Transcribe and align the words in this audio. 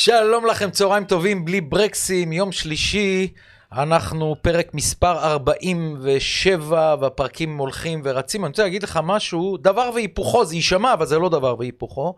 שלום 0.00 0.46
לכם, 0.46 0.70
צהריים 0.70 1.04
טובים, 1.04 1.44
בלי 1.44 1.60
ברקסים, 1.60 2.32
יום 2.32 2.52
שלישי, 2.52 3.28
אנחנו 3.72 4.36
פרק 4.42 4.74
מספר 4.74 5.18
47, 5.32 6.94
והפרקים 7.00 7.58
הולכים 7.58 8.00
ורצים. 8.04 8.44
אני 8.44 8.48
רוצה 8.48 8.62
להגיד 8.62 8.82
לך 8.82 9.00
משהו, 9.02 9.56
דבר 9.56 9.90
והיפוכו, 9.94 10.44
זה 10.44 10.54
יישמע, 10.54 10.92
אבל 10.92 11.06
זה 11.06 11.18
לא 11.18 11.28
דבר 11.28 11.54
והיפוכו. 11.58 12.14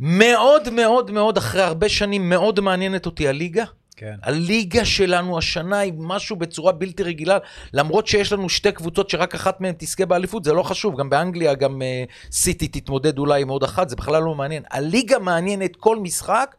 מאוד 0.00 0.70
מאוד 0.70 1.10
מאוד, 1.10 1.36
אחרי 1.36 1.62
הרבה 1.62 1.88
שנים, 1.88 2.28
מאוד 2.28 2.60
מעניינת 2.60 3.06
אותי 3.06 3.28
הליגה. 3.28 3.64
כן. 3.96 4.14
הליגה 4.22 4.84
שלנו 4.84 5.38
השנה 5.38 5.78
היא 5.78 5.92
משהו 5.96 6.36
בצורה 6.36 6.72
בלתי 6.72 7.02
רגילה, 7.02 7.38
למרות 7.72 8.06
שיש 8.06 8.32
לנו 8.32 8.48
שתי 8.48 8.72
קבוצות 8.72 9.10
שרק 9.10 9.34
אחת 9.34 9.60
מהן 9.60 9.74
תזכה 9.78 10.06
באליפות, 10.06 10.44
זה 10.44 10.52
לא 10.52 10.62
חשוב, 10.62 11.00
גם 11.00 11.10
באנגליה, 11.10 11.54
גם 11.54 11.82
uh, 11.82 12.32
סיטי 12.32 12.68
תתמודד 12.68 13.18
אולי 13.18 13.42
עם 13.42 13.48
עוד 13.48 13.62
אחת, 13.62 13.88
זה 13.88 13.96
בכלל 13.96 14.22
לא 14.22 14.34
מעניין. 14.34 14.62
הליגה 14.70 15.18
מעניינת 15.18 15.76
כל 15.76 15.98
משחק, 15.98 16.54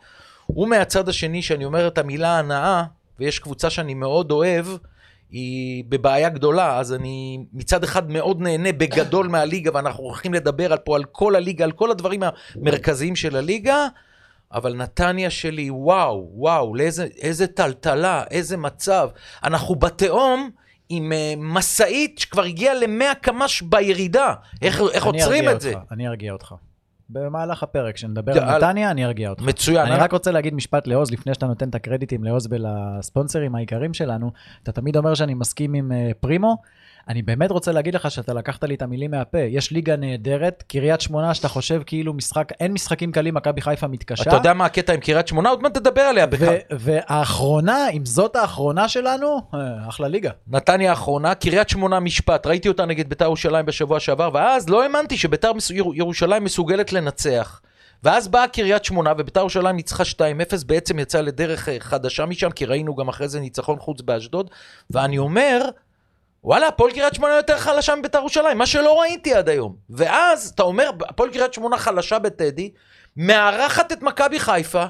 ומהצד 0.55 1.09
השני, 1.09 1.41
שאני 1.41 1.65
אומר 1.65 1.87
את 1.87 1.97
המילה 1.97 2.39
הנאה, 2.39 2.83
ויש 3.19 3.39
קבוצה 3.39 3.69
שאני 3.69 3.93
מאוד 3.93 4.31
אוהב, 4.31 4.65
היא 5.31 5.83
בבעיה 5.89 6.29
גדולה, 6.29 6.79
אז 6.79 6.93
אני 6.93 7.39
מצד 7.53 7.83
אחד 7.83 8.11
מאוד 8.11 8.41
נהנה 8.41 8.71
בגדול 8.71 9.27
מהליגה, 9.27 9.71
ואנחנו 9.73 10.03
הולכים 10.03 10.33
לדבר 10.33 10.71
על 10.71 10.77
פה 10.77 10.95
על 10.95 11.03
כל 11.03 11.35
הליגה, 11.35 11.65
על 11.65 11.71
כל 11.71 11.91
הדברים 11.91 12.21
המרכזיים 12.55 13.15
של 13.15 13.35
הליגה, 13.35 13.87
אבל 14.53 14.75
נתניה 14.75 15.29
שלי, 15.29 15.69
וואו, 15.69 16.29
וואו, 16.33 16.75
לאיזה 16.75 17.07
איזה 17.21 17.47
טלטלה, 17.47 18.23
איזה 18.31 18.57
מצב. 18.57 19.09
אנחנו 19.43 19.75
בתהום 19.75 20.49
עם 20.89 21.11
uh, 21.11 21.39
משאית 21.39 22.19
שכבר 22.19 22.43
הגיעה 22.43 22.73
ל-100 22.73 23.15
קמ"ש 23.21 23.61
בירידה. 23.61 24.33
איך, 24.61 24.81
איך 24.93 25.07
אני 25.07 25.21
עוצרים 25.21 25.43
ארגיע 25.43 25.55
את 25.55 25.61
זה? 25.61 25.73
אותך, 25.73 25.91
אני 25.91 26.07
ארגיע 26.07 26.33
אותך. 26.33 26.55
במהלך 27.11 27.63
הפרק, 27.63 27.95
כשנדבר 27.95 28.33
ד- 28.33 28.37
על 28.37 28.57
נתניה, 28.57 28.91
אני 28.91 29.05
ארגיע 29.05 29.29
אותך. 29.29 29.41
מצוין. 29.43 29.85
אני 29.91 29.99
רק 29.99 30.11
רוצה 30.11 30.31
להגיד 30.31 30.53
משפט 30.53 30.87
לעוז, 30.87 31.11
לפני 31.11 31.33
שאתה 31.33 31.45
נותן 31.45 31.69
את 31.69 31.75
הקרדיטים 31.75 32.23
לעוז 32.23 32.47
ולספונסרים 32.51 33.55
העיקריים 33.55 33.93
שלנו, 33.93 34.31
אתה 34.63 34.71
תמיד 34.71 34.97
אומר 34.97 35.13
שאני 35.13 35.33
מסכים 35.33 35.73
עם 35.73 35.91
אה, 35.91 36.11
פרימו. 36.19 36.57
אני 37.07 37.21
באמת 37.21 37.51
רוצה 37.51 37.71
להגיד 37.71 37.95
לך 37.95 38.11
שאתה 38.11 38.33
לקחת 38.33 38.63
לי 38.63 38.75
את 38.75 38.81
המילים 38.81 39.11
מהפה. 39.11 39.37
יש 39.37 39.71
ליגה 39.71 39.95
נהדרת, 39.95 40.63
קריית 40.67 41.01
שמונה, 41.01 41.33
שאתה 41.33 41.47
חושב 41.47 41.81
כאילו 41.85 42.13
משחק, 42.13 42.51
אין 42.59 42.73
משחקים 42.73 43.11
קלים, 43.11 43.33
מכבי 43.33 43.61
חיפה 43.61 43.87
מתקשה. 43.87 44.23
אתה 44.23 44.35
יודע 44.35 44.53
מה 44.53 44.65
הקטע 44.65 44.93
עם 44.93 44.99
קריית 44.99 45.27
שמונה? 45.27 45.49
עוד 45.49 45.63
מעט 45.63 45.73
תדבר 45.73 46.01
עליה 46.01 46.25
בכלל. 46.25 46.55
והאחרונה, 46.71 47.89
אם 47.89 48.05
זאת 48.05 48.35
האחרונה 48.35 48.89
שלנו, 48.89 49.41
אה, 49.53 49.59
אחלה 49.89 50.07
ליגה. 50.07 50.31
נתניה 50.47 50.89
האחרונה, 50.89 51.35
קריית 51.35 51.69
שמונה 51.69 51.99
משפט, 51.99 52.47
ראיתי 52.47 52.67
אותה 52.67 52.85
נגד 52.85 53.09
ביתר 53.09 53.25
ירושלים 53.25 53.65
בשבוע 53.65 53.99
שעבר, 53.99 54.29
ואז 54.33 54.69
לא 54.69 54.83
האמנתי 54.83 55.17
שביתר 55.17 55.51
ירושלים 55.93 56.43
מסוגלת 56.43 56.93
לנצח. 56.93 57.61
ואז 58.03 58.27
באה 58.27 58.47
קריית 58.47 58.85
שמונה, 58.85 59.13
וביתר 59.17 59.39
ירושלים 59.39 59.75
ניצחה 59.75 60.03
2-0, 60.03 60.65
בעצם 60.65 60.99
יצאה 60.99 61.21
לדרך 61.21 61.69
אה, 61.69 61.75
חדשה 61.79 62.25
משם, 62.25 62.51
כי 62.51 62.65
ראינו 62.65 62.95
גם 62.95 63.09
אחרי 63.09 63.27
זה 63.27 63.39
ניצחון 63.39 63.79
חוץ 63.79 64.01
באשדוד, 64.01 64.49
ואני 64.91 65.17
אומר, 65.17 65.69
וואלה, 66.43 66.67
הפועל 66.67 66.91
קריית 66.91 67.13
שמונה 67.15 67.33
יותר 67.35 67.57
חלשה 67.57 67.95
מביתר 67.95 68.17
ירושלים, 68.17 68.57
מה 68.57 68.65
שלא 68.65 69.01
ראיתי 69.01 69.33
עד 69.33 69.49
היום. 69.49 69.75
ואז, 69.89 70.51
אתה 70.55 70.63
אומר, 70.63 70.89
הפועל 71.09 71.29
קריית 71.29 71.53
שמונה 71.53 71.77
חלשה 71.77 72.19
בטדי, 72.19 72.71
מארחת 73.17 73.91
את 73.91 74.01
מכבי 74.01 74.39
חיפה, 74.39 74.85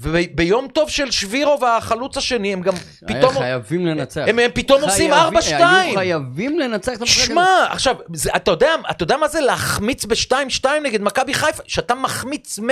וביום 0.00 0.68
טוב 0.68 0.90
של 0.90 1.10
שבירו 1.10 1.60
והחלוץ 1.60 2.16
השני, 2.16 2.52
הם 2.52 2.60
גם 2.60 2.74
פתאום... 3.06 3.32
חייבים 3.38 3.86
לנצח. 3.86 4.20
הם, 4.26 4.38
הם 4.38 4.50
פתאום 4.54 4.82
עושים 4.82 5.14
חייבים- 5.14 5.38
4-2. 5.38 5.64
היו 5.64 5.94
חייבים 5.94 6.58
לנצח 6.58 6.92
את 6.92 7.00
המשחק 7.00 7.16
הזה. 7.18 7.26
שמע, 7.26 7.66
עכשיו, 7.70 7.96
זה, 8.14 8.30
אתה, 8.36 8.50
יודע, 8.50 8.70
אתה 8.90 9.02
יודע 9.02 9.16
מה 9.16 9.28
זה 9.28 9.40
להחמיץ 9.40 10.04
ב-2-2 10.04 10.64
נגד 10.82 11.02
מכבי 11.02 11.34
חיפה? 11.34 11.62
כשאתה 11.62 11.94
מחמיץ 11.94 12.58
100% 12.58 12.62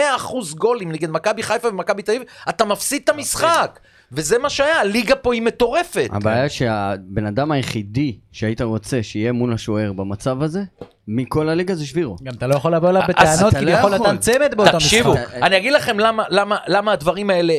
גולים 0.54 0.92
נגד 0.92 1.10
מכבי 1.10 1.42
חיפה 1.42 1.68
ומכבי 1.68 2.02
תל 2.02 2.12
אביב, 2.12 2.22
אתה 2.48 2.64
מפסיד 2.64 3.00
את 3.04 3.08
המשחק. 3.08 3.78
וזה 4.12 4.38
מה 4.38 4.50
שהיה, 4.50 4.80
הליגה 4.80 5.16
פה 5.16 5.34
היא 5.34 5.42
מטורפת. 5.42 6.08
הבעיה 6.12 6.48
שהבן 6.48 7.26
אדם 7.26 7.52
היחידי 7.52 8.18
שהיית 8.32 8.60
רוצה 8.60 9.02
שיהיה 9.02 9.32
מול 9.32 9.52
השוער 9.52 9.92
במצב 9.92 10.42
הזה, 10.42 10.60
מכל 11.08 11.48
הליגה 11.48 11.74
זה 11.74 11.86
שבירו. 11.86 12.16
גם 12.22 12.34
אתה 12.34 12.46
לא 12.46 12.54
יכול 12.54 12.74
לבוא 12.74 12.90
אליו 12.90 13.02
אז 13.02 13.08
בטענות, 13.08 13.52
אתה 13.52 13.60
לא 13.60 13.72
כביכול 13.72 13.94
יכול. 13.94 14.06
נתן 14.06 14.18
צמד 14.18 14.54
באותו 14.56 14.76
משחק. 14.76 14.88
תקשיבו. 14.88 15.14
אני 15.42 15.56
אגיד 15.56 15.72
לכם 15.72 15.98
למה, 15.98 16.24
למה, 16.28 16.56
למה 16.66 16.92
הדברים 16.92 17.30
האלה 17.30 17.54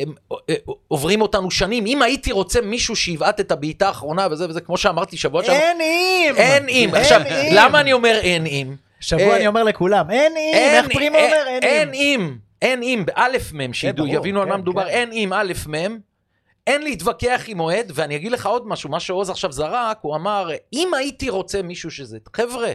אה, 0.50 0.54
עוברים 0.88 1.20
אותנו 1.20 1.50
שנים. 1.50 1.86
אם 1.86 2.02
הייתי 2.02 2.32
רוצה 2.32 2.60
מישהו 2.60 2.96
שיבעט 2.96 3.40
את 3.40 3.52
הבעיטה 3.52 3.86
האחרונה 3.86 4.26
וזה 4.30 4.48
וזה, 4.48 4.60
כמו 4.60 4.76
שאמרתי 4.76 5.16
שבוע 5.16 5.44
שעבר, 5.44 5.54
אין 5.54 5.80
אם! 5.80 6.34
אין 6.36 6.68
אם. 6.68 6.90
עכשיו, 6.94 7.20
למה 7.52 7.80
אני 7.80 7.92
אומר 7.92 8.18
אין 8.22 8.46
אם? 8.46 8.74
שבוע 9.00 9.22
אה, 9.30 9.36
אני 9.36 9.46
אומר 9.46 9.62
לכולם, 9.62 10.10
אין 10.10 10.32
אם! 10.36 10.52
איך 10.54 10.86
פרימו 10.92 11.16
אומר? 11.16 11.44
אין 11.46 11.62
אם! 11.62 11.68
אין 11.68 11.90
אם, 11.94 12.36
אין 12.62 12.82
אם, 12.82 13.04
באלף 13.06 13.52
מם, 13.52 13.72
שידעו, 13.72 14.06
ברור, 14.06 14.16
יבינו 14.18 14.42
על 14.42 14.48
מה 14.48 14.54
כן, 14.54 14.60
מדובר, 14.60 14.84
כן. 14.84 14.88
אין 14.88 15.12
אם, 15.12 15.32
אלף 15.32 15.66
מם. 15.66 15.98
אין 16.66 16.82
להתווכח 16.82 17.44
עם 17.46 17.60
אוהד, 17.60 17.92
ואני 17.94 18.16
אגיד 18.16 18.32
לך 18.32 18.46
עוד 18.46 18.68
משהו, 18.68 18.90
מה 18.90 19.00
שעוז 19.00 19.30
עכשיו 19.30 19.52
זרק, 19.52 19.98
הוא 20.00 20.16
אמר, 20.16 20.48
אם 20.72 20.94
הייתי 20.94 21.30
רוצה 21.30 21.62
מישהו 21.62 21.90
שזה, 21.90 22.18
חבר'ה, 22.36 22.72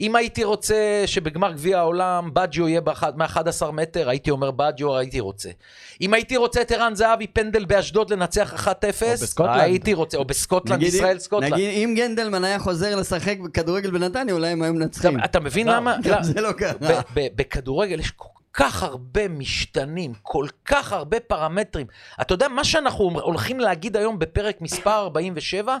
אם 0.00 0.16
הייתי 0.16 0.44
רוצה 0.44 1.02
שבגמר 1.06 1.52
גביע 1.52 1.78
העולם 1.78 2.30
בג'יו 2.32 2.68
יהיה 2.68 2.80
מ-11 3.16 3.70
מטר, 3.70 4.08
הייתי 4.08 4.30
אומר 4.30 4.50
בג'יו, 4.50 4.96
הייתי 4.96 5.20
רוצה. 5.20 5.50
אם 6.00 6.14
הייתי 6.14 6.36
רוצה 6.36 6.60
את 6.60 6.72
ערן 6.72 6.94
זהבי 6.94 7.26
פנדל 7.26 7.64
באשדוד 7.64 8.10
לנצח 8.12 8.68
1-0, 8.68 8.68
בסקוטלנד. 9.12 9.60
הייתי 9.60 9.94
רוצה, 9.94 10.18
או 10.18 10.24
בסקוטלנד, 10.24 10.78
נגיד 10.78 10.94
ישראל 10.94 11.18
סקוטלנד. 11.18 11.52
נגיד 11.52 11.70
אם 11.70 11.94
גנדלמן 11.96 12.44
היה 12.44 12.58
חוזר 12.58 12.96
לשחק 12.96 13.38
בכדורגל 13.44 13.90
בנתניה, 13.90 14.34
אולי 14.34 14.48
הם 14.48 14.62
היו 14.62 14.74
מנצחים. 14.74 15.16
אתה, 15.16 15.24
אתה 15.24 15.40
מבין 15.40 15.68
למה? 15.68 15.96
גם 16.02 16.22
זה 16.22 16.40
לא 16.40 16.52
קרה. 16.52 16.72
בכדורגל 17.14 18.00
יש 18.00 18.10
כל 18.10 18.28
כך 18.54 18.82
הרבה 18.82 19.28
משתנים, 19.28 20.14
כל 20.22 20.46
כך 20.64 20.92
הרבה 20.92 21.20
פרמטרים. 21.20 21.86
אתה 22.20 22.34
יודע, 22.34 22.48
מה 22.48 22.64
שאנחנו 22.64 23.20
הולכים 23.20 23.60
להגיד 23.60 23.96
היום 23.96 24.18
בפרק 24.18 24.60
מספר 24.60 24.90
47, 24.90 25.76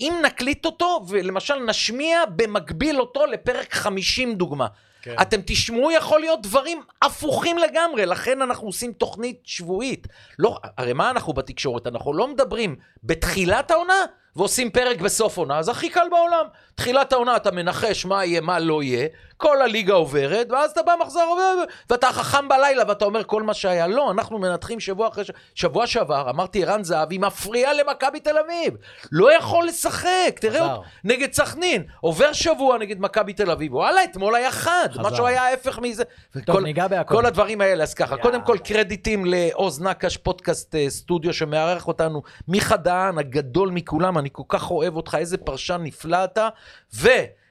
אם 0.00 0.14
נקליט 0.24 0.64
אותו 0.64 1.04
ולמשל 1.08 1.54
נשמיע 1.54 2.24
במקביל 2.36 3.00
אותו 3.00 3.26
לפרק 3.26 3.74
50 3.74 4.34
דוגמה. 4.34 4.66
כן. 5.02 5.14
אתם 5.22 5.40
תשמעו, 5.46 5.90
יכול 5.90 6.20
להיות 6.20 6.42
דברים 6.42 6.82
הפוכים 7.02 7.58
לגמרי, 7.58 8.06
לכן 8.06 8.42
אנחנו 8.42 8.66
עושים 8.66 8.92
תוכנית 8.92 9.40
שבועית. 9.44 10.06
לא, 10.38 10.58
הרי 10.78 10.92
מה 10.92 11.10
אנחנו 11.10 11.32
בתקשורת? 11.32 11.86
אנחנו 11.86 12.14
לא 12.14 12.28
מדברים 12.28 12.76
בתחילת 13.04 13.70
העונה 13.70 14.04
ועושים 14.36 14.70
פרק 14.70 15.00
בסוף 15.00 15.36
עונה, 15.36 15.62
זה 15.62 15.70
הכי 15.70 15.88
קל 15.88 16.06
בעולם. 16.10 16.44
תחילת 16.74 17.12
העונה 17.12 17.36
אתה 17.36 17.50
מנחש 17.50 18.06
מה 18.06 18.24
יהיה, 18.24 18.40
מה 18.40 18.58
לא 18.58 18.82
יהיה, 18.82 19.08
כל 19.36 19.62
הליגה 19.62 19.94
עוברת, 19.94 20.46
ואז 20.50 20.70
אתה 20.70 20.82
בא 20.82 20.94
מחזור, 21.00 21.40
ואתה 21.90 22.12
חכם 22.12 22.48
בלילה 22.48 22.84
ואתה 22.88 23.04
אומר 23.04 23.24
כל 23.24 23.42
מה 23.42 23.54
שהיה. 23.54 23.86
לא, 23.86 24.10
אנחנו 24.10 24.38
מנתחים 24.38 24.80
שבוע 24.80 25.08
אחרי 25.08 25.24
ש... 25.24 25.30
שבוע 25.54 25.86
שעבר, 25.86 26.30
אמרתי, 26.30 26.64
ערן 26.64 26.84
זהבי 26.84 27.18
מפריע 27.18 27.72
למכבי 27.72 28.20
תל 28.20 28.38
אביב. 28.38 28.74
לא 29.12 29.36
יכול 29.36 29.66
לשחק, 29.66 30.38
תראה. 30.40 30.62
אותו, 30.62 30.82
נגד 31.04 31.32
סכנין. 31.32 31.84
עובר 32.00 32.32
שבוע 32.32 32.78
נגד 32.78 33.00
מכבי 33.00 33.32
תל 33.32 33.50
אביב, 33.50 33.74
וואלה, 33.74 34.04
אתמול 34.04 34.34
היה 34.34 34.50
חד. 34.50 34.88
משהו 34.96 35.26
היה 35.26 35.42
ההפך 35.42 35.78
מזה. 35.78 36.04
טוב, 36.44 36.60
ניגע 36.60 36.88
בהכל. 36.88 37.14
כל 37.14 37.26
הדברים 37.26 37.60
האלה, 37.60 37.82
אז 37.82 37.94
ככה. 37.94 38.16
קודם 38.16 38.42
כל 38.42 38.58
קרדיטים 38.64 39.24
לעוז 39.26 39.82
נקש, 39.82 40.16
פודקאסט 40.16 40.74
אה, 40.74 40.90
סטודיו 40.90 41.32
שמארח 41.32 41.88
אותנו, 41.88 42.22
מיכה 42.48 42.76
דהן, 42.76 43.18
הגדול 43.18 43.70
מכולם, 43.70 44.16
אני 44.26 44.30
כל 44.32 44.42
כך 44.48 44.70
אוהב 44.70 44.96
אותך, 44.96 45.16
איזה 45.18 45.38
פרשן 45.38 45.80
נפלא 45.84 46.24
אתה, 46.24 46.48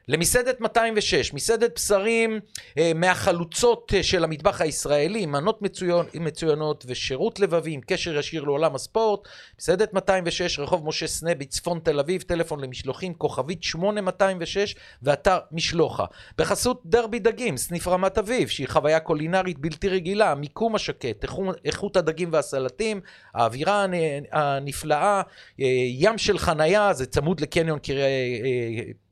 ולמסעדת 0.09 0.61
206, 0.61 1.33
מסעדת 1.33 1.71
בשרים 1.75 2.39
אה, 2.77 2.91
מהחלוצות 2.95 3.93
אה, 3.97 4.03
של 4.03 4.23
המטבח 4.23 4.61
הישראלי, 4.61 5.25
מנות 5.25 5.61
מצוין, 5.61 6.05
מצוינות 6.13 6.85
ושירות 6.87 7.39
לבבי 7.39 7.71
עם 7.71 7.81
קשר 7.87 8.17
ישיר 8.17 8.43
לעולם 8.43 8.75
הספורט, 8.75 9.27
מסעדת 9.59 9.93
206, 9.93 10.59
רחוב 10.59 10.87
משה 10.87 11.07
סנה 11.07 11.35
בצפון 11.35 11.79
תל 11.83 11.99
אביב, 11.99 12.21
טלפון 12.21 12.59
למשלוחים, 12.59 13.13
כוכבית 13.13 13.63
8206 13.63 14.75
ואתר 15.03 15.37
משלוחה. 15.51 16.05
בחסות 16.37 16.81
דרבי 16.85 17.19
דגים, 17.19 17.57
סניף 17.57 17.87
רמת 17.87 18.17
אביב, 18.17 18.47
שהיא 18.47 18.67
חוויה 18.67 18.99
קולינרית 18.99 19.59
בלתי 19.59 19.89
רגילה, 19.89 20.31
המיקום 20.31 20.75
השקט, 20.75 21.23
איכות- 21.65 21.97
הדגים 21.97 22.29
והסלטים, 22.31 23.01
האווירה 23.33 23.83
הנ- 23.83 23.93
הנפלאה, 24.31 25.21
אה, 25.61 25.65
ים 25.89 26.17
של 26.17 26.37
חנייה, 26.37 26.93
זה 26.93 27.05
צמוד 27.05 27.39
לקניון 27.39 27.79
קרי... 27.79 28.03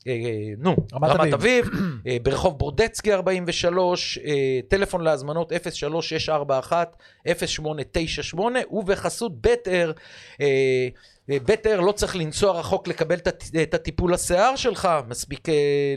אה, 0.08 0.12
אה, 0.14 0.20
נו, 0.58 0.76
רמת 0.94 1.34
אביב. 1.34 1.70
אה, 2.08 2.18
ברחוב 2.24 2.60
ברודצקי 2.60 3.14
43, 3.14 4.18
אה, 4.18 4.34
טלפון 4.68 5.02
להזמנות 5.02 5.52
03641 5.74 6.96
0898, 7.28 8.60
ובחסות 8.72 9.42
בית 9.42 9.68
אר, 9.68 9.92
בית 11.46 11.68
אר 11.68 11.80
לא 11.80 11.92
צריך 11.92 12.16
לנסוע 12.16 12.60
רחוק 12.60 12.88
לקבל 12.88 13.16
את 13.16 13.28
הט- 13.28 13.44
את 13.64 13.74
הטיפול 13.74 14.14
השיער 14.14 14.56
שלך, 14.56 14.90
מספיק 15.08 15.48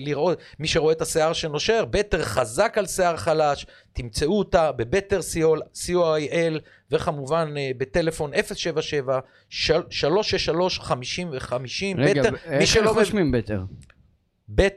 לראות, 0.00 0.38
מי 0.58 0.68
שרואה 0.68 0.92
את 0.92 1.00
השיער 1.02 1.32
שנושר, 1.32 1.84
בית 1.84 2.14
אר 2.14 2.22
חזק 2.22 2.74
על 2.78 2.86
שיער 2.86 3.16
חלש, 3.16 3.66
תמצאו 3.92 4.38
אותה 4.38 4.72
בבטר 4.72 5.20
co.il, 5.20 6.60
וכמובן 6.90 7.54
בטלפון 7.78 8.30
077 8.54 9.18
363 9.50 10.78
50 10.78 11.30
ו-50. 11.30 11.54
רגע, 11.98 12.22
בטר, 12.22 12.30
מי 12.30 12.56
איך 12.56 12.66
שלא 12.66 12.82
איך 12.82 12.90
מבין, 12.90 12.98
רושמים 13.04 13.32
בטר? 13.32 13.60
בית, 13.60 13.60
אה, 13.60 13.95
ב- 14.48 14.68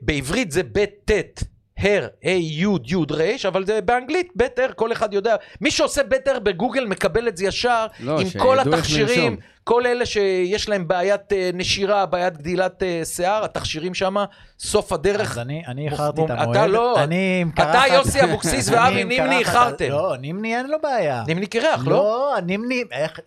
בעברית 0.00 0.50
זה 0.52 0.62
בית 0.62 0.90
ט', 1.04 1.42
הר, 1.78 2.08
A, 2.24 2.28
י', 2.28 2.64
י', 2.86 2.94
ר', 3.10 3.48
אבל 3.48 3.66
זה 3.66 3.80
באנגלית, 3.80 4.28
בטר, 4.36 4.66
כל 4.76 4.92
אחד 4.92 5.14
יודע. 5.14 5.36
מי 5.60 5.70
שעושה 5.70 6.02
בטר 6.02 6.38
בגוגל 6.38 6.86
מקבל 6.86 7.28
את 7.28 7.36
זה 7.36 7.44
ישר, 7.44 7.86
לא, 8.00 8.20
עם 8.20 8.26
כל 8.38 8.58
התכשירים. 8.58 9.36
כל 9.64 9.86
אלה 9.86 10.06
שיש 10.06 10.68
להם 10.68 10.88
בעיית 10.88 11.32
אה, 11.32 11.50
נשירה, 11.54 12.06
בעיית 12.06 12.36
גדילת 12.36 12.82
אה, 12.82 13.00
שיער, 13.04 13.44
התכשירים 13.44 13.94
שם, 13.94 14.16
סוף 14.58 14.92
הדרך. 14.92 15.30
אז 15.32 15.38
אני 15.38 15.88
איחרתי 15.90 16.20
את 16.24 16.30
אתה 16.30 16.40
המועד. 16.42 16.70
לא. 16.70 17.02
אני 17.02 17.38
עם 17.42 17.50
אתה, 17.54 17.62
קרחת- 17.62 17.88
יוסי 17.92 18.24
אבוקסיס 18.24 18.68
ואבי 18.72 19.04
נימני 19.04 19.38
איחרתם. 19.38 19.88
לא, 19.90 20.16
נימני 20.20 20.56
אין 20.56 20.66
לו 20.70 20.76
בעיה. 20.82 21.22
נימני 21.26 21.46
קרח, 21.46 21.86
לא? 21.86 21.90
לא, 21.90 22.40
נימני, 22.46 22.82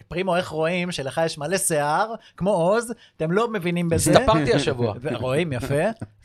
פרימו, 0.07 0.35
איך 0.35 0.47
רואים 0.47 0.91
שלך 0.91 1.21
יש 1.25 1.37
מלא 1.37 1.57
שיער, 1.57 2.13
כמו 2.37 2.51
עוז, 2.51 2.93
אתם 3.17 3.31
לא 3.31 3.47
מבינים 3.51 3.89
בזה. 3.89 4.11
הסתפרתי 4.11 4.53
השבוע. 4.53 4.93
רואים 5.13 5.53
יפה, 5.53 5.75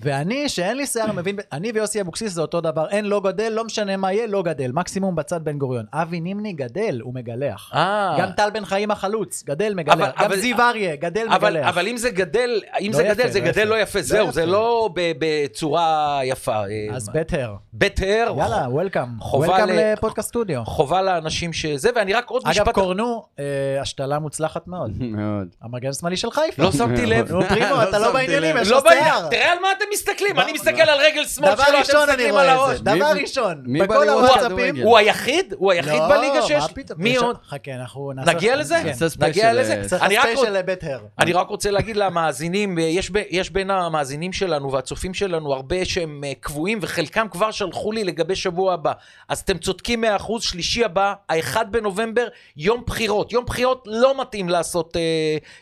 ואני, 0.01 0.49
שאין 0.49 0.77
לי 0.77 0.87
שיער, 0.87 1.13
מבין, 1.13 1.37
אני 1.53 1.73
ויוסי 1.73 2.01
אבוקסיס 2.01 2.33
זה 2.33 2.41
אותו 2.41 2.61
דבר, 2.61 2.89
אין 2.89 3.05
לא 3.05 3.21
גדל, 3.21 3.53
לא 3.53 3.65
משנה 3.65 3.97
מה 3.97 4.13
יהיה, 4.13 4.27
לא 4.27 4.43
גדל, 4.43 4.71
מקסימום 4.73 5.17
בצד 5.17 5.45
בן 5.45 5.59
גוריון. 5.59 5.85
אבי 5.93 6.21
נימני 6.21 6.53
גדל, 6.53 7.01
הוא 7.03 7.15
מגלח. 7.15 7.71
אה. 7.75 8.17
גם 8.19 8.29
טל 8.37 8.51
בן 8.55 8.65
חיים 8.65 8.91
החלוץ, 8.91 9.43
גדל, 9.47 9.75
מגלח. 9.75 9.98
אבל- 10.03 10.13
גם 10.19 10.25
אבל- 10.25 10.37
זיו 10.37 10.61
אריה, 10.61 10.97
גדל, 10.97 11.27
אבל, 11.31 11.51
מגלח. 11.53 11.69
אבל 11.69 11.89
אם 11.89 11.97
זה 11.97 12.11
גדל, 12.11 12.61
אם 12.81 12.91
לא 12.93 12.97
זה 12.97 13.03
יפה, 13.03 13.15
גדל, 13.15 13.29
זה 13.31 13.41
לא 13.41 13.45
גדל 13.51 13.61
יפה. 13.63 13.65
לא 13.65 13.83
יפה, 13.83 13.99
לא 13.99 14.05
זהו, 14.05 14.23
יפה. 14.25 14.33
זה 14.33 14.47
לא 14.47 14.91
ב- 14.95 15.13
בצורה 15.19 16.21
יפה. 16.25 16.53
אה, 16.57 16.97
אז 16.97 17.09
בטר. 17.15 17.55
בטר, 17.75 18.35
יאללה, 18.39 18.67
וולקאם. 18.71 19.07
חובה 19.21 19.47
וולקאם 19.47 19.69
לפודקאסט 19.77 20.29
סטודיו. 20.29 20.65
חובה 20.65 21.03
לאנשים 21.03 21.53
שזה, 21.53 21.91
ואני 21.95 22.13
רק 22.15 22.31
עוד 22.31 22.43
אגב, 22.45 22.51
משפט... 22.51 22.75
קורנו, 22.75 23.25
אה, 23.39 23.45
השתלה 23.81 24.19
מוצלחת 24.19 24.69
מאוד. 24.69 24.91
מאוד. 25.01 25.49
המגן 25.63 25.89
השמאלי 25.89 26.17
של 26.17 26.31
חיפה. 26.31 26.63
לא 26.63 26.73
שמתי 26.73 27.07
לב. 27.07 27.33
נו, 27.33 27.43
פרימו, 27.49 27.75
לא 27.75 27.83
אתה 27.83 27.99
לא 27.99 28.13
בעניינים. 28.13 28.57
יש 28.57 28.71
לו 28.71 28.77
לא 28.85 28.91
שיער. 28.93 29.29
תראה 29.29 29.53
על 29.53 29.59
מה 29.63 29.69
אתם 29.79 29.85
מסתכלים, 29.93 30.41
אני 30.41 30.53
מסתכל 30.53 30.83
על 30.83 30.99
רגל 31.01 31.25
שמאל 31.25 31.55
דבר 31.55 31.65
שלו, 31.65 31.73
אתם 31.75 31.79
ראשון 31.79 32.01
אני 32.01 32.11
מסתכלים 32.11 32.35
על 32.37 32.47
רואה 32.47 32.55
את 32.55 32.59
הראש. 32.59 32.77
זה, 32.79 32.85
דבר 32.85 33.21
ראשון. 33.23 33.63
מי 33.67 33.81
בכל 33.81 33.95
בליגה 33.97 34.13
הוואטסאפים. 34.13 34.47
כדורגל? 34.57 34.83
הוא 34.83 34.99
היחיד? 34.99 35.55
הוא 35.59 35.73
היחיד 35.73 36.03
בליגה 36.09 36.43
שיש? 36.43 36.63
מה 36.63 36.69
פתאום? 36.69 37.03
מי 37.03 37.17
עוד? 37.17 37.37
חכה, 37.49 37.71
אנחנו 37.73 38.13
נעשה... 38.17 38.33
נגיע 38.33 38.57
לזה? 38.57 38.75
כן. 38.75 38.85
נגיע 38.89 39.09
ספיישל, 39.09 39.53
לזה? 39.53 39.75
צריך 39.89 40.03
אני 40.03 40.17
רק 40.17 40.23
ספיישל 40.23 40.39
רוצה- 40.41 40.51
לבית 40.51 40.85
הר. 40.85 41.01
אני 41.19 41.33
רק 41.33 41.49
רוצה 41.49 41.71
להגיד 41.71 41.97
למאזינים, 41.97 42.79
יש, 42.79 43.11
ב, 43.11 43.17
יש 43.31 43.51
בין 43.51 43.71
המאזינים 43.71 44.33
שלנו 44.33 44.73
והצופים 44.73 45.15
שלנו 45.15 45.53
הרבה 45.53 45.85
שהם 45.85 46.25
אה, 46.25 46.33
קבועים, 46.41 46.79
וחלקם 46.83 47.27
כבר 47.31 47.51
שלחו 47.51 47.93
לי 47.93 48.05
לגבי 48.05 48.37
שבוע 48.37 48.75
הבא. 48.75 48.93
אז 49.29 49.41
אתם 49.41 49.59
צודקים 49.59 50.05
100%, 50.05 50.07
שלישי 50.41 50.85
הבא, 50.85 51.15
ה-1 51.29 51.65
בנובמבר, 51.65 52.27
יום 52.57 52.83
בחירות. 52.87 53.33
יום 53.33 53.45
בחירות 53.45 53.85
לא 53.87 54.21
מתאים 54.21 54.49
לעשות 54.49 54.97
אה, 54.97 55.01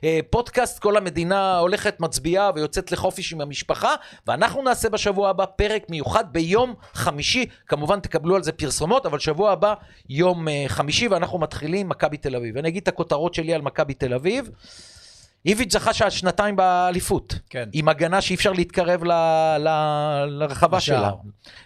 אה, 0.05 0.19
פודקאסט, 0.31 0.78
כל 0.78 0.96
המדינה 0.96 1.58
הולכת, 1.58 2.00
מצביעה 2.00 2.50
ויוצאת 2.55 2.93
לחופש 2.93 3.32
עם 3.32 3.40
המשפחה, 3.40 3.94
ואנחנו 4.26 4.62
נעשה 4.62 4.88
בשבוע 4.88 5.28
הבא 5.31 5.44
פרק 5.44 5.82
מיוחד 5.90 6.25
ביום 6.32 6.75
חמישי. 6.94 7.46
כמובן 7.69 8.00
תקבלו 8.00 8.37
על 8.37 8.43
זה 8.43 8.52
פרסומות, 8.52 9.06
אבל 9.06 9.19
שבוע 9.19 9.52
הבא, 9.52 9.75
יום 10.08 10.49
אה, 10.49 10.64
חמישי, 10.69 11.08
ואנחנו 11.08 11.38
מתחילים 11.38 11.88
מכבי 11.88 12.17
תל 12.17 12.37
אביב. 12.37 12.56
אני 12.56 12.69
אגיד 12.69 12.82
את 12.82 12.88
הכותרות 12.88 13.34
שלי 13.34 13.55
על 13.55 13.62
מכבי 13.62 13.94
תל 13.94 14.14
אביב. 14.14 14.15
איביץ' 15.46 15.72
זכה 15.72 16.10
שנתיים 16.10 16.56
באליפות. 16.56 17.34
כן. 17.50 17.68
עם 17.72 17.88
הגנה 17.88 18.20
שאי 18.20 18.34
אפשר 18.34 18.52
להתקרב 18.52 19.04
ל, 19.04 19.12
ל, 19.58 19.68
לרחבה 20.28 20.76
לשער. 20.76 20.98
שלה. 20.98 21.10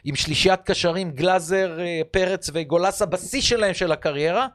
עם 0.04 0.16
שלישיית 0.16 0.60
קשרים, 0.62 1.10
גלאזר, 1.10 1.80
אה, 1.80 2.00
פרץ 2.10 2.50
וגולסה 2.52 3.06
בשיא 3.06 3.40
שלהם 3.40 3.74
של 3.74 3.92
הקריירה. 3.92 4.46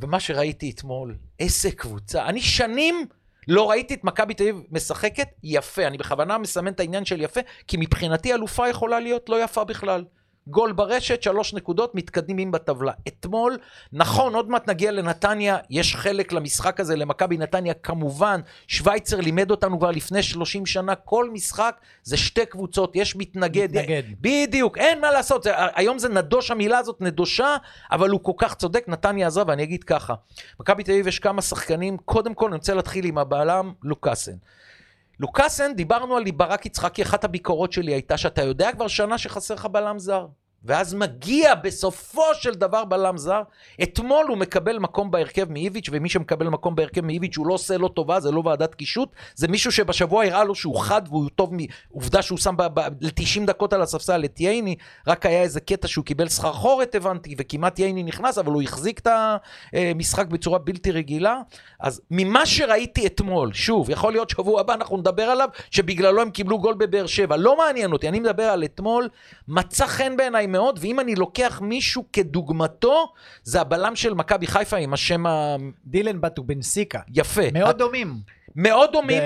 ומה 0.00 0.20
שראיתי 0.20 0.70
אתמול, 0.70 1.14
איזה 1.40 1.70
קבוצה. 1.70 2.26
אני 2.26 2.40
שנים 2.40 3.06
לא 3.48 3.70
ראיתי 3.70 3.94
את 3.94 4.04
מכבי 4.04 4.34
תל 4.34 4.42
אביב 4.42 4.62
משחקת 4.70 5.28
יפה. 5.42 5.86
אני 5.86 5.98
בכוונה 5.98 6.38
מסמן 6.38 6.72
את 6.72 6.80
העניין 6.80 7.04
של 7.04 7.20
יפה, 7.20 7.40
כי 7.66 7.76
מבחינתי 7.76 8.34
אלופה 8.34 8.68
יכולה 8.68 9.00
להיות 9.00 9.28
לא 9.28 9.44
יפה 9.44 9.64
בכלל. 9.64 10.04
גול 10.50 10.72
ברשת, 10.72 11.22
שלוש 11.22 11.54
נקודות, 11.54 11.94
מתקדמים 11.94 12.50
בטבלה. 12.50 12.92
אתמול, 13.08 13.58
נכון, 13.92 14.34
עוד 14.34 14.50
מעט 14.50 14.68
נגיע 14.68 14.92
לנתניה, 14.92 15.56
יש 15.70 15.96
חלק 15.96 16.32
למשחק 16.32 16.80
הזה, 16.80 16.96
למכבי 16.96 17.38
נתניה, 17.38 17.74
כמובן, 17.74 18.40
שווייצר 18.66 19.20
לימד 19.20 19.50
אותנו 19.50 19.78
כבר 19.78 19.90
לפני 19.90 20.22
30 20.22 20.66
שנה, 20.66 20.94
כל 20.94 21.30
משחק 21.32 21.76
זה 22.02 22.16
שתי 22.16 22.46
קבוצות, 22.46 22.96
יש 22.96 23.16
מתנגד. 23.16 23.70
מתנגד. 23.70 24.02
בדיוק, 24.20 24.78
אין 24.78 25.00
מה 25.00 25.10
לעשות, 25.10 25.42
זה, 25.42 25.52
היום 25.74 25.98
זה 25.98 26.08
נדוש, 26.08 26.50
המילה 26.50 26.78
הזאת 26.78 27.00
נדושה, 27.00 27.56
אבל 27.92 28.10
הוא 28.10 28.20
כל 28.22 28.32
כך 28.38 28.54
צודק, 28.54 28.84
נתניה 28.88 29.26
עזרה, 29.26 29.44
ואני 29.46 29.62
אגיד 29.62 29.84
ככה, 29.84 30.14
מכבי 30.60 30.82
תל 30.82 30.92
אביב 30.92 31.06
יש 31.06 31.18
כמה 31.18 31.42
שחקנים, 31.42 31.96
קודם 31.96 32.34
כל 32.34 32.46
אני 32.46 32.56
רוצה 32.56 32.74
להתחיל 32.74 33.04
עם 33.04 33.18
הבלם 33.18 33.72
לוקאסן. 33.82 34.36
לוקאסן, 35.20 35.74
דיברנו 35.74 36.16
על 36.16 36.30
ברק 36.30 36.66
יצחקי, 36.66 37.02
אחת 37.02 37.24
הביקורות 37.24 37.72
שלי 37.72 37.92
הייתה 37.92 38.16
שאתה 38.16 38.42
יודע 38.42 38.72
כבר 38.72 38.88
שנה 38.88 39.18
שחסר 39.18 39.54
לך 39.54 39.66
בלם 39.66 39.98
זר. 39.98 40.26
ואז 40.64 40.94
מגיע 40.94 41.54
בסופו 41.54 42.34
של 42.34 42.54
דבר 42.54 42.84
בלם 42.84 43.18
זר. 43.18 43.42
אתמול 43.82 44.26
הוא 44.28 44.36
מקבל 44.36 44.78
מקום 44.78 45.10
בהרכב 45.10 45.52
מאיביץ', 45.52 45.88
ומי 45.92 46.08
שמקבל 46.08 46.48
מקום 46.48 46.74
בהרכב 46.74 47.00
מאיביץ' 47.00 47.36
הוא 47.36 47.46
לא 47.46 47.54
עושה 47.54 47.76
לו 47.76 47.88
טובה, 47.88 48.20
זה 48.20 48.30
לא 48.30 48.42
ועדת 48.44 48.74
קישוט, 48.74 49.08
זה 49.34 49.48
מישהו 49.48 49.72
שבשבוע 49.72 50.24
הראה 50.24 50.44
לו 50.44 50.54
שהוא 50.54 50.80
חד 50.80 51.02
והוא 51.08 51.30
טוב, 51.34 51.54
מ... 51.54 51.58
עובדה 51.92 52.22
שהוא 52.22 52.38
שם 52.38 52.54
ל-90 53.00 53.46
דקות 53.46 53.72
על 53.72 53.82
הספסל 53.82 54.24
את 54.24 54.40
ייני, 54.40 54.76
רק 55.06 55.26
היה 55.26 55.42
איזה 55.42 55.60
קטע 55.60 55.88
שהוא 55.88 56.04
קיבל 56.04 56.28
סחרחורת 56.28 56.94
הבנתי, 56.94 57.34
וכמעט 57.38 57.78
ייני 57.78 58.02
נכנס, 58.02 58.38
אבל 58.38 58.52
הוא 58.52 58.62
החזיק 58.62 58.98
את 58.98 59.08
המשחק 59.72 60.26
בצורה 60.26 60.58
בלתי 60.58 60.90
רגילה. 60.90 61.40
אז 61.80 62.00
ממה 62.10 62.46
שראיתי 62.46 63.06
אתמול, 63.06 63.52
שוב, 63.52 63.90
יכול 63.90 64.12
להיות 64.12 64.30
שבוע 64.30 64.60
הבא 64.60 64.74
אנחנו 64.74 64.96
נדבר 64.96 65.22
עליו, 65.22 65.48
שבגללו 65.70 66.22
הם 66.22 66.30
קיבלו 66.30 66.58
גול 66.58 66.74
בבאר 66.74 67.06
שבע, 67.06 67.36
לא 67.36 67.58
מעניין 67.58 67.92
אותי, 67.92 68.08
אני 68.08 68.20
מדבר 68.20 68.44
על 68.44 68.64
אתמול, 68.64 69.08
מצא 69.48 69.86
חן 69.86 70.16
בעיניי 70.16 70.47
מאוד, 70.52 70.78
ואם 70.82 71.00
אני 71.00 71.14
לוקח 71.14 71.60
מישהו 71.64 72.04
כדוגמתו, 72.12 73.12
זה 73.42 73.60
הבלם 73.60 73.96
של 73.96 74.14
מכבי 74.14 74.46
חיפה 74.46 74.76
עם 74.76 74.92
השם 74.92 75.24
דילן 75.86 76.20
בטובנסיקה. 76.20 77.00
היפה. 77.14 77.42
מאוד 77.52 77.78
דומים. 77.78 78.37
מאוד 78.60 78.92
דומים, 78.92 79.22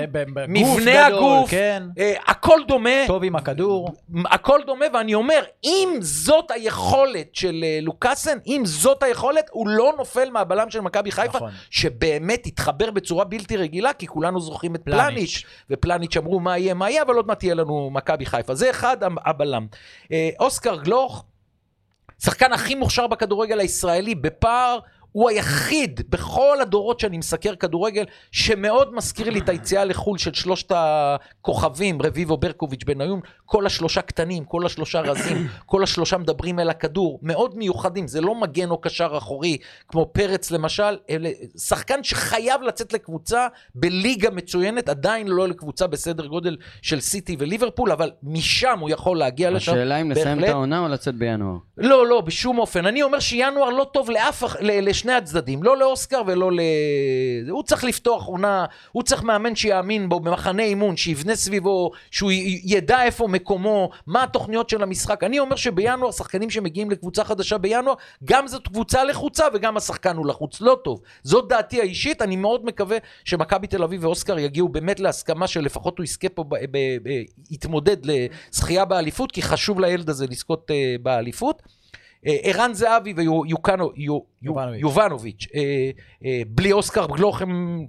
מבנה 0.49 1.09
גדול, 1.09 1.19
הגוף, 1.19 1.51
כן. 1.51 1.83
אה, 1.99 2.15
הכל 2.27 2.61
דומה. 2.69 2.91
טוב 3.07 3.25
עם 3.25 3.37
הכדור. 3.37 3.89
הכל 4.25 4.61
דומה, 4.67 4.85
ואני 4.95 5.15
אומר, 5.15 5.43
אם 5.65 5.99
זאת 6.01 6.51
היכולת 6.51 7.35
של 7.35 7.65
אה, 7.65 7.79
לוקאסן, 7.83 8.39
אם 8.47 8.63
זאת 8.65 9.03
היכולת, 9.03 9.47
הוא 9.51 9.69
לא 9.69 9.93
נופל 9.99 10.31
מהבלם 10.31 10.71
של 10.71 10.81
מכבי 10.81 11.11
חיפה, 11.13 11.37
נכון. 11.39 11.51
שבאמת 11.71 12.47
התחבר 12.47 12.91
בצורה 12.91 13.25
בלתי 13.25 13.57
רגילה, 13.57 13.93
כי 13.93 14.07
כולנו 14.07 14.41
זוכרים 14.41 14.75
את 14.75 14.83
פלניץ'. 14.85 15.05
פלניץ', 15.05 15.43
ופלניץ' 15.71 16.17
אמרו 16.17 16.41
מה 16.41 16.59
יהיה, 16.59 16.75
מה 16.75 16.91
יהיה, 16.91 17.03
אבל 17.03 17.15
עוד 17.15 17.27
מעט 17.27 17.39
תהיה 17.39 17.55
לנו 17.55 17.91
מכבי 17.93 18.27
חיפה. 18.27 18.55
זה 18.55 18.71
אחד 18.71 18.97
הבלם. 19.25 19.67
אה, 20.13 20.31
אוסקר 20.41 20.77
גלוך, 20.77 21.25
שחקן 22.25 22.53
הכי 22.53 22.75
מוכשר 22.75 23.07
בכדורגל 23.07 23.61
הישראלי, 23.61 24.15
בפער. 24.15 24.79
הוא 25.13 25.29
היחיד 25.31 26.01
בכל 26.09 26.59
הדורות 26.61 27.01
שאני 27.01 27.19
מסקר 27.19 27.55
כדורגל, 27.55 28.05
שמאוד 28.33 28.95
מזכיר 28.95 29.31
לי 29.31 29.39
את 29.39 29.49
היציאה 29.49 29.85
לחו"ל 29.85 30.19
של 30.19 30.35
שלושת 30.35 30.73
הכוכבים, 30.75 32.03
רביבו, 32.03 32.37
ברקוביץ', 32.37 32.85
בניון, 32.85 33.21
כל 33.45 33.67
השלושה 33.67 34.03
קטנים, 34.03 34.45
כל 34.45 34.67
השלושה 34.67 35.01
רזים, 35.01 35.47
כל 35.67 35.83
השלושה 35.83 36.19
מדברים 36.19 36.59
אל 36.59 36.71
הכדור, 36.71 37.19
מאוד 37.23 37.57
מיוחדים, 37.57 38.09
זה 38.09 38.21
לא 38.21 38.35
מגן 38.35 38.71
או 38.71 38.81
קשר 38.81 39.15
אחורי, 39.19 39.57
כמו 39.89 40.11
פרץ 40.13 40.51
למשל, 40.51 40.97
אלה, 41.11 41.31
שחקן 41.59 42.05
שחייב 42.05 42.63
לצאת 42.63 42.93
לקבוצה 42.93 43.47
בליגה 43.75 44.31
מצוינת, 44.31 44.89
עדיין 44.89 45.29
לא 45.29 45.49
לקבוצה 45.49 45.87
בסדר 45.87 46.27
גודל 46.27 46.57
של 46.83 47.01
סיטי 47.01 47.37
וליברפול, 47.39 47.93
אבל 47.93 48.11
משם 48.23 48.79
הוא 48.81 48.91
יכול 48.91 49.19
להגיע 49.19 49.51
לשם. 49.51 49.73
השאלה 49.73 50.01
אם 50.01 50.11
לסיים 50.11 50.45
את. 50.45 50.49
העונה 50.49 50.79
או 50.79 50.89
לצאת 50.89 51.15
בינואר. 51.15 51.57
לא, 51.79 52.07
לא, 52.07 52.21
בשום 52.21 52.59
אופן. 52.59 52.87
אני 52.87 53.03
אומר 53.03 53.19
שינואר 53.19 53.71
לא 53.71 53.87
טוב 53.93 54.11
לאף, 54.11 54.43
ל- 54.61 54.89
לשני 55.03 55.13
הצדדים, 55.13 55.63
לא 55.63 55.77
לאוסקר 55.77 56.23
ולא 56.27 56.53
ל... 56.53 56.61
הוא 57.51 57.63
צריך 57.63 57.85
לפתוח 57.85 58.27
עונה, 58.27 58.65
הוא 58.93 59.03
צריך 59.03 59.23
מאמן 59.23 59.57
שיאמין 59.57 60.09
בו 60.09 60.21
במחנה 60.21 60.63
אימון, 60.63 60.97
שיבנה 60.97 61.37
סביבו, 61.37 61.91
שהוא 62.11 62.31
ידע 62.65 63.03
איפה 63.03 63.29
מקומו, 63.29 63.91
מה 64.07 64.23
התוכניות 64.23 64.69
של 64.69 64.83
המשחק. 64.83 65.25
אני 65.25 65.39
אומר 65.39 65.57
שבינואר, 65.57 66.11
שחקנים 66.11 66.51
שמגיעים 66.51 66.91
לקבוצה 66.91 67.25
חדשה 67.25 67.59
בינואר, 67.59 67.95
גם 68.25 68.47
זאת 68.47 68.69
קבוצה 68.69 69.05
לחוצה 69.05 69.45
וגם 69.55 69.77
השחקן 69.77 70.17
הוא 70.17 70.27
לחוץ. 70.27 70.61
לא 70.61 70.79
טוב. 70.85 71.01
זאת 71.23 71.49
דעתי 71.49 71.81
האישית, 71.81 72.23
אני 72.23 72.37
מאוד 72.37 72.65
מקווה 72.65 72.97
שמכבי 73.25 73.67
תל 73.67 73.83
אביב 73.83 74.05
ואוסקר 74.05 74.39
יגיעו 74.39 74.69
באמת 74.69 75.01
להסכמה 75.01 75.47
שלפחות 75.47 75.99
הוא 75.99 76.05
יזכה 76.05 76.29
פה, 76.29 76.45
ב- 76.45 76.55
ב- 76.71 76.99
ב- 77.03 77.23
יתמודד 77.51 77.97
לזכייה 78.05 78.85
באליפות, 78.85 79.33
כי 79.33 79.43
חשוב 79.43 79.81
לילד 79.81 80.11
הזה 80.11 80.27
לזכות 80.27 80.71
אה, 80.71 80.95
באליפות. 81.03 81.63
אה, 82.27 82.37
ערן 82.43 82.75
זהבי 82.75 83.15
יובנוביץ'. 83.47 83.99
ויובנוביץ', 84.73 85.47
אה, 85.55 85.91
אה, 86.25 86.43
בלי 86.47 86.73
אוסקר 86.73 87.07
גלוך 87.07 87.43
הם 87.43 87.87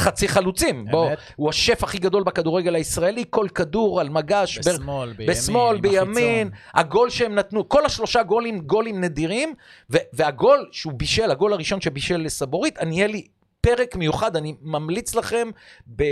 חצי 0.00 0.28
חלוצים. 0.28 0.86
בוא. 0.90 1.10
הוא 1.36 1.48
השף 1.48 1.84
הכי 1.84 1.98
גדול 1.98 2.22
בכדורגל 2.22 2.74
הישראלי, 2.74 3.24
כל 3.30 3.48
כדור 3.54 4.00
על 4.00 4.08
מגש, 4.08 4.58
בשמאל, 4.58 5.12
בימין, 5.12 5.30
בשמאל, 5.34 5.80
בימין. 5.80 6.50
הגול 6.74 7.10
שהם 7.10 7.34
נתנו, 7.34 7.68
כל 7.68 7.86
השלושה 7.86 8.22
גולים, 8.22 8.60
גולים 8.60 9.00
נדירים, 9.00 9.54
ו- 9.90 9.96
והגול 10.12 10.68
שהוא 10.72 10.92
בישל, 10.92 11.30
הגול 11.30 11.52
הראשון 11.52 11.80
שבישל 11.80 12.16
לסבורית, 12.16 12.78
עניאלי 12.78 13.26
פרק 13.64 13.96
מיוחד, 13.96 14.36
אני 14.36 14.54
ממליץ 14.62 15.14
לכם, 15.14 15.48
ב- 15.86 16.02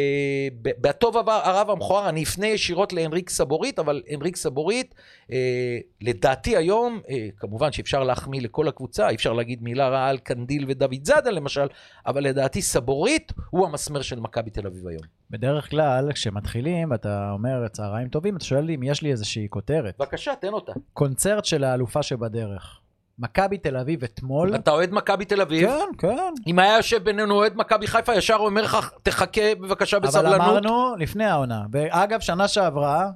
ב- 0.63 0.71
בטוב 0.81 1.17
הרב- 1.29 1.71
המכוער, 1.71 2.09
אני 2.09 2.23
אפנה 2.23 2.47
ישירות 2.47 2.93
להנריק 2.93 3.31
סבורית, 3.31 3.79
אבל 3.79 4.03
הנריק 4.09 4.37
סבורית, 4.37 4.95
אה, 5.33 5.79
לדעתי 6.01 6.57
היום, 6.57 7.01
אה, 7.11 7.29
כמובן 7.37 7.73
שאפשר 7.73 8.05
להחמיא 8.05 8.41
לכל 8.41 8.69
הקבוצה, 8.69 9.09
אי 9.09 9.15
אפשר 9.15 9.33
להגיד 9.33 9.63
מילה 9.63 9.89
רעה 9.89 10.09
על 10.09 10.19
קנדיל 10.19 10.65
ודוד 10.69 11.05
זאדה 11.05 11.31
למשל, 11.31 11.67
אבל 12.07 12.25
לדעתי 12.25 12.63
סבורית 12.63 13.33
הוא 13.51 13.67
המסמר 13.67 14.03
של 14.03 14.21
מכבי 14.21 14.51
תל 14.51 14.67
אביב 14.67 14.87
היום. 14.89 15.03
בדרך 15.31 15.71
כלל, 15.71 16.13
כשמתחילים, 16.13 16.91
ואתה 16.91 17.31
אומר 17.33 17.69
צהריים 17.69 18.09
טובים, 18.09 18.37
אתה 18.37 18.45
שואל 18.45 18.65
לי 18.65 18.75
אם 18.75 18.83
יש 18.83 19.03
לי 19.03 19.11
איזושהי 19.11 19.47
כותרת. 19.51 19.95
בבקשה, 19.99 20.33
תן 20.41 20.53
אותה. 20.53 20.73
קונצרט 20.93 21.45
של 21.45 21.65
האלופה 21.65 22.03
שבדרך. 22.03 22.79
מכבי 23.19 23.59
תל 23.59 23.77
אביב 23.77 24.05
אתמול. 24.05 24.55
אתה 24.55 24.71
אוהד 24.71 24.93
מכבי 24.93 25.25
תל 25.25 25.41
אביב? 25.41 25.69
כן, 25.69 25.87
כן. 25.99 26.33
אם 26.47 26.59
היה 26.59 26.77
יושב 26.77 27.05
בינינו 27.05 27.35
אוהד 27.35 27.53
מכבי 27.57 27.87
חיפה, 27.87 28.15
ישר 28.15 28.37
אומר 28.37 28.63
לך, 28.63 28.91
תחכה 29.03 29.55
בבקשה 29.55 29.97
אבל 29.97 30.07
בסבלנות. 30.07 30.35
אמרנו 30.35 30.97
לפני 30.99 31.25
העונה. 31.25 31.65
ואגב, 31.73 32.21
שנה 32.21 32.49
שעברה, 32.49 33.11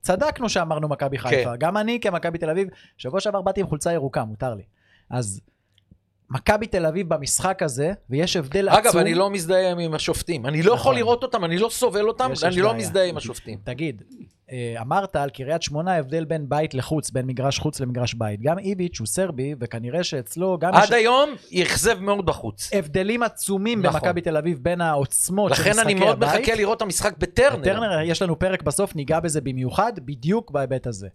צדקנו 0.00 0.48
שאמרנו 0.48 0.88
מכבי 0.88 1.18
חיפה. 1.18 1.56
גם 1.56 1.76
אני 1.76 2.00
כמכבי 2.00 2.38
תל 2.38 2.50
אביב, 2.50 2.68
שבוע 2.96 3.20
שעבר 3.20 3.42
באתי 3.42 3.60
עם 3.60 3.66
חולצה 3.66 3.92
ירוקה, 3.92 4.24
מותר 4.24 4.54
לי. 4.54 4.62
אז 5.10 5.40
מכבי 6.30 6.66
תל 6.66 6.86
אביב 6.86 7.08
במשחק 7.14 7.62
הזה, 7.62 7.92
ויש 8.10 8.36
הבדל 8.36 8.68
עצום. 8.68 8.80
אגב, 8.80 8.96
אני 8.96 9.14
לא 9.14 9.30
מזדהה 9.30 9.70
עם 9.72 9.94
השופטים. 9.94 10.46
אני 10.46 10.62
לא 10.62 10.72
יכול 10.72 10.78
נכון. 10.80 10.96
לראות 10.96 11.22
אותם, 11.22 11.44
אני 11.44 11.58
לא 11.58 11.68
סובל 11.68 12.08
אותם, 12.08 12.30
יש- 12.32 12.44
אני 12.44 12.52
יש 12.52 12.58
לא 12.58 12.68
בעיה. 12.72 12.78
מזדהה 12.78 13.04
עם 13.04 13.16
השופטים. 13.16 13.58
תגיד, 13.64 14.02
אה, 14.52 14.74
אמרת 14.80 15.16
על 15.16 15.30
קריית 15.30 15.62
שמונה 15.62 15.96
הבדל 15.96 16.24
בין 16.24 16.48
בית 16.48 16.74
לחוץ, 16.74 17.10
בין 17.10 17.26
מגרש 17.26 17.58
חוץ 17.58 17.80
למגרש 17.80 18.14
בית. 18.14 18.40
גם 18.42 18.58
איביץ' 18.58 18.98
הוא 18.98 19.06
סרבי, 19.06 19.54
וכנראה 19.60 20.04
שאצלו 20.04 20.58
גם 20.58 20.72
יש 20.74 20.84
עד 20.88 20.92
היום, 20.92 21.30
אכזב 21.62 22.00
מאוד 22.00 22.26
בחוץ. 22.26 22.70
הבדלים 22.72 23.22
עצומים 23.22 23.82
נכון. 23.82 24.00
במכבי 24.00 24.20
תל 24.20 24.36
אביב 24.36 24.58
בין 24.62 24.80
העוצמות 24.80 25.54
של 25.54 25.60
לכן 25.60 25.70
משחקי 25.70 25.86
אני 25.86 25.94
מאוד 25.94 26.22
הבית. 26.24 26.40
מחכה 26.40 26.54
לראות 26.54 26.76
את 26.76 26.82
המשחק 26.82 27.14
בטרנר. 27.18 27.64
טרנר, 27.64 28.00
יש 28.04 28.22
לנו 28.22 28.38
פרק 28.38 28.62
בסוף, 28.62 28.94
ניגע 28.96 29.20
בזה 29.20 29.40
במיוחד, 29.40 29.92
בדיוק 30.04 30.50
בהיבט 30.50 30.86
הזה. 30.86 31.08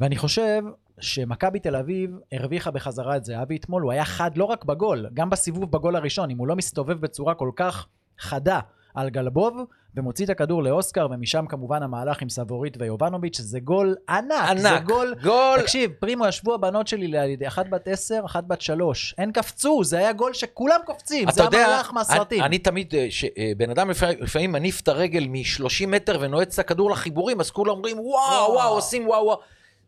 ואני 0.00 0.16
חושב 0.16 0.62
שמכבי 1.02 1.60
תל 1.60 1.76
אביב 1.76 2.10
הרוויחה 2.32 2.70
בחזרה 2.70 3.16
את 3.16 3.24
זהבי 3.24 3.56
אתמול, 3.56 3.82
הוא 3.82 3.92
היה 3.92 4.04
חד 4.04 4.36
לא 4.36 4.44
רק 4.44 4.64
בגול, 4.64 5.06
גם 5.14 5.30
בסיבוב 5.30 5.70
בגול 5.70 5.96
הראשון, 5.96 6.30
אם 6.30 6.38
הוא 6.38 6.48
לא 6.48 6.56
מסתובב 6.56 7.00
בצורה 7.00 7.34
כל 7.34 7.50
כך 7.56 7.86
חדה 8.18 8.60
על 8.94 9.10
גלבוב, 9.10 9.56
ומוציא 9.96 10.24
את 10.24 10.30
הכדור 10.30 10.62
לאוסקר, 10.62 11.06
ומשם 11.10 11.44
כמובן 11.48 11.82
המהלך 11.82 12.22
עם 12.22 12.28
סבורית 12.28 12.76
ויובנוביץ', 12.80 13.40
זה 13.40 13.60
גול 13.60 13.94
ענק, 14.08 14.58
זה 14.58 14.70
ענק. 14.70 14.84
גול... 14.84 15.14
גול. 15.22 15.60
תקשיב, 15.60 15.90
פרימו, 15.98 16.26
ישבו 16.26 16.54
הבנות 16.54 16.86
שלי 16.86 17.08
לידי, 17.08 17.48
אחת 17.48 17.68
בת 17.68 17.88
עשר, 17.88 18.20
אחת 18.26 18.44
בת 18.44 18.60
שלוש. 18.60 19.14
הן 19.18 19.32
קפצו, 19.32 19.84
זה 19.84 19.98
היה 19.98 20.12
גול 20.12 20.34
שכולם 20.34 20.80
קופצים, 20.86 21.30
זה 21.30 21.42
יודע, 21.42 21.66
המהלך 21.66 21.92
מהסרטים. 21.92 22.38
אני, 22.38 22.46
אני 22.46 22.58
תמיד, 22.58 22.94
אה, 22.94 23.06
שבן 23.10 23.70
אדם 23.70 23.90
לפעמים, 23.90 24.16
לפעמים 24.20 24.52
מניף 24.52 24.80
את 24.80 24.88
הרגל 24.88 25.26
מ-30 25.28 25.86
מטר 25.86 26.18
ונועץ 26.20 26.58
את 26.58 26.64
הכדור 26.64 26.90
לחיבורים, 26.90 27.40
אז 27.40 27.50
כולם 27.50 27.70
אומרים, 27.70 28.00
וואו, 28.00 28.30
וואו. 28.30 28.54
וואו, 28.54 28.74
עושים 28.74 29.08
וואו, 29.08 29.24
וואו. 29.24 29.40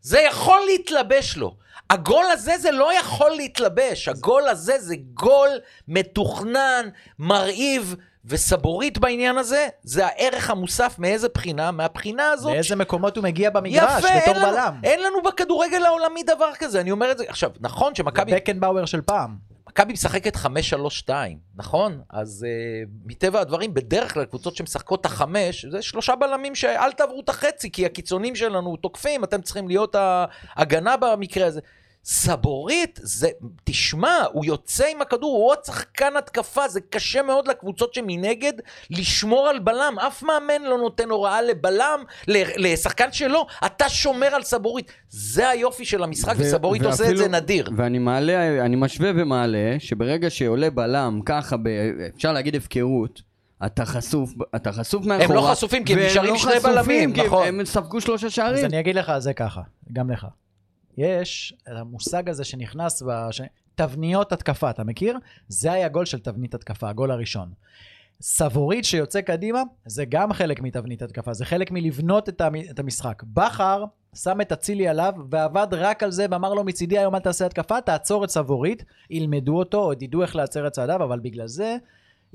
זה 0.05 0.19
יכול 0.19 0.59
להתלבש 0.65 1.37
לו. 1.37 1.55
הגול 1.89 2.25
הזה 2.31 2.57
זה 2.57 2.71
לא 2.71 2.99
יכול 2.99 3.31
להתלבש. 3.31 4.07
הגול 4.07 4.47
הזה 4.47 4.79
זה 4.79 4.95
גול 5.13 5.49
מתוכנן, 5.87 6.89
מרהיב, 7.19 7.95
וסבורית 8.25 8.97
בעניין 8.97 9.37
הזה, 9.37 9.67
זה 9.83 10.05
הערך 10.05 10.49
המוסף 10.49 10.95
מאיזה 10.99 11.27
בחינה? 11.33 11.71
מהבחינה 11.71 12.31
הזאת 12.31 12.53
לאיזה 12.53 12.75
מקומות 12.75 13.17
הוא 13.17 13.23
מגיע 13.23 13.49
במגרש, 13.49 13.99
יפה, 13.99 14.07
אין 14.07 14.21
בתור 14.21 14.43
לנו, 14.43 14.51
בלם. 14.51 14.79
אין 14.83 15.03
לנו 15.03 15.21
בכדורגל 15.21 15.85
העולמי 15.85 16.23
דבר 16.23 16.55
כזה, 16.59 16.81
אני 16.81 16.91
אומר 16.91 17.11
את 17.11 17.17
זה. 17.17 17.23
עכשיו, 17.27 17.51
נכון 17.59 17.95
שמכבי 17.95 18.31
בקנבאואר 18.35 18.85
של 18.85 19.01
פעם. 19.01 19.54
מכבי 19.75 19.93
משחקת 19.93 20.35
5-3-2, 20.35 21.09
נכון? 21.55 22.01
אז 22.09 22.45
uh, 22.45 22.89
מטבע 23.05 23.39
הדברים, 23.39 23.73
בדרך 23.73 24.13
כלל 24.13 24.25
קבוצות 24.25 24.55
שמשחקות 24.55 25.01
את 25.01 25.05
החמש, 25.05 25.65
זה 25.65 25.81
שלושה 25.81 26.15
בלמים 26.15 26.55
שאל 26.55 26.91
תעברו 26.91 27.21
את 27.21 27.29
החצי, 27.29 27.71
כי 27.71 27.85
הקיצונים 27.85 28.35
שלנו 28.35 28.77
תוקפים, 28.77 29.23
אתם 29.23 29.41
צריכים 29.41 29.67
להיות 29.67 29.95
ההגנה 29.95 30.97
במקרה 30.97 31.47
הזה. 31.47 31.61
סבורית, 32.05 32.99
זה, 33.03 33.29
תשמע, 33.63 34.23
הוא 34.31 34.45
יוצא 34.45 34.85
עם 34.91 35.01
הכדור, 35.01 35.37
הוא 35.37 35.49
עוד 35.49 35.57
שחקן 35.65 36.15
התקפה, 36.17 36.67
זה 36.67 36.79
קשה 36.81 37.21
מאוד 37.21 37.47
לקבוצות 37.47 37.93
שמנגד 37.93 38.53
לשמור 38.89 39.47
על 39.47 39.59
בלם. 39.59 39.95
אף 40.07 40.23
מאמן 40.23 40.61
לא 40.63 40.77
נותן 40.77 41.09
הוראה 41.09 41.41
לבלם, 41.41 41.99
לשחקן 42.57 43.11
שלו, 43.11 43.45
אתה 43.65 43.89
שומר 43.89 44.27
על 44.27 44.43
סבורית. 44.43 44.91
זה 45.09 45.49
היופי 45.49 45.85
של 45.85 46.03
המשחק, 46.03 46.33
ו- 46.37 46.41
וסבורית 46.41 46.81
עושה 46.83 47.03
את 47.03 47.07
ואפילו- 47.09 47.23
זה 47.23 47.27
נדיר. 47.29 47.69
ואני 47.77 47.99
מעלה, 47.99 48.65
אני 48.65 48.75
משווה 48.75 49.11
ומעלה, 49.15 49.75
שברגע 49.79 50.29
שעולה 50.29 50.69
בלם 50.69 51.19
ככה, 51.25 51.57
ב, 51.57 51.67
אפשר 52.15 52.33
להגיד 52.33 52.55
הפקרות, 52.55 53.21
אתה 53.65 53.85
חשוף, 53.85 54.33
אתה 54.55 54.71
חשוף 54.71 55.05
מאחורה. 55.05 55.35
לא 55.35 55.51
חשופים, 55.51 55.83
כי 55.83 55.93
הם 55.93 55.99
נשארים 55.99 56.33
לא 56.33 56.39
שני 56.39 56.59
בלמים, 56.63 57.13
נכון. 57.13 57.47
הם 57.47 57.65
ספגו 57.65 58.01
שלושה 58.01 58.27
אז 58.27 58.31
שערים. 58.33 58.65
אני 58.65 58.79
אגיד 58.79 58.95
לך 58.95 59.11
זה 59.17 59.33
ככה, 59.33 59.61
גם 59.93 60.09
לך. 60.11 60.25
יש 60.97 61.53
המושג 61.67 62.29
הזה 62.29 62.43
שנכנס, 62.43 63.01
בש... 63.01 63.41
תבניות 63.75 64.31
התקפה, 64.31 64.69
אתה 64.69 64.83
מכיר? 64.83 65.17
זה 65.47 65.71
היה 65.71 65.87
גול 65.87 66.05
של 66.05 66.19
תבנית 66.19 66.55
התקפה, 66.55 66.89
הגול 66.89 67.11
הראשון. 67.11 67.49
סבורית 68.21 68.85
שיוצא 68.85 69.21
קדימה, 69.21 69.61
זה 69.85 70.05
גם 70.09 70.33
חלק 70.33 70.61
מתבנית 70.61 71.01
התקפה, 71.01 71.33
זה 71.33 71.45
חלק 71.45 71.71
מלבנות 71.71 72.29
את, 72.29 72.41
המ... 72.41 72.55
את 72.55 72.79
המשחק. 72.79 73.23
בכר 73.23 73.83
שם 74.15 74.41
את 74.41 74.51
אצילי 74.51 74.87
עליו 74.87 75.13
ועבד 75.29 75.67
רק 75.71 76.03
על 76.03 76.11
זה 76.11 76.25
ואמר 76.31 76.53
לו 76.53 76.63
מצידי 76.63 76.97
היום 76.97 77.15
אל 77.15 77.19
תעשה 77.19 77.45
התקפה, 77.45 77.81
תעצור 77.81 78.23
את 78.23 78.29
סבורית, 78.29 78.83
ילמדו 79.09 79.57
אותו, 79.57 79.77
עוד 79.77 80.03
ידעו 80.03 80.21
איך 80.21 80.35
להצר 80.35 80.67
את 80.67 80.71
צעדיו, 80.71 81.03
אבל 81.03 81.19
בגלל 81.19 81.47
זה 81.47 81.77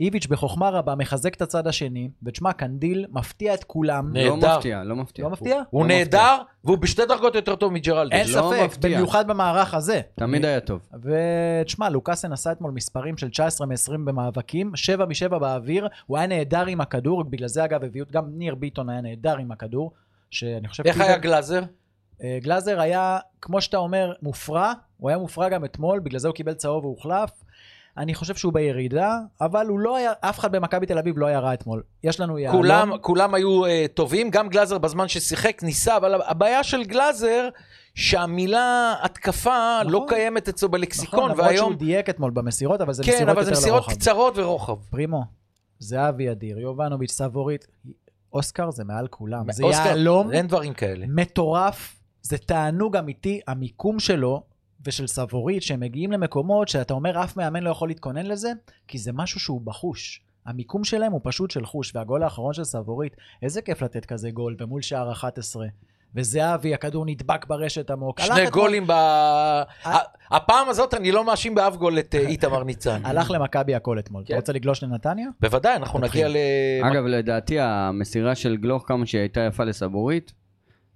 איביץ' 0.01 0.27
בחוכמה 0.27 0.71
רבה 0.71 0.95
מחזק 0.95 1.35
את 1.35 1.43
הצד 1.43 1.67
השני, 1.67 2.11
ותשמע, 2.23 2.53
קנדיל 2.53 3.07
מפתיע 3.11 3.55
את 3.55 3.65
כולם. 3.65 4.13
נהדר. 4.13 4.31
לא 4.31 4.57
מפתיע, 4.57 4.85
לא 4.85 4.97
מפתיע. 4.97 5.25
לא 5.25 5.31
מפתיע? 5.31 5.61
הוא 5.71 5.83
לא 5.83 5.89
נהדר, 5.89 6.37
והוא 6.65 6.79
בשתי 6.79 7.07
דרגות 7.07 7.35
יותר 7.35 7.57
טוב 7.57 7.73
מג'רלדש. 7.73 8.13
אין 8.13 8.27
לא 8.37 8.51
ספק, 8.53 8.63
מפתיע. 8.65 8.97
במיוחד 8.97 9.27
במערך 9.27 9.75
הזה. 9.75 10.01
תמיד 10.15 10.45
היה 10.45 10.61
טוב. 10.61 10.81
ותשמע, 11.03 11.91
לוקאסן 11.91 12.33
עשה 12.33 12.53
אתמול 12.53 12.71
מספרים 12.71 13.17
של 13.17 13.29
19 13.31 13.67
מ-20 13.67 13.93
במאבקים, 14.05 14.73
7 14.77 15.05
מ-7 15.07 15.39
באוויר, 15.39 15.89
הוא 16.07 16.19
היה 16.19 16.27
נהדר 16.27 16.67
עם 16.67 16.81
הכדור, 16.81 17.23
בגלל 17.25 17.49
זה 17.49 17.65
אגב 17.65 17.85
הביאו, 17.85 18.07
גם 18.13 18.25
ניר 18.33 18.55
ביטון 18.55 18.89
היה 18.91 19.01
נהדר 19.01 19.37
עם 19.37 19.53
הכדור, 19.53 19.93
שאני 20.31 20.69
חושב... 20.69 20.87
איך 20.87 20.97
פיזר- 20.97 21.09
היה 21.09 21.19
גלאזר? 21.19 21.63
אה, 22.23 22.39
גלאזר 22.43 22.81
היה, 22.81 23.19
כמו 23.41 23.61
שאתה 23.61 23.77
אומר, 23.77 24.13
מופרע, 24.23 24.73
הוא 24.97 25.09
היה 25.11 25.19
מופרע 25.19 25.49
גם 25.49 25.65
אתמול, 25.65 25.99
בגלל 26.01 26.19
זה 26.19 26.29
הוא 26.29 26.35
קיבל 26.35 26.55
צהוב 26.55 26.85
והוחלף. 26.85 27.31
אני 27.97 28.15
חושב 28.15 28.35
שהוא 28.35 28.53
בירידה, 28.53 29.19
אבל 29.41 29.67
הוא 29.67 29.79
לא 29.79 29.97
היה, 29.97 30.13
אף 30.21 30.39
אחד 30.39 30.53
במכבי 30.53 30.87
תל 30.87 30.99
אביב 30.99 31.19
לא 31.19 31.27
היה 31.27 31.41
רע 31.41 31.55
אתמול. 31.55 31.83
יש 32.05 32.21
לנו 32.21 32.39
יהלום. 32.39 32.63
כולם, 32.63 32.93
כולם 33.01 33.35
היו 33.35 33.67
uh, 33.67 33.69
טובים, 33.95 34.31
גם 34.31 34.49
גלאזר 34.49 34.79
בזמן 34.79 35.09
ששיחק 35.09 35.63
ניסה, 35.63 35.97
אבל 35.97 36.23
הבעיה 36.27 36.63
של 36.63 36.85
גלאזר, 36.85 37.49
שהמילה 37.95 38.95
התקפה 39.03 39.79
נכון. 39.81 39.93
לא 39.93 40.07
קיימת 40.09 40.49
אצלו 40.49 40.69
נכון, 40.69 40.81
בלקסיקון, 40.81 41.31
למרות 41.31 41.39
והיום... 41.39 41.57
שהוא 41.57 41.79
דייק 41.79 42.11
אתמול 42.11 42.31
במסירות, 42.31 42.81
אבל 42.81 42.93
זה 42.93 43.03
כן, 43.05 43.13
מסירות 43.13 43.29
אבל 43.29 43.41
יותר 43.43 43.55
זה 43.55 43.61
מסירות 43.61 43.83
לרוחב. 43.83 43.95
קצרות 43.95 44.39
ורוחב. 44.39 44.77
פרימו, 44.91 45.25
זהבי 45.79 46.31
אדיר, 46.31 46.59
יובנוביץ', 46.59 47.13
סבורית, 47.13 47.67
אוסקר 48.33 48.71
זה 48.71 48.85
מעל 48.85 49.09
כולם. 49.09 49.53
זה 49.53 49.65
אוסקר, 49.65 49.87
יהלום 49.87 50.33
אין 50.33 50.47
דברים 50.47 50.75
כאלה. 50.75 51.07
מטורף, 51.09 51.97
זה 52.23 52.39
תענוג 52.39 52.97
אמיתי, 52.97 53.41
המיקום 53.47 54.01
שלו 54.01 54.43
ושל 54.87 55.07
סבורית, 55.07 55.63
שהם 55.63 55.81
מגיעים 55.81 56.13
למקומות 56.13 56.69
שאתה 56.69 56.95
אומר 56.95 57.25
אף 57.25 57.37
מאמן 57.37 57.63
לא 57.63 57.71
יכול 57.71 57.89
להתכונן 57.89 58.27
לזה, 58.27 58.53
כי 58.89 58.99
זה 58.99 59.13
משהו 59.13 59.41
שהוא 59.41 59.61
בחוש. 59.61 60.23
המיקום 60.47 60.85
שלהם 60.85 61.13
הוא 61.13 61.21
פשוט 61.25 61.51
של 61.51 61.67
חוש, 61.67 61.93
והגול 61.95 62.23
האחרון 62.23 62.55
של 62.55 62.65
סבורית, 62.65 63.17
איזה 63.43 63.63
כיף 63.63 63.83
לתת 63.83 64.07
כזה 64.07 64.31
גול 64.31 64.55
במול 64.59 64.83
שער 64.83 65.13
11. 65.13 65.67
וזהבי, 66.15 66.75
הכדור 66.75 67.05
נדבק 67.07 67.47
ברשת 67.47 67.91
עמוק. 67.91 68.21
שני 68.21 68.51
גולים 68.51 68.87
ב... 68.87 68.93
הפעם 70.31 70.69
הזאת 70.69 70.95
אני 70.95 71.13
לא 71.13 71.25
מאשים 71.25 71.55
באף 71.55 71.77
גול 71.77 71.99
את 71.99 72.15
אה, 72.15 72.21
איתמר 72.21 72.65
ניצן. 72.65 73.01
הלך 73.05 73.31
למכבי 73.31 73.75
הכל 73.75 73.99
אתמול. 73.99 74.23
כן. 74.27 74.35
אתה 74.35 74.41
רוצה 74.41 74.53
לגלוש 74.53 74.83
לנתניה? 74.83 75.29
בוודאי, 75.41 75.77
אנחנו. 75.77 75.99
נגיע 75.99 76.29
ל... 76.29 76.37
אגב, 76.83 77.05
לדעתי 77.05 77.61
המסירה 77.61 78.35
של 78.35 78.57
גלוך, 78.57 78.85
כמה 78.87 79.07
שהיא 79.07 79.21
הייתה 79.21 79.41
יפה 79.41 79.65
לסבורית, 79.65 80.33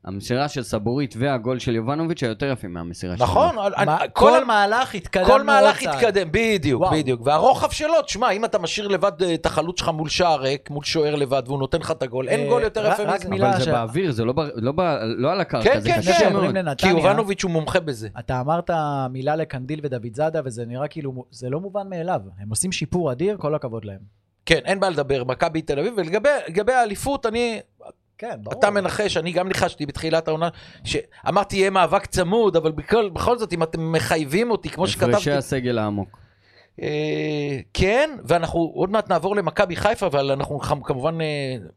המסירה 0.05 0.49
של 0.49 0.63
סבורית 0.63 1.15
והגול 1.19 1.59
של 1.59 1.75
יובנוביץ' 1.77 2.23
היו 2.23 2.29
יותר 2.29 2.47
יפים 2.53 2.73
מהמסירה 2.73 3.17
של 3.17 3.23
נכון. 3.23 3.57
אני- 3.77 3.87
מה- 3.87 3.99
כל 3.99 4.31
כל 4.31 4.45
מהלך 4.45 4.95
התקדמנו 4.95 5.27
כל 5.29 5.43
מהלך 5.43 5.81
צעד. 5.85 5.95
התקדם, 5.95 6.29
בדיוק, 6.31 6.81
וואו. 6.83 6.93
בדיוק. 6.93 7.21
והרוחב 7.25 7.71
שלו, 7.71 8.03
תשמע, 8.03 8.31
אם 8.31 8.45
אתה 8.45 8.59
משאיר 8.59 8.89
לבד 8.89 9.23
אה, 9.23 9.35
את 9.35 9.47
החלוץ 9.47 9.79
שלך 9.79 9.89
מול 9.89 10.09
שער 10.09 10.41
ריק, 10.41 10.71
מול 10.71 10.85
שוער 10.85 11.15
לבד, 11.15 11.43
והוא 11.47 11.59
נותן 11.59 11.79
לך 11.81 11.91
את 11.91 12.03
הגול, 12.03 12.29
אין 12.29 12.41
אה, 12.41 12.49
גול 12.49 12.63
יותר 12.63 12.87
רק- 12.87 12.93
יפה 12.95 13.03
רק 13.03 13.21
מזה. 13.21 13.29
מילה 13.29 13.51
אבל 13.51 13.59
זה 13.59 13.65
ש- 13.65 13.69
באוויר, 13.69 14.13
זה 14.13 14.25
לא 14.25 14.33
ב- 14.33 14.41
לא 14.55 14.73
ב- 14.73 14.99
לא 15.17 15.33
על 15.33 15.41
הקרקע, 15.41 15.73
כן, 15.73 15.81
זה 15.81 15.89
כן, 15.89 15.99
קשה 15.99 16.19
כן. 16.19 16.33
מאוד. 16.33 16.55
כי 16.79 16.89
יובנוביץ' 16.89 17.43
הוא 17.45 17.51
מומחה 17.51 17.81
בזה. 17.81 18.09
אתה 18.19 18.41
אמרת 18.41 18.71
מילה 19.11 19.37
לקנדיל 19.37 19.81
ודוד 19.83 20.15
זאדה, 20.15 20.41
וזה 20.45 20.65
נראה 20.67 20.89
כאילו, 20.89 21.25
זה 21.31 21.51
לא 21.51 21.61
מובן 21.61 21.89
מאליו. 21.91 22.21
הם 22.41 22.49
עושים 22.51 22.73
שיפור 22.73 23.13
אדיר, 23.13 23.37
כל 23.37 23.55
הכבוד 23.55 23.85
להם. 23.85 23.99
כן, 24.47 24.61
אין 24.65 24.81
בעיה 24.81 24.91
לדבר, 24.91 25.25
מכבי 25.25 25.63
תל 25.63 25.79
אביב, 25.79 25.95
ולגבי 25.97 26.29
לגבי 26.49 26.73
האליפות, 26.73 27.27
אני, 27.27 27.61
כן, 28.31 28.37
ברור. 28.43 28.59
אתה 28.59 28.71
מנחש, 28.71 29.17
אני 29.17 29.33
גם 29.33 29.49
ניחשתי 29.49 29.87
בתחילת 29.87 30.29
העונה, 30.29 30.49
שאמרתי 30.85 31.57
יהיה 31.57 31.71
מאבק 31.71 32.07
צמוד, 32.07 32.57
אבל 32.57 32.73
בכל, 32.73 33.09
בכל 33.09 33.39
זאת, 33.39 33.53
אם 33.53 33.63
אתם 33.63 33.93
מחייבים 33.93 34.51
אותי, 34.51 34.69
כמו 34.71 34.87
שכתבתי, 34.87 35.13
הפרשי 35.13 35.31
הסגל 35.33 35.79
העמוק. 35.79 36.19
אה, 36.83 36.89
כן, 37.75 38.11
ואנחנו 38.25 38.73
עוד 38.75 38.91
מעט 38.91 39.11
נעבור 39.11 39.37
למכבי 39.37 39.77
חיפה, 39.77 40.07
אבל 40.07 40.31
אנחנו 40.31 40.61
כמ- 40.61 40.83
כמובן, 40.85 41.21
אה, 41.21 41.27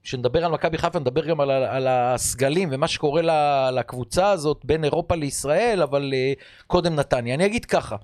כשנדבר 0.03 0.45
על 0.45 0.51
מכבי 0.51 0.77
חיפה, 0.77 0.99
נדבר 0.99 1.25
גם 1.25 1.39
על, 1.41 1.51
על 1.51 1.87
הסגלים 1.87 2.69
ומה 2.71 2.87
שקורה 2.87 3.21
ל- 3.21 3.69
לקבוצה 3.79 4.29
הזאת 4.29 4.61
בין 4.63 4.83
אירופה 4.83 5.15
לישראל, 5.15 5.81
אבל 5.81 6.11
אה, 6.13 6.33
קודם 6.67 6.95
נתניה. 6.95 7.35
אני 7.35 7.45
אגיד 7.45 7.65
ככה, 7.65 7.95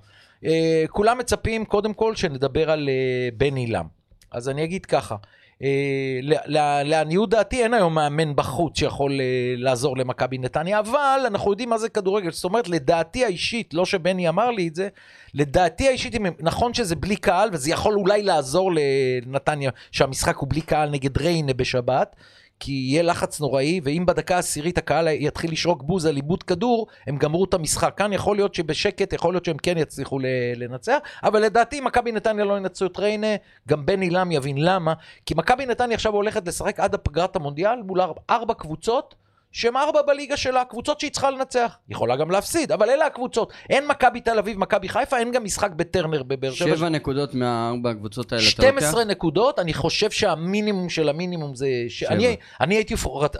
אה, 0.44 0.84
כולם 0.90 1.18
מצפים 1.18 1.64
קודם 1.64 1.94
כל 1.94 2.14
שנדבר 2.16 2.70
על 2.70 2.88
אה, 2.88 3.28
בן 3.36 3.56
עילם. 3.56 3.86
אז 4.32 4.48
אני 4.48 4.64
אגיד 4.64 4.86
ככה, 4.86 5.14
אה, 5.14 5.18
לעניות 6.84 7.30
דעתי 7.30 7.62
אין 7.62 7.74
היום 7.74 7.94
מאמן 7.94 8.36
בחוץ 8.36 8.78
שיכול 8.78 9.20
אה, 9.20 9.54
לעזור 9.56 9.96
למכבי 9.96 10.38
נתניה, 10.38 10.78
אבל 10.78 11.20
אנחנו 11.26 11.50
יודעים 11.50 11.68
מה 11.68 11.78
זה 11.78 11.88
כדורגל. 11.88 12.30
זאת 12.30 12.44
אומרת, 12.44 12.68
לדעתי 12.68 13.24
האישית, 13.24 13.74
לא 13.74 13.84
שבני 13.84 14.28
אמר 14.28 14.50
לי 14.50 14.68
את 14.68 14.74
זה, 14.74 14.88
לדעתי 15.34 15.88
האישית, 15.88 16.14
נכון 16.40 16.74
שזה 16.74 16.96
בלי 16.96 17.16
קהל, 17.16 17.48
וזה 17.52 17.70
יכול 17.70 17.94
אולי 17.94 18.22
לעזור 18.22 18.72
לנתניה 18.74 19.70
שהמשחק 19.92 20.36
הוא 20.36 20.48
בלי 20.50 20.60
קהל 20.60 20.90
נגד 20.90 21.18
ריינה 21.18 21.54
בשבת, 21.54 22.16
כי 22.60 22.72
יהיה 22.72 23.02
לחץ 23.02 23.40
נוראי, 23.40 23.80
ואם 23.84 24.06
בדקה 24.06 24.36
העשירית 24.36 24.78
הקהל 24.78 25.08
יתחיל 25.08 25.52
לשרוק 25.52 25.82
בוז 25.82 26.06
על 26.06 26.16
איבוד 26.16 26.42
כדור, 26.42 26.86
הם 27.06 27.16
גמרו 27.16 27.44
את 27.44 27.54
המשחק. 27.54 27.94
כאן 27.96 28.12
יכול 28.12 28.36
להיות 28.36 28.54
שבשקט, 28.54 29.12
יכול 29.12 29.34
להיות 29.34 29.44
שהם 29.44 29.56
כן 29.56 29.78
יצליחו 29.78 30.18
לנצח, 30.56 30.98
אבל 31.22 31.42
לדעתי 31.42 31.80
מכבי 31.80 32.12
נתניה 32.12 32.44
לא 32.44 32.56
ינצחו 32.56 32.86
את 32.86 32.98
ריינה, 32.98 33.36
גם 33.68 33.86
בן 33.86 34.00
עילם 34.00 34.32
יבין 34.32 34.58
למה. 34.58 34.92
כי 35.26 35.34
מכבי 35.36 35.66
נתניה 35.66 35.94
עכשיו 35.94 36.12
הולכת 36.12 36.48
לשחק 36.48 36.80
עד 36.80 36.94
הפגרת 36.94 37.36
המונדיאל 37.36 37.82
מול 37.82 38.00
ארבע 38.30 38.54
קבוצות. 38.54 39.23
שהן 39.54 39.76
ארבע 39.76 40.02
בליגה 40.02 40.36
שלה, 40.36 40.64
קבוצות 40.64 41.00
שהיא 41.00 41.10
צריכה 41.10 41.30
לנצח. 41.30 41.76
יכולה 41.88 42.16
גם 42.16 42.30
להפסיד, 42.30 42.72
אבל 42.72 42.90
אלה 42.90 43.06
הקבוצות. 43.06 43.52
אין 43.70 43.86
מכבי 43.86 44.20
תל 44.20 44.38
אביב, 44.38 44.58
מכבי 44.58 44.88
חיפה, 44.88 45.18
אין 45.18 45.32
גם 45.32 45.44
משחק 45.44 45.70
בטרנר 45.70 46.22
בבאר 46.22 46.52
שבע. 46.52 46.76
שבע 46.76 46.88
נקודות 46.88 47.34
מהארבע 47.34 47.90
הקבוצות 47.90 48.32
האלה, 48.32 48.44
אתה 48.54 48.62
לוקח? 48.70 48.80
12 48.80 49.04
נקודות, 49.04 49.58
אני 49.58 49.74
חושב 49.74 50.10
שהמינימום 50.10 50.88
של 50.88 51.08
המינימום 51.08 51.54
זה... 51.54 51.66
ש... 51.88 52.00
שבע. 52.00 52.14
אני, 52.14 52.36
אני 52.60 52.74
הייתי, 52.74 52.94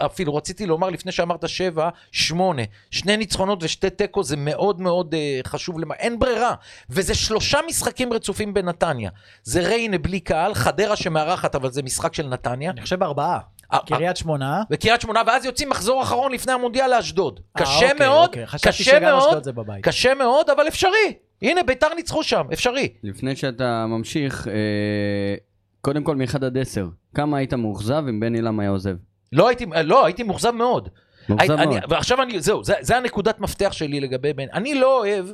אפילו 0.07 0.35
רציתי 0.35 0.67
לומר 0.67 0.91
לפני 0.91 1.13
שאמרת 1.13 1.49
שבע, 1.49 1.89
שמונה. 2.13 2.63
שני 2.91 3.17
ניצחונות 3.17 3.63
ושתי 3.63 3.91
תיקו 3.91 4.23
זה 4.23 4.37
מאוד 4.37 4.81
מאוד 4.81 5.15
uh, 5.15 5.49
חשוב, 5.49 5.81
למה, 5.81 5.95
אין 5.95 6.19
ברירה. 6.19 6.55
וזה 6.91 7.15
שלושה 7.15 7.59
משחקים 7.69 8.13
רצופים 8.13 8.55
בנתניה. 8.55 9.11
זה 9.43 9.61
ריינה 9.61 9.99
בלי 9.99 10.21
קהל, 10.21 10.55
חדרה 10.55 10.97
שמארחת, 10.97 11.55
אבל 11.55 11.71
זה 11.71 11.83
משחק 11.83 12.15
של 12.15 12.27
נתניה. 12.27 12.71
אני 12.71 12.81
חושב 12.81 13.03
ארבעה. 13.03 13.54
אה, 13.75 13.79
קריית 13.87 14.17
שמונה. 14.17 14.63
וקריית 14.71 15.01
שמונה, 15.01 15.23
ואז 15.27 15.45
יוצאים 15.45 15.69
מחזור 15.69 16.03
אחרון 16.03 16.33
לפני 16.33 16.53
המונדיאל 16.53 16.97
לאשדוד. 16.97 17.41
אה, 17.57 17.63
קשה 17.63 17.91
אוקיי, 17.91 18.07
מאוד, 18.07 18.29
אוקיי. 18.29 18.47
חשבתי 18.47 18.69
קשה 18.69 18.85
שגם 18.85 19.03
מאוד, 19.03 19.29
אשדוד 19.29 19.45
זה 19.45 19.53
בבית. 19.53 19.85
קשה 19.85 20.15
מאוד, 20.15 20.51
אבל 20.51 20.69
אפשרי. 20.69 21.15
הנה, 21.43 21.63
ביתר 21.63 21.95
ניצחו 21.95 22.23
שם, 22.23 22.47
אפשרי. 22.53 22.89
לפני 23.03 23.37
שאתה 23.37 23.87
ממשיך, 23.87 24.49
אה, 24.49 25.35
קודם 25.81 26.05
כל 26.05 26.17
מ-1 26.17 26.37
עד 26.45 26.59
10, 26.59 26.89
כמה 27.15 27.37
היית 27.39 27.55
מאוכזב 27.55 28.05
אם 28.09 28.21
בן 28.21 28.35
עילם 28.35 28.61
היה 28.61 28.71
עוזב? 28.71 28.97
לא 29.33 29.49
הייתי, 29.49 29.67
לא, 29.85 30.05
הייתי 30.05 30.23
מאוכזב 30.23 30.51
מאוד. 30.51 30.89
מאוכזב 31.29 31.51
אני, 31.51 31.67
מאוד. 31.67 31.77
אני, 31.77 31.87
ועכשיו 31.89 32.23
אני, 32.23 32.41
זהו, 32.41 32.65
זה, 32.65 32.75
זה 32.81 32.97
הנקודת 32.97 33.41
מפתח 33.41 33.73
שלי 33.73 34.01
לגבי 34.01 34.33
בן. 34.33 34.47
אני 34.53 34.75
לא 34.75 34.99
אוהב 34.99 35.27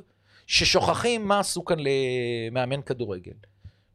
ששוכחים 0.46 1.28
מה 1.28 1.40
עשו 1.40 1.64
כאן 1.64 1.76
למאמן 1.78 2.82
כדורגל. 2.82 3.32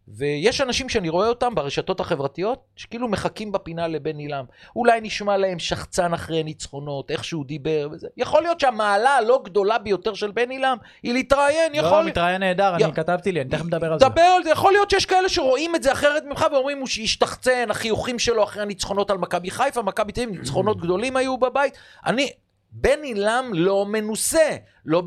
ויש 0.08 0.62
אנשים 0.62 0.90
שאני 0.90 1.10
רואה 1.10 1.28
אותם 1.28 1.56
ברשתות 1.56 2.00
החברתיות, 2.00 2.60
שכאילו 2.76 3.08
מחכים 3.08 3.52
בפינה 3.52 3.88
לבן 3.88 4.18
עילם. 4.18 4.46
אולי 4.76 5.02
נשמע 5.02 5.38
להם 5.38 5.60
שחצן 5.60 6.14
אחרי 6.14 6.44
ניצחונות, 6.44 7.12
איך 7.12 7.24
שהוא 7.24 7.46
דיבר 7.46 7.88
וזה. 7.92 8.08
יכול 8.18 8.42
להיות 8.42 8.60
שהמעלה 8.60 9.10
הלא 9.10 9.42
גדולה 9.44 9.78
ביותר 9.78 10.14
של 10.14 10.32
בן 10.32 10.50
עילם 10.50 10.78
היא 11.04 11.14
להתראיין, 11.14 11.72
לא, 11.74 11.78
יכול... 11.78 12.04
מתראיין 12.06 12.44
נהדר, 12.44 12.74
יא- 12.80 12.86
אני 12.86 12.94
כתבתי 12.94 13.32
לי, 13.32 13.42
אני 13.42 13.50
תכף 13.50 13.66
מדבר 13.66 13.94
על 13.94 14.00
זה. 14.00 14.10
דבר 14.10 14.22
על 14.22 14.44
זה, 14.44 14.50
יכול 14.50 14.72
להיות 14.72 14.90
שיש 14.90 15.06
כאלה 15.06 15.30
שרואים 15.30 15.76
את 15.76 15.84
זה 15.84 15.92
אחרת 15.92 16.24
ממך 16.24 16.46
ואומרים 16.52 16.78
הוא 16.80 16.88
שהשתחצן, 16.88 17.72
החיוכים 17.72 18.20
שלו 18.20 18.44
אחרי 18.44 18.62
הניצחונות 18.62 19.12
על 19.12 19.18
מכבי 19.18 19.52
חיפה, 19.52 19.82
מכבי 19.82 20.12
תל 20.12 20.22
אביב, 20.22 20.40
ניצחונות 20.40 20.78
גדולים 20.84 21.16
היו 21.18 21.38
בבית. 21.38 21.74
אני, 22.06 22.30
בן 22.78 23.02
עילם 23.04 23.52
לא 23.54 23.86
מנוסה, 23.86 24.50
לא 24.86 25.04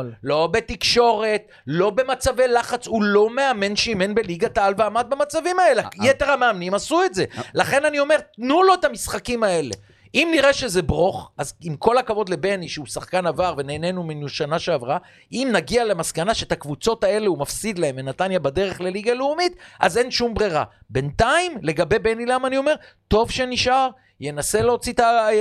אתמול. 0.00 0.12
לא 0.22 0.46
בתקשורת, 0.46 1.42
לא 1.66 1.90
במצבי 1.90 2.48
לחץ, 2.48 2.86
הוא 2.86 3.02
לא 3.02 3.30
מאמן 3.30 3.76
שאימן 3.76 4.14
בליגת 4.14 4.58
העל 4.58 4.74
ועמד 4.78 5.06
במצבים 5.10 5.58
האלה. 5.58 5.82
אה, 5.82 5.88
יתר 6.02 6.30
המאמנים 6.30 6.74
עשו 6.74 7.04
את 7.04 7.14
זה. 7.14 7.24
לכן 7.54 7.84
אני 7.84 8.00
אומר, 8.00 8.16
תנו 8.36 8.62
לו 8.62 8.74
את 8.74 8.84
המשחקים 8.84 9.42
האלה. 9.42 9.74
אם 10.14 10.28
נראה 10.32 10.52
שזה 10.52 10.82
ברוך, 10.82 11.30
אז 11.38 11.54
עם 11.62 11.76
כל 11.76 11.98
הכבוד 11.98 12.28
לבני, 12.28 12.68
שהוא 12.68 12.86
שחקן 12.86 13.26
עבר 13.26 13.54
ונהנינו 13.56 14.02
ממנו 14.02 14.28
שנה 14.28 14.58
שעברה, 14.58 14.98
אם 15.32 15.48
נגיע 15.52 15.84
למסקנה 15.84 16.34
שאת 16.34 16.52
הקבוצות 16.52 17.04
האלה 17.04 17.26
הוא 17.26 17.38
מפסיד 17.38 17.78
להם, 17.78 17.94
ונתניה 17.98 18.38
בדרך 18.38 18.80
לליגה 18.80 19.14
לאומית, 19.14 19.56
אז 19.80 19.98
אין 19.98 20.10
שום 20.10 20.34
ברירה. 20.34 20.64
בינתיים, 20.90 21.58
לגבי 21.62 21.98
בני 21.98 22.26
למה 22.26 22.48
אני 22.48 22.56
אומר, 22.56 22.74
טוב 23.08 23.30
שנשאר, 23.30 23.88
ינסה 24.20 24.62
להוציא 24.62 24.92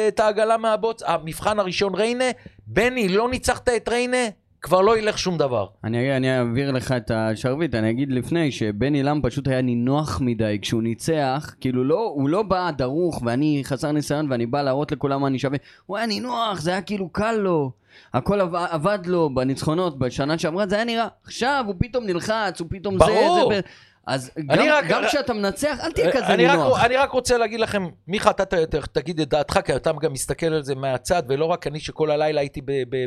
את 0.08 0.20
העגלה 0.20 0.58
מהבוץ. 0.58 1.04
המבחן 1.06 1.60
הראשון 1.60 1.96
ריינה, 1.96 2.26
בני, 2.68 3.10
לא 3.10 3.30
ניצחת 3.30 3.70
את 3.70 3.90
ריינה, 3.90 4.18
כבר 4.62 4.82
לא 4.82 4.98
ילך 4.98 5.18
שום 5.18 5.38
דבר. 5.38 5.68
אני, 5.84 6.18
אני 6.18 6.38
אעביר 6.38 6.72
לך 6.72 6.92
את 6.92 7.12
השרביט, 7.12 7.76
אני 7.76 7.90
אגיד 7.90 8.12
לפני 8.12 8.52
שבן 8.52 8.94
עילם 8.94 9.20
פשוט 9.24 9.48
היה 9.48 9.62
נינוח 9.62 10.22
מדי 10.22 10.58
כשהוא 10.62 10.84
ניצח, 10.84 11.56
כאילו 11.62 11.84
לא, 11.84 12.12
הוא 12.16 12.30
לא 12.30 12.44
בא 12.44 12.72
דרוך 12.72 13.22
ואני 13.26 13.62
חסר 13.66 13.92
ניסיון 13.92 14.32
ואני 14.32 14.46
בא 14.46 14.62
להראות 14.62 14.92
לכולם 14.92 15.22
מה 15.22 15.28
אני 15.28 15.40
שווה, 15.40 15.58
הוא 15.86 15.98
היה 15.98 16.06
נינוח, 16.06 16.62
זה 16.62 16.72
היה 16.72 16.82
כאילו 16.82 17.10
קל 17.10 17.32
לו, 17.36 17.72
הכל 18.14 18.42
עבד, 18.42 18.66
עבד 18.70 19.00
לו 19.06 19.30
בניצחונות 19.34 20.00
בשנה 20.00 20.38
שעברה, 20.38 20.68
זה 20.68 20.76
היה 20.76 20.86
נראה, 20.86 21.08
עכשיו 21.24 21.64
הוא 21.68 21.76
פתאום 21.80 22.06
נלחץ, 22.06 22.60
הוא 22.60 22.68
פתאום 22.72 22.98
ברור. 22.98 23.50
זה, 23.52 23.56
זה, 23.56 23.62
ב- 23.62 23.89
אז 24.08 24.32
גם, 24.48 24.60
רק- 24.60 24.86
גם 24.90 25.04
כשאתה 25.08 25.34
מנצח, 25.34 25.78
אל 25.84 25.92
תהיה 25.92 26.12
כזה 26.12 26.28
אני 26.28 26.46
רק, 26.46 26.52
נינוח. 26.52 26.84
אני 26.84 26.96
רק 26.96 27.12
רוצה 27.12 27.38
להגיד 27.38 27.60
לכם, 27.60 27.88
מיכה, 28.08 28.30
אתה 28.30 28.46
תגיד 28.92 29.20
את 29.20 29.30
דעתך, 29.30 29.60
כי 29.66 29.76
אתה 29.76 29.92
גם 30.02 30.14
מסתכל 30.14 30.46
על 30.46 30.64
זה 30.64 30.76
מהצד, 30.76 31.24
ולא 31.28 31.46
רק 31.46 31.68
אני 31.68 31.80
שכל 31.80 32.12
הלילה 32.12 32.42
הייתי 32.42 32.62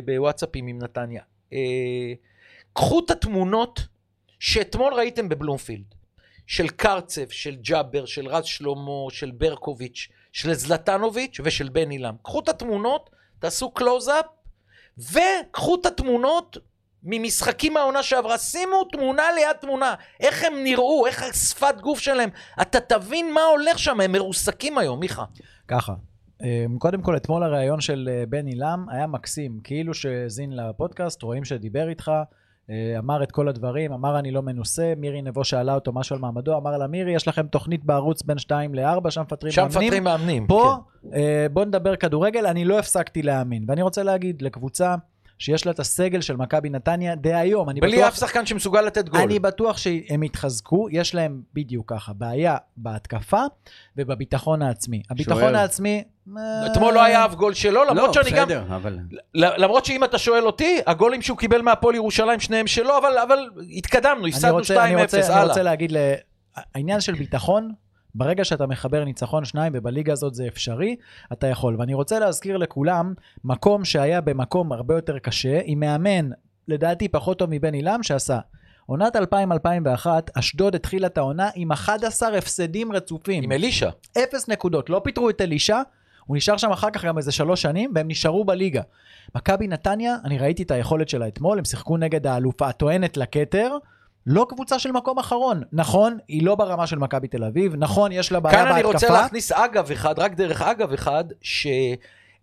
בוואטסאפים 0.05 0.67
עם 0.67 0.79
נתניה. 0.83 1.21
אה, 1.53 1.57
קחו 2.73 2.99
את 3.05 3.11
התמונות 3.11 3.79
שאתמול 4.39 4.93
ראיתם 4.93 5.29
בבלומפילד, 5.29 5.85
של 6.47 6.67
קרצב, 6.67 7.29
של 7.29 7.55
ג'אבר, 7.55 8.05
של 8.05 8.27
רז 8.27 8.45
שלמה, 8.45 9.05
של 9.09 9.31
ברקוביץ', 9.31 10.07
של 10.31 10.53
זלטנוביץ' 10.53 11.37
ושל 11.43 11.69
בן 11.69 11.89
עילם. 11.89 12.15
קחו 12.23 12.39
את 12.39 12.49
התמונות, 12.49 13.09
תעשו 13.39 13.71
קלוז-אפ, 13.71 14.25
וקחו 14.97 15.75
את 15.81 15.85
התמונות 15.85 16.57
ממשחקים 17.03 17.73
מהעונה 17.73 18.03
שעברה, 18.03 18.37
שימו 18.37 18.83
תמונה 18.91 19.23
ליד 19.35 19.57
תמונה, 19.61 19.93
איך 20.19 20.43
הם 20.43 20.53
נראו, 20.63 21.07
איך 21.07 21.23
השפת 21.23 21.75
גוף 21.81 21.99
שלהם, 21.99 22.29
אתה 22.61 22.79
תבין 22.79 23.33
מה 23.33 23.41
הולך 23.41 23.79
שם, 23.79 23.99
הם 23.99 24.11
מרוסקים 24.11 24.77
היום, 24.77 24.99
מיכה. 24.99 25.23
ככה. 25.67 25.93
אמ, 26.43 26.77
קודם 26.79 27.01
כל, 27.01 27.17
אתמול 27.17 27.43
הריאיון 27.43 27.81
של 27.81 28.09
אה, 28.11 28.23
בן 28.29 28.45
עילם 28.45 28.85
היה 28.89 29.07
מקסים. 29.07 29.59
כאילו 29.63 29.93
שהאזין 29.93 30.55
לפודקאסט, 30.55 31.23
רואים 31.23 31.45
שדיבר 31.45 31.89
איתך, 31.89 32.11
אה, 32.69 32.95
אמר 32.97 33.23
את 33.23 33.31
כל 33.31 33.47
הדברים, 33.47 33.93
אמר 33.93 34.19
אני 34.19 34.31
לא 34.31 34.41
מנוסה, 34.41 34.93
מירי 34.97 35.21
נבו 35.21 35.43
שאלה 35.43 35.75
אותו 35.75 35.93
משהו 35.93 36.15
על 36.15 36.21
מעמדו, 36.21 36.57
אמר 36.57 36.77
לה 36.77 36.87
מירי, 36.87 37.15
יש 37.15 37.27
לכם 37.27 37.47
תוכנית 37.47 37.85
בערוץ 37.85 38.23
בין 38.23 38.37
2 38.37 38.75
ל-4, 38.75 39.09
שם 39.09 39.21
מפטרים 39.21 39.51
שם 39.51 39.61
מאמנים. 39.61 39.83
מפטרים 39.83 40.03
מאמנים. 40.03 40.47
פה, 40.47 40.75
כן. 41.01 41.09
אה, 41.13 41.47
בוא 41.51 41.65
נדבר 41.65 41.95
כדורגל, 41.95 42.45
אני 42.45 42.65
לא 42.65 42.79
הפסקתי 42.79 43.21
להאמין. 43.21 43.65
ואני 43.67 43.81
רוצה 43.81 44.03
להגיד 44.03 44.41
לקבוצה 44.41 44.95
שיש 45.43 45.65
לה 45.65 45.71
את 45.71 45.79
הסגל 45.79 46.21
של 46.21 46.35
מכבי 46.35 46.69
נתניה 46.69 47.15
דהיום, 47.15 47.67
בלי 47.81 47.97
בטוח... 47.97 48.07
אף 48.07 48.15
שחקן 48.15 48.45
שמסוגל 48.45 48.81
לתת 48.81 49.09
גול. 49.09 49.21
אני 49.21 49.39
בטוח 49.39 49.77
שהם 49.77 50.23
יתחזקו, 50.23 50.87
יש 50.91 51.15
להם 51.15 51.41
בדיוק 51.53 51.91
ככה, 51.93 52.13
בעיה 52.13 52.57
בהתקפה 52.77 53.41
ובביטחון 53.97 54.61
העצמי. 54.61 55.01
הביטחון 55.09 55.39
שוער. 55.39 55.55
העצמי... 55.55 56.03
אה, 56.37 56.71
אתמול 56.71 56.93
לא 56.93 57.03
היה 57.03 57.25
אף 57.25 57.35
גול 57.35 57.53
שלו, 57.53 57.83
למרות 57.83 58.15
לא, 58.15 58.23
שאני 58.23 58.37
גם... 58.37 58.47
בסדר, 58.47 58.63
אבל... 58.75 58.99
ל- 59.33 59.63
למרות 59.63 59.85
שאם 59.85 60.03
אתה 60.03 60.17
שואל 60.17 60.45
אותי, 60.45 60.79
הגולים 60.87 61.21
שהוא 61.21 61.37
קיבל 61.37 61.61
מהפועל 61.61 61.95
ירושלים, 61.95 62.39
שניהם 62.39 62.67
שלו, 62.67 62.97
אבל, 62.97 63.17
אבל 63.17 63.49
התקדמנו, 63.77 64.21
אני 64.21 64.29
הפסדנו 64.29 64.57
2-0, 64.57 64.59
רוצה, 64.59 64.85
אני 64.85 65.01
רוצה, 65.01 65.17
אני 65.17 65.27
הלאה. 65.27 65.43
רוצה 65.43 65.63
להגיד, 65.63 65.91
ל... 65.91 65.97
העניין 66.75 67.01
של 67.01 67.13
ביטחון, 67.13 67.71
ברגע 68.15 68.43
שאתה 68.43 68.67
מחבר 68.67 69.03
ניצחון 69.03 69.45
שניים, 69.45 69.73
ובליגה 69.75 70.13
הזאת 70.13 70.33
זה 70.33 70.47
אפשרי, 70.47 70.95
אתה 71.33 71.47
יכול. 71.47 71.75
ואני 71.79 71.93
רוצה 71.93 72.19
להזכיר 72.19 72.57
לכולם, 72.57 73.13
מקום 73.43 73.85
שהיה 73.85 74.21
במקום 74.21 74.71
הרבה 74.71 74.95
יותר 74.95 75.19
קשה, 75.19 75.59
עם 75.63 75.79
מאמן, 75.79 76.29
לדעתי 76.67 77.07
פחות 77.07 77.39
טוב 77.39 77.49
מבן 77.51 77.73
עילם, 77.73 78.03
שעשה. 78.03 78.39
עונת 78.85 79.15
2000-2001, 79.15 80.07
אשדוד 80.33 80.75
התחילה 80.75 81.07
את 81.07 81.17
העונה 81.17 81.49
עם 81.55 81.71
11 81.71 82.37
הפסדים 82.37 82.91
רצופים. 82.91 83.43
עם 83.43 83.51
אלישע. 83.51 83.89
אפס 84.17 84.47
נקודות, 84.47 84.89
לא 84.89 85.01
פיטרו 85.03 85.29
את 85.29 85.41
אלישע, 85.41 85.81
הוא 86.25 86.37
נשאר 86.37 86.57
שם 86.57 86.71
אחר 86.71 86.89
כך 86.89 87.05
גם 87.05 87.17
איזה 87.17 87.31
שלוש 87.31 87.61
שנים, 87.61 87.91
והם 87.95 88.07
נשארו 88.07 88.45
בליגה. 88.45 88.81
מכבי 89.35 89.67
נתניה, 89.67 90.15
אני 90.25 90.37
ראיתי 90.37 90.63
את 90.63 90.71
היכולת 90.71 91.09
שלה 91.09 91.27
אתמול, 91.27 91.57
הם 91.57 91.65
שיחקו 91.65 91.97
נגד 91.97 92.27
האלופה 92.27 92.67
הטוענת 92.67 93.17
לכתר, 93.17 93.77
לא 94.27 94.45
קבוצה 94.49 94.79
של 94.79 94.91
מקום 94.91 95.19
אחרון. 95.19 95.63
נכון, 95.73 96.17
היא 96.27 96.45
לא 96.45 96.55
ברמה 96.55 96.87
של 96.87 96.97
מכבי 96.97 97.27
תל 97.27 97.43
אביב, 97.43 97.75
נכון, 97.75 98.11
יש 98.11 98.31
לה 98.31 98.39
בעיה 98.39 98.55
כאן 98.55 98.63
בהתקפה. 98.65 98.79
אני 98.79 98.93
רוצה 98.93 99.09
להכניס 99.09 99.51
אגב 99.51 99.91
אחד, 99.91 100.19
רק 100.19 100.33
דרך 100.33 100.61
אגב 100.61 100.93
אחד, 100.93 101.23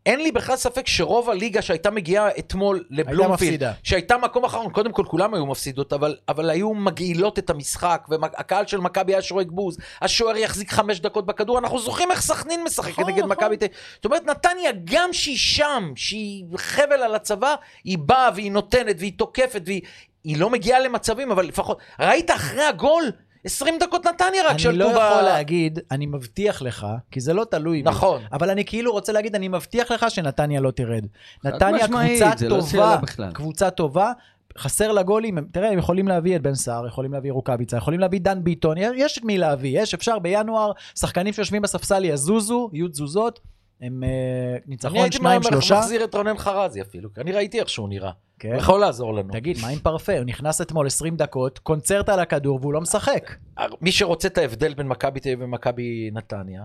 אין 0.06 0.20
לי 0.20 0.32
בכלל 0.32 0.56
ספק 0.56 0.86
שרוב 0.86 1.30
הליגה 1.30 1.62
שהייתה 1.62 1.90
מגיעה 1.90 2.28
אתמול 2.38 2.84
לבלומפילד. 2.90 3.62
שהייתה 3.82 4.18
מקום 4.18 4.44
אחרון, 4.44 4.70
קודם 4.70 4.92
כל 4.92 5.04
כולם 5.06 5.34
היו 5.34 5.46
מפסידות, 5.46 5.92
אבל, 5.92 6.16
אבל 6.28 6.50
היו 6.50 6.74
מגעילות 6.74 7.38
את 7.38 7.50
המשחק, 7.50 8.06
והקהל 8.08 8.66
של 8.66 8.78
מכבי 8.78 9.14
היה 9.14 9.22
שורק 9.22 9.46
בוז, 9.50 9.78
השוער 10.02 10.36
יחזיק 10.36 10.70
חמש 10.72 11.00
דקות 11.00 11.26
בכדור, 11.26 11.58
אנחנו 11.58 11.78
זוכרים 11.78 12.10
איך 12.10 12.20
סכנין 12.20 12.64
משחקת 12.64 12.90
נכון, 12.90 13.04
נגד 13.04 13.18
נכון. 13.18 13.30
מכבי 13.30 13.56
תל 13.56 13.66
זאת 13.94 14.04
אומרת, 14.04 14.26
נתניה, 14.26 14.70
גם 14.84 15.12
שהיא 15.12 15.38
שם, 15.38 15.92
שהיא 15.96 16.44
חבל 16.56 17.02
על 17.02 17.14
הצבא, 17.14 17.54
היא 17.84 17.98
באה 17.98 18.30
והיא 18.34 18.52
נותנת 18.52 18.96
והיא 18.98 19.12
תוקפת, 19.16 19.62
והיא 19.66 19.82
היא 20.24 20.38
לא 20.38 20.50
מגיעה 20.50 20.80
למצבים, 20.80 21.30
אבל 21.30 21.46
לפחות, 21.46 21.78
ראית 22.00 22.30
אחרי 22.30 22.64
הגול? 22.64 23.04
20 23.44 23.78
דקות 23.78 24.06
נתניה 24.06 24.44
רק 24.44 24.50
אני 24.50 24.58
שלטו 24.58 24.78
לא 24.78 24.88
ב... 24.88 24.90
יכול 24.90 25.22
להגיד, 25.22 25.78
אני 25.90 26.06
מבטיח 26.06 26.62
לך, 26.62 26.86
כי 27.10 27.20
זה 27.20 27.32
לא 27.32 27.44
תלוי 27.44 27.82
בי. 27.82 27.90
נכון. 27.90 28.22
אבל 28.32 28.50
אני 28.50 28.64
כאילו 28.64 28.92
רוצה 28.92 29.12
להגיד, 29.12 29.34
אני 29.34 29.48
מבטיח 29.48 29.90
לך 29.90 30.10
שנתניה 30.10 30.60
לא 30.60 30.70
תרד. 30.70 31.06
נתניה 31.44 31.88
קבוצה 31.88 32.30
לא 32.48 32.60
טובה, 32.60 32.96
בכלל. 32.96 33.32
קבוצה 33.32 33.70
טובה, 33.70 34.12
חסר 34.58 34.92
לה 34.92 35.02
גולים, 35.02 35.38
תראה, 35.52 35.70
הם 35.70 35.78
יכולים 35.78 36.08
להביא 36.08 36.36
את 36.36 36.42
בן 36.42 36.54
סער, 36.54 36.86
יכולים 36.86 37.12
להביא 37.12 37.32
רוקאביצה, 37.32 37.76
יכולים 37.76 38.00
להביא 38.00 38.20
דן 38.20 38.44
ביטון, 38.44 38.76
יש 38.78 39.18
את 39.18 39.24
מי 39.24 39.38
להביא, 39.38 39.82
יש, 39.82 39.94
אפשר 39.94 40.18
בינואר, 40.18 40.72
שחקנים 40.98 41.32
שיושבים 41.32 41.62
בספסל 41.62 42.04
יזוזו, 42.04 42.70
יהיו 42.72 42.88
תזוזות, 42.88 43.40
הם 43.80 44.04
אה, 44.04 44.08
אני 44.52 44.60
ניצחון 44.66 44.96
הייתי 44.96 45.16
שניים, 45.16 45.42
שלושה. 45.42 45.78
מחזיר 45.78 46.04
את 46.04 46.14
רונן 46.14 46.38
חרזי 46.38 46.82
אפילו, 46.82 47.14
כי 47.14 47.20
אני 47.20 47.32
ראיתי 47.32 47.60
איך 47.60 47.68
שהוא 47.68 47.88
נראה. 47.88 48.10
כן. 48.40 48.48
הוא 48.48 48.56
יכול 48.56 48.80
לעזור 48.80 49.14
לנו. 49.14 49.32
תגיד, 49.32 49.58
מה 49.62 49.68
עם 49.68 49.78
פרפה? 49.78 50.12
הוא 50.12 50.24
נכנס 50.24 50.60
אתמול 50.60 50.86
20 50.86 51.16
דקות, 51.16 51.58
קונצרט 51.58 52.08
על 52.08 52.20
הכדור 52.20 52.58
והוא 52.60 52.72
לא 52.72 52.80
משחק. 52.80 53.34
מי 53.80 53.92
שרוצה 53.92 54.28
את 54.28 54.38
ההבדל 54.38 54.74
בין 54.74 54.88
מכבי 54.88 55.20
תל 55.20 55.28
אביב 55.28 55.42
ומכבי 55.42 56.10
נתניה, 56.12 56.62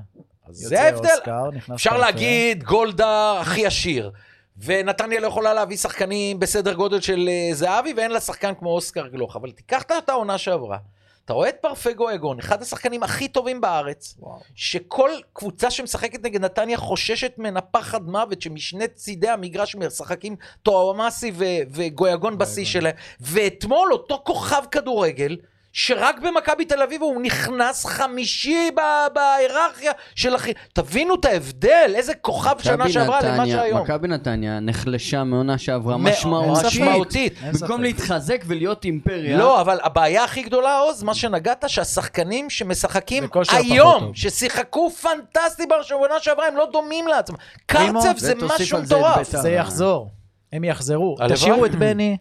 זה 0.50 0.82
ההבדל. 0.82 1.10
אוסקר, 1.10 1.50
אפשר 1.76 1.90
פרפה. 1.90 2.06
להגיד 2.06 2.64
גולדה 2.64 3.40
הכי 3.42 3.66
עשיר, 3.66 4.12
ונתניה 4.58 5.20
לא 5.20 5.28
יכולה 5.28 5.54
להביא 5.54 5.78
שחקנים 5.78 6.40
בסדר 6.40 6.74
גודל 6.74 7.02
של 7.02 7.30
אה, 7.32 7.54
זהבי, 7.54 7.94
ואין 7.98 8.12
לה 8.12 8.20
שחקן 8.20 8.54
כמו 8.60 8.70
אוסקר 8.70 9.08
גלוך, 9.08 9.36
אבל 9.36 9.52
תיקח 9.52 9.82
את 9.82 10.10
העונה 10.10 10.38
שעברה. 10.38 10.78
אתה 11.26 11.34
רואה 11.34 11.50
את 11.50 11.56
פרפגו 11.62 12.14
אגון, 12.14 12.40
אחד 12.40 12.62
השחקנים 12.62 13.04
הכי 13.04 13.28
טובים 13.28 13.62
בארץ, 13.62 14.16
וואו. 14.20 14.40
שכל 14.56 15.10
קבוצה 15.34 15.72
שמשחקת 15.72 16.24
נגד 16.24 16.42
נתניה 16.42 16.78
חוששת 16.78 17.34
ממנה 17.38 17.62
פחד 17.62 18.10
מוות, 18.10 18.42
שמשני 18.42 18.88
צידי 18.88 19.30
המגרש 19.30 19.76
משחקים 19.76 20.36
טועמאסי 20.64 21.32
וגויגון 21.70 22.38
בשיא 22.38 22.66
שלהם. 22.66 22.96
ואתמול 23.20 23.94
אותו 23.94 24.22
כוכב 24.26 24.64
כדורגל, 24.72 25.38
שרק 25.78 26.20
במכבי 26.20 26.66
תל 26.66 26.82
אביב 26.82 27.02
הוא 27.02 27.22
נכנס 27.22 27.86
חמישי 27.86 28.70
בהיררכיה 29.14 29.92
של 30.16 30.36
אחי... 30.36 30.54
תבינו 30.74 31.16
את 31.16 31.26
ההבדל, 31.26 31.92
איזה 31.96 32.14
כוכב 32.14 32.56
שנה 32.64 32.90
שעברה 32.90 33.20
למה 33.22 33.46
שהיום. 33.48 33.82
מכבי 33.82 34.08
נתניה 34.08 34.60
נחלשה 34.60 35.24
מעונה 35.24 35.58
שעברה 35.58 35.98
משמעותית. 35.98 37.34
במקום. 37.62 37.82
להתחזק 37.82 38.44
ולהיות 38.48 38.86
אימפריה. 38.86 39.38
לא, 39.38 39.62
אבל 39.62 39.80
הבעיה 39.84 40.24
הכי 40.24 40.42
גדולה, 40.42 40.80
עוז, 40.80 41.04
מה 41.04 41.14
שנגעת, 41.14 41.64
שהשחקנים 41.68 42.50
שמשחקים 42.50 43.24
היום. 43.48 44.12
ששיחקו 44.14 44.90
פנטסטי 44.90 45.64
בשבועונה 45.66 46.16
שעברה, 46.20 46.48
הם 46.48 46.56
לא 46.56 46.68
דומים 46.72 47.08
לעצמם. 47.08 47.36
קרצב 47.66 48.18
זה 48.18 48.36
משהו 48.36 48.82
מטורף. 48.82 49.18
בית"ר. 49.18 49.42
זה 49.42 49.50
יחזור, 49.50 50.10
הם 50.54 50.64
יחזרו. 50.64 51.16
תשאירו 51.30 51.66
את 51.66 51.76
בני, 51.76 52.18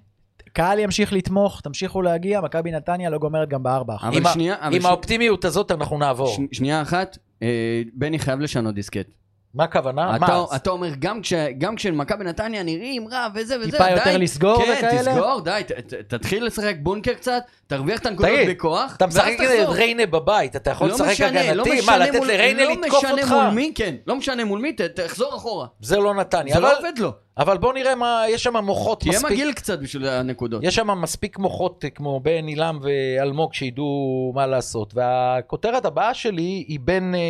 קהל 0.54 0.78
ימשיך 0.78 1.12
לתמוך, 1.12 1.60
תמשיכו 1.60 2.02
להגיע, 2.02 2.40
מכבי 2.40 2.70
נתניה 2.72 3.10
לא 3.10 3.18
גומרת 3.18 3.48
גם 3.48 3.62
בארבע. 3.62 3.94
אבל 4.02 4.16
עם 4.16 4.24
שנייה, 4.32 4.54
אבל 4.60 4.74
עם 4.74 4.82
ש- 4.82 4.84
האופטימיות 4.84 5.44
הזאת 5.44 5.70
אנחנו 5.70 5.98
נעבור. 5.98 6.26
ש- 6.28 6.56
שנייה 6.56 6.82
אחת, 6.82 7.18
אה, 7.42 7.48
בני 7.94 8.18
חייב 8.18 8.40
לשנות 8.40 8.74
דיסקט. 8.74 9.06
מה 9.54 9.64
הכוונה? 9.64 10.16
אתה, 10.16 10.26
מה? 10.26 10.44
אתה 10.56 10.70
אומר, 10.70 10.88
גם, 10.98 11.22
כש, 11.22 11.32
גם 11.58 11.76
כשמכבי 11.76 12.24
נתניה 12.24 12.62
נראים 12.62 13.08
רע 13.08 13.26
וזה 13.34 13.56
וזה, 13.60 13.70
טיפה 13.70 13.84
די. 13.84 13.90
יותר 13.90 14.16
לסגור 14.16 14.62
כן, 14.64 14.72
וכאלה? 14.78 14.98
תסגור, 15.12 15.40
די, 15.40 15.62
ת, 15.66 15.72
ת, 15.72 16.14
תתחיל 16.14 16.44
לשחק 16.44 16.74
בונקר 16.82 17.14
קצת, 17.14 17.42
תרוויח 17.66 17.98
את 18.00 18.06
הנקודות 18.06 18.32
תגיד, 18.34 18.48
בכוח, 18.56 18.96
אתה 18.96 19.06
משחק 19.06 19.32
תחזור. 19.38 19.74
ריינה 19.74 20.06
בבית, 20.06 20.56
אתה 20.56 20.70
יכול 20.70 20.88
לא 20.88 20.94
לשחק 20.94 21.10
משנה, 21.10 21.30
לא 21.54 21.62
הגנתי? 21.62 21.70
מה, 21.70 21.80
משנה 21.82 21.98
לתת 21.98 22.20
לריינה 22.26 22.64
לא 22.64 22.72
לתקוף 22.72 22.98
משנה 23.04 23.12
אותך? 23.12 23.30
מול 23.32 23.50
מי, 23.54 23.72
כן, 23.74 23.94
לא 24.06 24.16
משנה 24.16 24.44
מול 24.44 24.60
מי, 24.60 24.72
ת- 24.72 24.80
תחזור 24.80 25.36
אחורה. 25.36 25.66
זה 25.80 25.96
לא 25.98 26.14
נתניה. 26.14 26.54
זה 26.54 26.60
לא 26.60 26.78
עובד 26.78 26.92
לו. 26.98 27.12
אבל 27.38 27.59
בוא 27.59 27.73
נראה 27.73 27.94
מה, 27.94 28.25
יש 28.29 28.42
שם 28.42 28.57
מוחות 28.57 29.01
תהיה 29.01 29.12
מספיק. 29.12 29.31
מגעיל 29.31 29.53
קצת 29.53 29.79
בשביל 29.79 30.07
הנקודות. 30.07 30.62
יש 30.64 30.75
שם 30.75 31.01
מספיק 31.01 31.38
מוחות 31.38 31.85
אה, 31.85 31.90
כמו 31.90 32.20
בן 32.20 32.47
עילם 32.47 32.79
ואלמוג 32.83 33.55
שידעו 33.55 34.33
מה 34.35 34.47
לעשות. 34.47 34.94
והכותרת 34.94 35.85
הבאה 35.85 36.14
שלי 36.14 36.64
היא 36.68 36.81
בין 36.81 37.14
אה, 37.14 37.20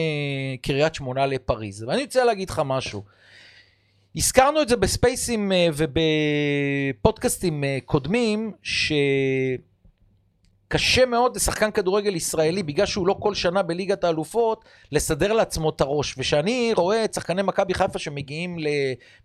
קריית 0.62 0.94
שמונה 0.94 1.26
לפריז. 1.26 1.82
ואני 1.82 2.02
רוצה 2.02 2.24
להגיד 2.24 2.50
לך 2.50 2.62
משהו. 2.64 3.02
הזכרנו 4.16 4.62
את 4.62 4.68
זה 4.68 4.76
בספייסים 4.76 5.52
אה, 5.52 5.68
ובפודקאסטים 5.74 7.64
אה, 7.64 7.78
קודמים, 7.84 8.52
שקשה 10.68 11.06
מאוד 11.06 11.36
לשחקן 11.36 11.70
כדורגל 11.70 12.16
ישראלי, 12.16 12.62
בגלל 12.62 12.86
שהוא 12.86 13.06
לא 13.06 13.16
כל 13.20 13.34
שנה 13.34 13.62
בליגת 13.62 14.04
האלופות, 14.04 14.64
לסדר 14.92 15.32
לעצמו 15.32 15.70
את 15.70 15.80
הראש. 15.80 16.14
וכשאני 16.18 16.72
רואה 16.76 17.04
את 17.04 17.14
שחקני 17.14 17.42
מכבי 17.42 17.74
חיפה 17.74 17.98
שמגיעים 17.98 18.56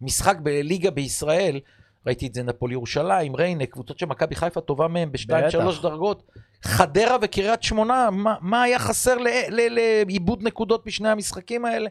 למשחק 0.01 0.37
בליגה 0.43 0.91
בישראל, 0.91 1.59
ראיתי 2.07 2.27
את 2.27 2.33
זה 2.33 2.43
נפול 2.43 2.71
ירושלים, 2.71 3.35
ריינה, 3.35 3.65
קבוצות 3.65 3.99
שמכבי 3.99 4.35
חיפה 4.35 4.61
טובה 4.61 4.87
מהן 4.87 5.11
בשתיים. 5.11 5.51
שלוש 5.51 5.81
דרגות. 5.81 6.23
חדרה 6.63 7.17
וקריית 7.21 7.63
שמונה, 7.63 8.09
מה, 8.11 8.35
מה 8.41 8.63
היה 8.63 8.79
חסר 8.79 9.17
ל- 9.17 9.27
ל- 9.49 9.75
לאיבוד 10.05 10.43
נקודות 10.43 10.85
בשני 10.85 11.09
המשחקים 11.09 11.65
האלה? 11.65 11.89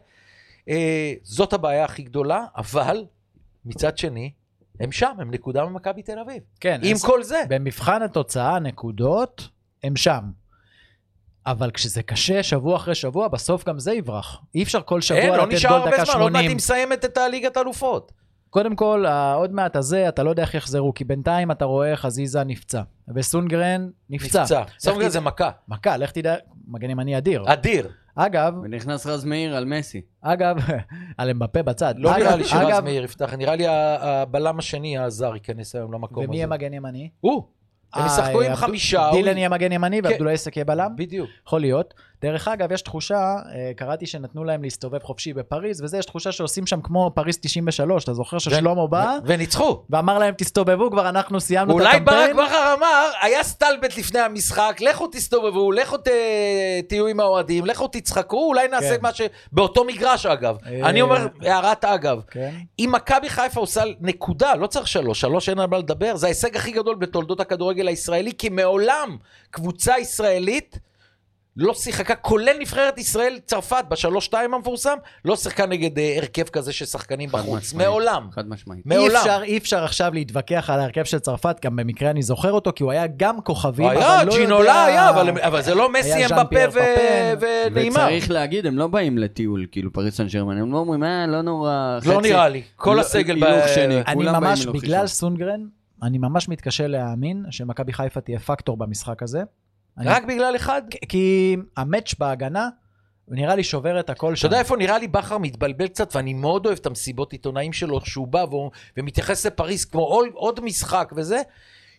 אה, 0.69 1.13
זאת 1.23 1.53
הבעיה 1.53 1.83
הכי 1.85 2.03
גדולה, 2.03 2.45
אבל 2.57 3.05
מצד 3.65 3.97
שני, 3.97 4.31
הם 4.79 4.91
שם, 4.91 5.11
הם 5.19 5.31
נקודה 5.31 5.65
ממכבי 5.65 6.03
תל 6.03 6.19
אביב. 6.19 6.43
כן, 6.59 6.79
עם 6.83 6.95
אז 6.95 7.05
כל 7.05 7.23
זה. 7.23 7.43
במבחן 7.49 8.01
התוצאה, 8.01 8.59
נקודות, 8.59 9.49
הם 9.83 9.95
שם. 9.95 10.23
אבל 11.45 11.71
כשזה 11.71 12.03
קשה 12.03 12.43
שבוע 12.43 12.75
אחרי 12.75 12.95
שבוע, 12.95 13.27
בסוף 13.27 13.65
גם 13.65 13.79
זה 13.79 13.93
יברח. 13.93 14.41
אי 14.55 14.63
אפשר 14.63 14.81
כל 14.81 15.01
שבוע 15.01 15.21
אין, 15.21 15.33
לא 15.33 15.43
לתת 15.43 15.53
נשאר 15.53 15.69
גול 15.69 15.79
הרבה 15.79 15.91
דקה 15.91 16.05
זמן, 16.05 16.21
עוד 16.21 16.31
מעט 16.31 16.41
80. 16.41 16.49
היא 16.49 16.55
מסיימת 16.55 17.05
את 17.05 17.17
הליגת 17.17 17.57
האלופות. 17.57 18.11
קודם 18.49 18.75
כל, 18.75 19.05
עוד 19.35 19.53
מעט 19.53 19.75
הזה, 19.75 20.09
אתה 20.09 20.23
לא 20.23 20.29
יודע 20.29 20.43
איך 20.43 20.53
יחזרו, 20.55 20.93
כי 20.93 21.03
בינתיים 21.03 21.51
אתה 21.51 21.65
רואה 21.65 21.95
חזיזה 21.95 22.43
נפצע, 22.43 22.81
וסונגרן 23.15 23.89
נפצע. 24.09 24.41
נפצע. 24.41 24.63
סונגרן 24.79 25.09
זה 25.09 25.19
מכה. 25.19 25.49
מכה, 25.67 25.97
לך 25.97 26.11
תדע, 26.11 26.35
מגן 26.67 26.89
ימני 26.89 27.17
אדיר. 27.17 27.43
אדיר. 27.47 27.91
אגב, 28.15 28.53
ונכנס 28.63 29.05
רז 29.07 29.25
מאיר 29.25 29.55
על 29.55 29.65
מסי. 29.65 30.01
אגב, 30.21 30.57
על 31.17 31.29
אמבפה 31.29 31.63
בצד. 31.63 31.93
לא 31.97 32.11
אגב- 32.11 32.19
נראה 32.19 32.35
לי 32.35 32.43
שרז 32.43 32.67
אגב, 32.67 32.83
מאיר 32.83 33.03
יפתח, 33.03 33.33
נראה 33.33 33.55
לי 33.55 33.63
הבלם 33.67 34.59
השני, 34.59 34.97
הזר, 34.97 35.33
ייכנס 35.33 35.75
היום 35.75 35.93
למקום 35.93 36.23
הזה. 36.23 36.27
ומי 36.29 36.37
יהיה 36.37 36.47
מגן 36.47 36.73
ימני? 36.73 37.09
הוא. 37.21 37.43
הם 37.93 38.01
אה, 38.01 38.07
ישחקו 38.07 38.41
עם 38.41 38.55
חמישה. 38.55 39.09
דילן 39.13 39.37
יהיה 39.37 39.49
מגן 39.49 39.71
ימני 39.71 40.01
כן. 40.01 40.07
ועבדולאי 40.07 40.33
עסק 40.33 40.57
יהיה 40.57 40.65
בלם? 40.65 40.91
בדיוק. 40.95 41.29
יכול 41.47 41.61
להיות. 41.61 41.93
דרך 42.21 42.47
אגב, 42.47 42.71
יש 42.71 42.81
תחושה, 42.81 43.15
אה, 43.55 43.71
קראתי 43.75 44.05
שנתנו 44.05 44.43
להם 44.43 44.63
להסתובב 44.63 45.03
חופשי 45.03 45.33
בפריז, 45.33 45.81
וזה, 45.81 45.97
יש 45.97 46.05
תחושה 46.05 46.31
שעושים 46.31 46.67
שם 46.67 46.81
כמו 46.81 47.11
פריז 47.15 47.37
93, 47.41 48.03
אתה 48.03 48.13
זוכר 48.13 48.37
ששלמה 48.39 48.87
בא, 48.87 49.17
וניצחו. 49.25 49.83
ואמר 49.89 50.19
להם, 50.19 50.33
תסתובבו, 50.37 50.91
כבר 50.91 51.09
אנחנו 51.09 51.39
סיימנו 51.39 51.71
את 51.71 51.73
אולי 51.73 51.99
ברק 51.99 52.17
הקמפיין. 52.17 52.37
בכר 52.47 52.73
אמר, 52.77 53.09
היה 53.21 53.43
סטלבט 53.43 53.97
לפני 53.97 54.19
המשחק, 54.19 54.77
לכו 54.81 55.07
תסתובבו, 55.07 55.71
לכו 55.71 55.97
ת- 55.97 56.07
תהיו 56.87 57.07
עם 57.07 57.19
האוהדים, 57.19 57.65
לכו 57.65 57.87
תצחקו, 57.87 58.47
אולי 58.47 58.67
נעשה 58.67 58.95
כן. 58.97 59.01
מה 59.01 59.13
ש... 59.13 59.21
באותו 59.51 59.83
מגרש 59.83 60.25
אגב. 60.25 60.57
אה, 60.65 60.89
אני 60.89 61.01
אומר, 61.01 61.27
הערת 61.41 61.85
אגב. 61.85 62.21
כן. 62.31 62.53
אם 62.79 62.89
מכבי 62.95 63.29
חיפה 63.29 63.59
עושה 63.59 63.83
נקודה, 63.99 64.55
לא 64.55 64.67
צריך 64.67 64.87
שלוש, 64.87 65.21
שלוש 65.21 65.49
אין 65.49 65.59
על 65.59 65.67
מה 65.67 65.77
לדבר, 65.77 66.15
זה 66.15 66.25
ההישג 66.27 66.55
הכי 66.55 66.71
גדול 66.71 66.95
בתולדות 66.95 67.39
הכדורגל 67.39 67.87
הישראלי, 67.87 68.31
כי 68.37 68.49
מעולם 68.49 69.17
קבוצה 69.51 69.99
ישראלית 69.99 70.79
לא 71.61 71.73
שיחקה, 71.73 72.15
כולל 72.15 72.55
נבחרת 72.59 72.97
ישראל 72.97 73.37
צרפת 73.45 73.83
בשלוש-שתיים 73.89 74.53
המפורסם, 74.53 74.97
לא 75.25 75.35
שיחקה 75.35 75.65
נגד 75.65 75.99
אה, 75.99 76.17
הרכב 76.17 76.43
כזה 76.43 76.73
של 76.73 76.85
שחקנים 76.85 77.29
חד 77.29 77.37
בחוץ. 77.37 77.57
משמעית. 77.57 77.87
מעולם. 77.87 78.27
חד 78.31 78.49
משמעית. 78.49 78.85
אי 78.91 78.97
מעולם. 78.97 79.15
אפשר, 79.15 79.39
אי 79.43 79.57
אפשר 79.57 79.83
עכשיו 79.83 80.13
להתווכח 80.13 80.69
על 80.69 80.79
ההרכב 80.79 81.03
של 81.03 81.19
צרפת, 81.19 81.55
גם 81.65 81.75
במקרה 81.75 82.09
אני 82.09 82.21
זוכר 82.21 82.51
אותו, 82.51 82.71
כי 82.75 82.83
הוא 82.83 82.91
היה 82.91 83.05
גם 83.17 83.41
כוכבים, 83.41 83.89
היה, 83.89 84.17
אבל 84.21 84.27
לא 84.27 84.35
ג'ינולה 84.35 84.59
יודע... 84.69 84.83
היה, 84.85 85.09
אבל- 85.09 85.39
אבל 85.41 85.61
זה 85.61 85.75
לא 85.75 85.89
מסי, 85.93 86.13
היה 86.13 86.27
ז'אן 86.27 86.37
אמבפה 86.37 86.49
פייר 86.49 86.69
ו- 86.69 86.73
פאפן, 86.73 87.45
ונעימר. 87.71 87.95
וצריך 87.95 88.31
להגיד, 88.31 88.65
הם 88.65 88.77
לא 88.77 88.87
באים 88.87 89.17
לטיול, 89.17 89.65
כאילו 89.71 89.93
פריס 89.93 90.15
סן 90.17 90.27
ג'רמן, 90.27 90.57
הם 90.57 90.71
לא 90.71 90.77
אומרים, 90.77 91.03
אה, 91.03 91.25
לא 91.27 91.41
נורא. 91.41 91.99
לא 92.05 92.17
חצי- 92.19 92.29
נראה 92.29 92.49
לי. 92.49 92.61
כל 92.75 92.93
לא- 92.95 93.01
הסגל 93.01 93.39
ב- 93.39 93.43
הילוך 93.43 93.67
שני. 93.67 93.95
אני 94.07 94.13
כולם 94.15 94.31
באים 94.33 94.43
ממש, 94.43 94.59
הילוך 94.59 94.75
בגלל 94.75 94.93
ראשון. 95.01 95.07
סונגרן, 95.07 95.61
אני 96.03 96.17
ממש 96.17 96.49
מתקשה 96.49 96.87
להאמין 96.87 97.45
שמכבי 97.51 97.93
חיפה 97.93 98.21
תהיה 98.21 98.39
פקטור 98.39 98.77
במשחק 98.77 99.23
הזה. 99.23 99.43
אני- 99.99 100.09
רק 100.09 100.23
בגלל 100.23 100.55
אחד? 100.55 100.81
כי 101.09 101.55
המאץ' 101.77 102.13
בהגנה, 102.19 102.69
נראה 103.27 103.55
לי 103.55 103.63
שובר 103.63 103.99
את 103.99 104.09
הכל 104.09 104.27
אתה 104.27 104.35
שם. 104.35 104.47
יודע 104.47 104.59
איפה 104.59 104.75
נראה 104.77 104.97
לי 104.97 105.07
בכר 105.07 105.37
מתבלבל 105.37 105.87
קצת, 105.87 106.15
ואני 106.15 106.33
מאוד 106.33 106.65
אוהב 106.65 106.77
את 106.81 106.85
המסיבות 106.85 107.31
עיתונאים 107.31 107.73
שלו, 107.73 108.01
שהוא 108.05 108.27
בא 108.27 108.45
והוא- 108.49 108.71
ומתייחס 108.97 109.45
לפריז 109.45 109.85
כמו 109.85 110.01
עוד 110.33 110.59
משחק 110.63 111.11
וזה, 111.15 111.41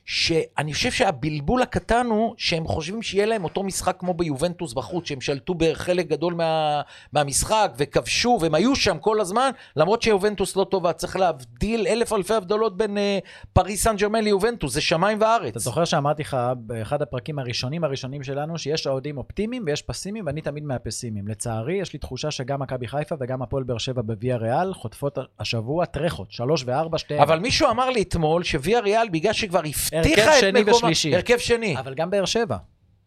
שאני 0.04 0.74
חושב 0.74 0.90
שהבלבול 0.90 1.62
הקטן 1.62 2.06
הוא 2.06 2.34
שהם 2.36 2.66
חושבים 2.66 3.02
שיהיה 3.02 3.26
להם 3.26 3.44
אותו 3.44 3.62
משחק 3.62 3.96
כמו 3.98 4.14
ביובנטוס 4.14 4.72
בחוץ, 4.72 5.08
שהם 5.08 5.20
שלטו 5.20 5.54
בחלק 5.54 6.06
גדול 6.08 6.34
מה, 6.34 6.80
מהמשחק 7.12 7.72
וכבשו, 7.76 8.38
והם 8.40 8.54
היו 8.54 8.76
שם 8.76 8.98
כל 8.98 9.20
הזמן, 9.20 9.50
למרות 9.76 10.02
שיובנטוס 10.02 10.56
לא 10.56 10.66
טובה. 10.70 10.92
צריך 10.92 11.16
להבדיל 11.16 11.86
אלף 11.86 12.12
אלפי 12.12 12.34
הבדלות 12.34 12.76
בין 12.76 12.98
אה, 12.98 13.18
פריס 13.52 13.82
סן 13.82 13.96
ג'רמן 13.96 14.24
ליובנטוס, 14.24 14.72
זה 14.72 14.80
שמיים 14.80 15.18
וארץ. 15.20 15.50
אתה 15.50 15.58
זוכר 15.58 15.84
שאמרתי 15.84 16.22
לך 16.22 16.36
באחד 16.56 17.02
הפרקים 17.02 17.38
הראשונים 17.38 17.84
הראשונים 17.84 18.22
שלנו, 18.22 18.58
שיש 18.58 18.86
אוהדים 18.86 19.18
אופטימיים 19.18 19.62
ויש 19.66 19.82
פסימיים, 19.82 20.26
ואני 20.26 20.40
תמיד 20.40 20.64
מהפסימיים. 20.64 21.28
לצערי, 21.28 21.74
יש 21.74 21.92
לי 21.92 21.98
תחושה 21.98 22.30
שגם 22.30 22.60
מכבי 22.62 22.88
חיפה 22.88 23.14
וגם 23.20 23.42
הפועל 23.42 23.64
באר 23.64 23.78
שבע 23.78 24.02
בוויה 24.02 24.36
ריאל 24.36 24.74
חוטפות 24.74 25.18
השבוע 25.38 25.84
טרחות, 25.84 26.32
שלוש 26.32 26.64
וארבע, 26.66 26.98
שתיהן. 26.98 27.20
אבל 27.20 27.38
מישהו 27.38 27.70
אמר 27.70 27.90
לי 27.90 28.02
אתמול 28.02 28.42
שוויה 28.42 28.80
ריאל, 28.80 29.08
בגלל 29.08 29.32
שכבר 29.32 29.60
הבטיחה 30.00 30.22
הרכב 30.22 30.34
את 30.34 30.40
שני 30.40 30.60
מקומה... 30.60 30.76
ושלישי. 30.76 31.14
הרכב 31.14 31.38
שני. 31.38 31.78
אבל 31.78 31.94
גם 31.94 32.10
באר 32.10 32.24
שבע 32.24 32.56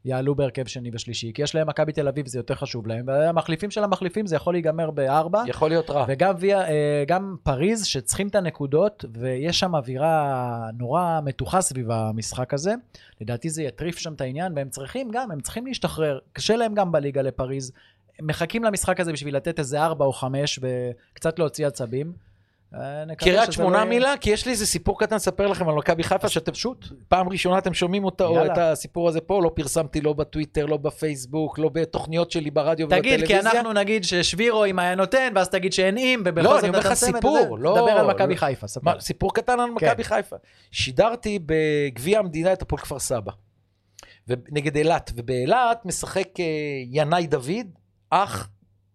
יעלו 0.06 0.36
בהרכב 0.36 0.66
שני 0.66 0.90
ושלישי, 0.94 1.32
כי 1.34 1.42
יש 1.42 1.56
להם 1.56 1.70
מכבי 1.70 1.92
תל 1.92 2.08
אביב, 2.08 2.28
זה 2.28 2.40
יותר 2.40 2.56
חשוב 2.56 2.88
להם, 2.88 3.06
והמחליפים 3.08 3.72
של 3.72 3.84
המחליפים 3.84 4.28
זה 4.28 4.36
יכול 4.36 4.54
להיגמר 4.54 4.92
בארבע. 4.92 5.44
יכול 5.48 5.70
להיות 5.70 5.90
רע. 5.90 6.06
וגם 6.08 6.34
ויה, 6.40 6.62
אה, 6.62 7.04
גם 7.08 7.36
פריז, 7.44 7.86
שצריכים 7.86 8.28
את 8.28 8.36
הנקודות, 8.36 9.06
ויש 9.14 9.60
שם 9.60 9.76
אווירה 9.76 10.70
נורא 10.78 11.20
מתוחה 11.24 11.62
סביב 11.62 11.92
המשחק 11.92 12.54
הזה. 12.54 12.74
לדעתי 13.22 13.50
זה 13.50 13.64
יטריף 13.64 13.98
שם 13.98 14.14
את 14.14 14.22
העניין, 14.22 14.54
והם 14.56 14.70
צריכים 14.70 15.10
גם, 15.12 15.32
הם 15.32 15.40
צריכים 15.40 15.68
להשתחרר. 15.68 16.20
קשה 16.34 16.56
להם 16.56 16.74
גם 16.74 16.92
בליגה 16.92 17.22
לפריז. 17.22 17.72
מחכים 18.22 18.64
למשחק 18.64 19.00
הזה 19.00 19.14
בשביל 19.14 19.36
לתת 19.36 19.60
איזה 19.60 19.84
ארבע 19.84 20.06
או 20.06 20.14
חמש, 20.14 20.60
וקצת 20.62 21.40
להוציא 21.40 21.68
עצבים. 21.68 22.14
אה, 22.76 23.16
קריית 23.18 23.52
שמונה 23.52 23.84
לא 23.84 23.90
מילה? 23.90 24.18
כי 24.18 24.30
יש 24.30 24.46
לי 24.46 24.52
איזה 24.52 24.66
סיפור 24.66 25.00
קטן 25.00 25.16
לספר 25.16 25.48
לכם 25.48 25.70
על 25.70 25.76
מכבי 25.76 26.04
חיפה, 26.04 26.30
שאתם 26.30 26.52
פשוט, 26.52 26.86
פעם 27.08 27.30
ראשונה 27.30 27.58
אתם 27.58 27.74
שומעים 27.74 28.06
אותה, 28.06 28.24
או. 28.24 28.46
את 28.46 28.58
הסיפור 28.58 29.08
הזה 29.10 29.22
פה, 29.22 29.42
לא 29.44 29.52
פרסמתי 29.56 30.02
לא 30.02 30.14
בטוויטר, 30.14 30.66
לא 30.66 30.78
בפייסבוק, 30.78 31.60
לא 31.60 31.70
בתוכניות 31.70 32.32
שלי 32.32 32.52
ברדיו 32.52 32.88
תגיד, 32.88 33.14
ובטלוויזיה. 33.20 33.42
כי 33.42 33.58
אנחנו 33.58 33.74
נגיד 33.74 34.04
ששבירו 34.04 34.66
אם 34.66 34.80
היה 34.80 34.96
נותן, 34.96 35.32
ואז 35.36 35.50
תגיד 35.50 35.74
שאין 35.74 35.98
אם, 35.98 36.22
ובכל 36.26 36.48
לא, 36.48 36.56
זאת 36.56 36.64
אומר 36.64 36.80
לך 36.80 36.86
אתה 36.86 36.92
מסיים 36.92 37.16
את 37.16 37.22
זה. 37.22 37.50
לא- 37.58 37.76
דבר 37.76 37.92
על 37.92 38.08
מכבי 38.08 38.34
לא- 38.34 38.40
חיפה. 38.40 38.68
מה, 38.82 39.00
סיפור 39.00 39.34
קטן 39.34 39.60
על 39.60 39.70
כן. 39.80 39.88
מכבי 39.88 40.04
חיפה. 40.04 40.36
שידרתי 40.72 41.40
בגביע 41.46 42.20
המדינה 42.20 42.54
את 42.54 42.62
הפועל 42.62 42.82
כפר 42.82 43.00
סבא, 43.00 43.32
נגד 44.28 44.76
אילת, 44.76 45.12
ובאילת 45.16 45.86
משחק 45.86 46.40
אה, 46.40 46.46
ינאי 46.92 47.28
דוד, 47.28 47.68
אח 48.10 48.50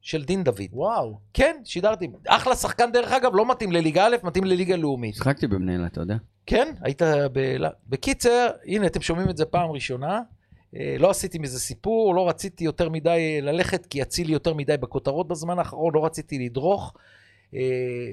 של 0.08 0.24
דין 0.24 0.44
דוד. 0.44 0.68
וואו. 0.72 1.18
כן, 1.34 1.56
שידרתי. 1.64 2.08
אחלה 2.28 2.56
שחקן 2.56 2.92
דרך 2.92 3.12
אגב, 3.12 3.34
לא 3.34 3.50
מתאים 3.50 3.72
לליגה 3.72 4.06
א', 4.06 4.16
מתאים 4.22 4.44
לליגה 4.44 4.76
לאומית. 4.76 5.14
שיחקתי 5.14 5.46
בבני 5.46 5.72
אילת, 5.72 5.92
אתה 5.92 6.00
יודע? 6.00 6.16
כן, 6.46 6.72
היית 6.82 7.02
ב... 7.32 7.56
בקיצר, 7.88 8.48
הנה, 8.66 8.86
אתם 8.86 9.00
שומעים 9.00 9.30
את 9.30 9.36
זה 9.36 9.44
פעם 9.44 9.70
ראשונה. 9.70 10.20
אה, 10.76 10.96
לא 10.98 11.10
עשיתי 11.10 11.38
מזה 11.38 11.60
סיפור, 11.60 12.14
לא 12.14 12.28
רציתי 12.28 12.64
יותר 12.64 12.88
מדי 12.88 13.38
ללכת, 13.42 13.86
כי 13.86 14.02
אצילי 14.02 14.32
יותר 14.32 14.54
מדי 14.54 14.76
בכותרות 14.76 15.28
בזמן 15.28 15.58
האחרון, 15.58 15.94
לא 15.94 16.04
רציתי 16.04 16.38
לדרוך. 16.38 16.94
אה, 17.54 17.60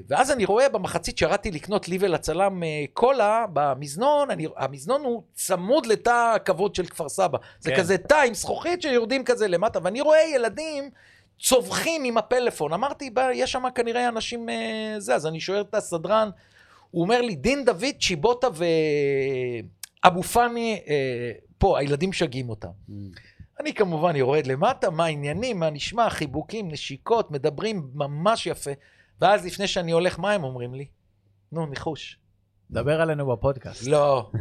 ואז 0.07 0.31
אני 0.31 0.45
רואה 0.45 0.69
במחצית 0.69 1.17
שירדתי 1.17 1.51
לקנות 1.51 1.89
לי 1.89 1.97
ולצלם 1.99 2.63
אה, 2.63 2.85
קולה 2.93 3.45
במזנון, 3.53 4.31
אני, 4.31 4.47
המזנון 4.57 5.01
הוא 5.01 5.23
צמוד 5.33 5.85
לתא 5.85 6.33
הכבוד 6.35 6.75
של 6.75 6.85
כפר 6.85 7.09
סבא. 7.09 7.37
זה 7.59 7.71
כן. 7.71 7.77
כזה 7.77 7.97
תא 7.97 8.23
עם 8.27 8.33
זכוכית 8.33 8.81
שיורדים 8.81 9.23
כזה 9.23 9.47
למטה, 9.47 9.79
ואני 9.83 10.01
רואה 10.01 10.21
ילדים 10.35 10.89
צווחים 11.39 12.03
עם 12.03 12.17
הפלאפון. 12.17 12.73
אמרתי, 12.73 13.09
"בא, 13.09 13.29
יש 13.33 13.51
שם 13.51 13.63
כנראה 13.75 14.09
אנשים 14.09 14.49
אה, 14.49 14.95
זה, 14.97 15.15
אז 15.15 15.27
אני 15.27 15.39
שואל 15.39 15.61
את 15.61 15.75
הסדרן, 15.75 16.29
הוא 16.91 17.03
אומר 17.03 17.21
לי, 17.21 17.35
דין 17.35 17.65
דוד, 17.65 17.95
צ'יבוטה 18.01 18.47
ואבו 20.03 20.23
פאני, 20.23 20.81
אה, 20.87 21.31
פה, 21.57 21.79
הילדים 21.79 22.09
משגעים 22.09 22.49
אותם. 22.49 22.69
אני 23.59 23.73
כמובן 23.73 24.15
יורד 24.15 24.47
למטה, 24.47 24.89
מה 24.89 25.05
העניינים, 25.05 25.59
מה 25.59 25.69
נשמע, 25.69 26.09
חיבוקים, 26.09 26.71
נשיקות, 26.71 27.31
מדברים 27.31 27.89
ממש 27.93 28.47
יפה. 28.47 28.71
ואז 29.21 29.45
לפני 29.45 29.67
שאני 29.67 29.91
הולך, 29.91 30.19
מה 30.19 30.31
הם 30.31 30.43
אומרים 30.43 30.73
לי? 30.73 30.85
נו, 31.51 31.65
ניחוש. 31.65 32.19
דבר 32.71 33.01
עלינו 33.01 33.25
בפודקאסט. 33.27 33.87
לא, 33.87 34.31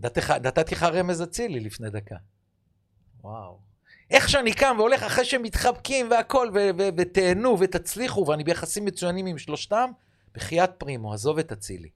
נתתי 0.42 0.74
לך 0.74 0.82
רמז 0.82 1.22
אצילי 1.22 1.60
לפני 1.60 1.90
דקה. 1.90 2.16
וואו. 3.24 3.67
איך 4.10 4.28
שאני 4.28 4.52
קם 4.52 4.74
והולך 4.78 5.02
אחרי 5.02 5.24
שהם 5.24 5.42
מתחבקים 5.42 6.10
והכל, 6.10 6.50
ותהנו 6.96 7.58
ותצליחו, 7.58 8.26
ואני 8.26 8.44
ביחסים 8.44 8.84
מצוינים 8.84 9.26
עם 9.26 9.38
שלושתם, 9.38 9.90
בחייאת 10.34 10.70
פרימו, 10.78 11.12
עזוב 11.12 11.38
את 11.38 11.52
אצילי. 11.52 11.88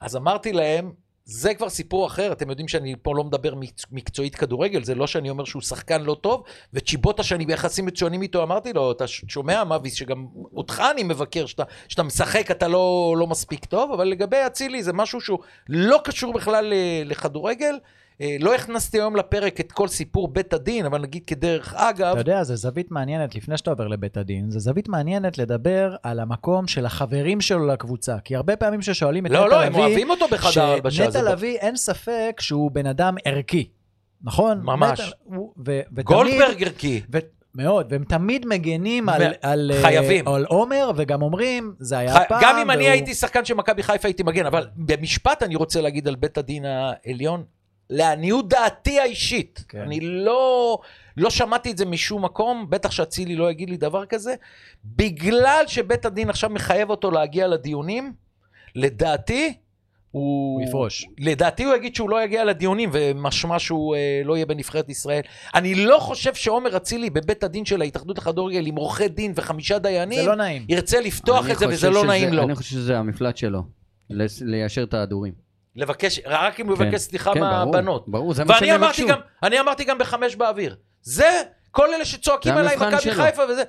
אז 0.00 0.16
אמרתי 0.16 0.52
להם, 0.52 0.92
זה 1.24 1.54
כבר 1.54 1.68
סיפור 1.68 2.06
אחר, 2.06 2.32
אתם 2.32 2.50
יודעים 2.50 2.68
שאני 2.68 2.94
פה 3.02 3.14
לא 3.16 3.24
מדבר 3.24 3.54
מקצ- 3.54 3.86
מקצועית 3.92 4.34
כדורגל, 4.34 4.84
זה 4.84 4.94
לא 4.94 5.06
שאני 5.06 5.30
אומר 5.30 5.44
שהוא 5.44 5.62
שחקן 5.62 6.02
לא 6.02 6.16
טוב, 6.20 6.42
וצ'יבוטה 6.74 7.22
שאני 7.22 7.46
ביחסים 7.46 7.86
מצוינים 7.86 8.22
איתו, 8.22 8.42
אמרתי 8.42 8.72
לו, 8.72 8.92
אתה 8.92 9.06
שומע 9.06 9.64
מאביס, 9.64 9.94
שגם 9.94 10.26
אותך 10.54 10.82
אני 10.90 11.02
מבקר, 11.02 11.46
שאתה, 11.46 11.62
שאתה 11.88 12.02
משחק 12.02 12.50
אתה 12.50 12.68
לא, 12.68 13.14
לא 13.18 13.26
מספיק 13.26 13.64
טוב, 13.64 13.92
אבל 13.92 14.08
לגבי 14.08 14.36
אצילי 14.46 14.82
זה 14.82 14.92
משהו 14.92 15.20
שהוא 15.20 15.38
לא 15.68 16.00
קשור 16.04 16.32
בכלל 16.32 16.64
ל- 16.74 17.10
לכדורגל. 17.10 17.78
אה, 18.20 18.36
לא 18.40 18.54
הכנסתי 18.54 18.98
היום 18.98 19.16
לפרק 19.16 19.60
את 19.60 19.72
כל 19.72 19.88
סיפור 19.88 20.28
בית 20.28 20.52
הדין, 20.52 20.86
אבל 20.86 21.00
נגיד 21.02 21.22
כדרך 21.26 21.74
אגב, 21.74 22.10
אתה 22.12 22.20
יודע, 22.20 22.42
זו 22.42 22.56
זווית 22.56 22.90
מעניינת, 22.90 23.34
לפני 23.34 23.56
שאתה 23.58 23.70
עובר 23.70 23.86
לבית 23.88 24.16
הדין, 24.16 24.50
זו 24.50 24.60
זווית 24.60 24.88
מעניינת 24.88 25.38
לדבר 25.38 25.96
על 26.02 26.20
המקום 26.20 26.66
של 26.66 26.86
החברים 26.86 27.40
שלו 27.40 27.66
לקבוצה. 27.66 28.16
כי 28.24 28.36
הרבה 28.36 28.56
פעמים 28.56 28.82
ששואלים 28.82 29.26
את 29.26 29.30
לא, 29.30 29.38
נטע 29.40 29.48
לא, 29.48 29.62
הם 29.62 29.72
לביא, 29.72 29.82
אוהבים 29.84 30.10
אותו 30.10 30.26
בחדר 30.30 30.62
ההלבשה. 30.62 31.10
זה 31.10 31.18
שנטע 31.18 31.32
לביא, 31.32 31.56
אין 31.58 31.76
ספק 31.76 32.36
שהוא 32.40 32.70
בן 32.70 32.86
אדם 32.86 33.14
ערכי, 33.24 33.68
נכון? 34.22 34.60
ממש. 34.62 35.00
נטע- 35.00 35.10
ו- 35.36 35.44
ותמיד- 35.92 36.06
גולדברג 36.06 36.62
ערכי. 36.64 37.00
ו- 37.12 37.18
מאוד, 37.54 37.86
והם 37.92 38.04
תמיד 38.04 38.46
מגנים 38.46 39.08
על, 39.08 39.22
ו- 39.22 39.26
על, 39.42 39.70
אה, 39.74 39.82
חייבים. 39.82 40.28
על 40.28 40.44
עומר, 40.44 40.90
וגם 40.96 41.22
אומרים, 41.22 41.74
זה 41.78 41.98
היה 41.98 42.14
ח- 42.14 42.28
פעם. 42.28 42.40
גם 42.42 42.58
אם 42.58 42.70
אני 42.70 42.78
והוא- 42.82 42.90
הייתי 42.90 43.14
שחקן 43.14 43.44
של 43.44 43.54
מכבי 43.54 43.82
חיפה 43.82 44.08
הייתי 44.08 44.22
מגן, 44.22 44.46
אבל 44.46 44.66
במשפט 44.76 45.42
אני 45.42 45.56
רוצה 45.56 45.80
להגיד 45.80 46.08
על 46.08 46.14
בית 46.14 46.38
הדין 46.38 46.64
העליון, 46.64 47.44
לעניות 47.90 48.48
דעתי 48.48 49.00
האישית, 49.00 49.64
כן. 49.68 49.78
אני 49.80 50.00
לא, 50.00 50.78
לא 51.16 51.30
שמעתי 51.30 51.70
את 51.70 51.78
זה 51.78 51.86
משום 51.86 52.24
מקום, 52.24 52.66
בטח 52.70 52.90
שאצילי 52.90 53.36
לא 53.36 53.50
יגיד 53.50 53.70
לי 53.70 53.76
דבר 53.76 54.06
כזה, 54.06 54.34
בגלל 54.84 55.64
שבית 55.66 56.04
הדין 56.04 56.30
עכשיו 56.30 56.50
מחייב 56.50 56.90
אותו 56.90 57.10
להגיע 57.10 57.46
לדיונים, 57.46 58.12
לדעתי, 58.74 59.54
הוא... 60.10 60.54
הוא 60.60 60.68
יפרוש. 60.68 61.06
לדעתי 61.18 61.64
הוא 61.64 61.74
יגיד 61.74 61.94
שהוא 61.94 62.10
לא 62.10 62.22
יגיע 62.24 62.44
לדיונים, 62.44 62.90
ומשמע 62.92 63.58
שהוא 63.58 63.96
אה, 63.96 64.22
לא 64.24 64.36
יהיה 64.36 64.46
בנבחרת 64.46 64.88
ישראל. 64.88 65.22
אני 65.54 65.74
לא 65.74 65.98
חושב 66.00 66.34
שעומר 66.34 66.76
אצילי 66.76 67.10
בבית 67.10 67.44
הדין 67.44 67.64
של 67.64 67.82
ההתאחדות 67.82 68.18
לכדורגל 68.18 68.66
עם 68.66 68.76
עורכי 68.76 69.08
דין 69.08 69.32
וחמישה 69.36 69.78
דיינים, 69.78 70.20
זה 70.22 70.26
לא 70.26 70.34
נעים. 70.34 70.64
ירצה 70.68 71.00
לפתוח 71.00 71.50
את 71.50 71.58
זה 71.58 71.68
וזה 71.68 71.90
לא 71.90 71.98
שזה- 71.98 72.06
נעים 72.06 72.32
לו. 72.32 72.42
אני 72.42 72.54
חושב 72.54 72.70
שזה 72.70 72.98
המפלט 72.98 73.36
שלו. 73.36 73.62
ליישר 74.40 74.82
את 74.82 74.94
ההדורים. 74.94 75.49
לבקש, 75.76 76.20
רק 76.26 76.60
אם 76.60 76.68
הוא 76.68 76.76
כן. 76.76 76.84
יבקש 76.86 77.00
סליחה 77.00 77.34
כן, 77.34 77.40
ברור, 77.40 77.52
מהבנות. 77.52 78.08
ברור, 78.08 78.34
זה 78.34 78.44
מה 78.44 78.54
ואני 78.54 78.66
שהם 78.66 78.82
אמרתי 78.82 79.02
יבקשו. 79.02 79.14
גם, 79.14 79.20
אני 79.42 79.60
אמרתי 79.60 79.84
גם 79.84 79.98
בחמש 79.98 80.36
באוויר. 80.36 80.76
זה, 81.02 81.42
כל 81.70 81.94
אלה 81.94 82.04
שצועקים 82.04 82.56
עליי, 82.56 82.76
מכבי. 82.76 83.12
חיפה 83.14 83.42
וזה, 83.48 83.62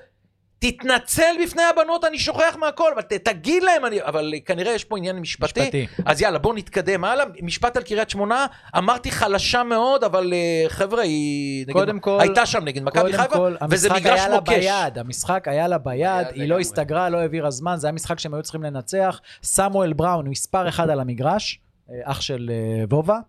תתנצל 0.59 1.35
בפני 1.43 1.63
הבנות, 1.63 2.03
אני 2.05 2.19
שוכח 2.19 2.55
מהכל, 2.59 2.91
אבל 2.95 3.01
תגיד 3.01 3.63
להם, 3.63 3.85
אני, 3.85 4.01
אבל 4.03 4.33
כנראה 4.45 4.71
יש 4.73 4.83
פה 4.83 4.97
עניין 4.97 5.19
משפטי. 5.19 5.61
משפטי. 5.61 5.87
אז 6.05 6.21
יאללה, 6.21 6.39
בואו 6.39 6.53
נתקדם 6.53 7.03
הלאה. 7.03 7.25
משפט 7.41 7.77
על 7.77 7.83
קריית 7.83 8.09
שמונה, 8.09 8.45
אמרתי 8.77 9.11
חלשה 9.11 9.63
מאוד, 9.63 10.03
אבל 10.03 10.33
אה, 10.33 10.65
חבר'ה, 10.69 11.01
היא 11.01 11.63
נגד, 11.67 11.73
קודם 11.73 11.99
כל- 11.99 12.17
הייתה 12.21 12.45
שם 12.45 12.63
נגד 12.63 12.83
מכבי 12.83 13.13
חיפה, 13.17 13.47
וזה 13.69 13.93
מגרש 13.93 14.21
מוקש. 14.33 14.49
ביד, 14.53 14.97
המשחק 14.97 15.47
היה 15.47 15.67
לה 15.67 15.77
ביד, 15.77 16.27
היא. 16.33 16.49
לא 16.49 16.59
הסתגרה, 16.59 17.09
לא 17.09 17.17
העבירה 17.17 17.51
זמן, 17.51 17.75
זה 17.77 17.87
היה 17.87 17.91
משחק 17.91 18.19
שהם 18.19 18.33
היו 18.33 18.43
צריכים 18.43 18.63
לנצח. 18.63 19.19
סמואל 19.43 19.93
בראון, 19.93 20.27
מספר 20.27 20.69
אחד 20.69 20.89
על 20.89 20.99
המגרש, 20.99 21.59
אח 22.03 22.21
של 22.21 22.51
אה, 22.53 22.83
וובה. 22.89 23.19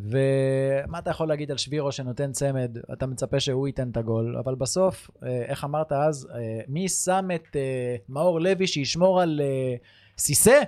ומה 0.00 0.98
אתה 0.98 1.10
יכול 1.10 1.28
להגיד 1.28 1.50
על 1.50 1.56
שבירו 1.56 1.92
שנותן 1.92 2.32
צמד? 2.32 2.78
אתה 2.92 3.06
מצפה 3.06 3.40
שהוא 3.40 3.66
ייתן 3.66 3.90
את 3.90 3.96
הגול, 3.96 4.36
אבל 4.44 4.54
בסוף, 4.54 5.10
אה, 5.26 5.42
איך 5.48 5.64
אמרת 5.64 5.92
אז, 5.92 6.28
אה, 6.34 6.60
מי 6.68 6.88
שם 6.88 7.28
את 7.34 7.56
אה, 7.56 7.96
מאור 8.08 8.40
לוי 8.40 8.66
שישמור 8.66 9.20
על 9.20 9.40
אה, 9.44 9.74
סיסא? 10.18 10.60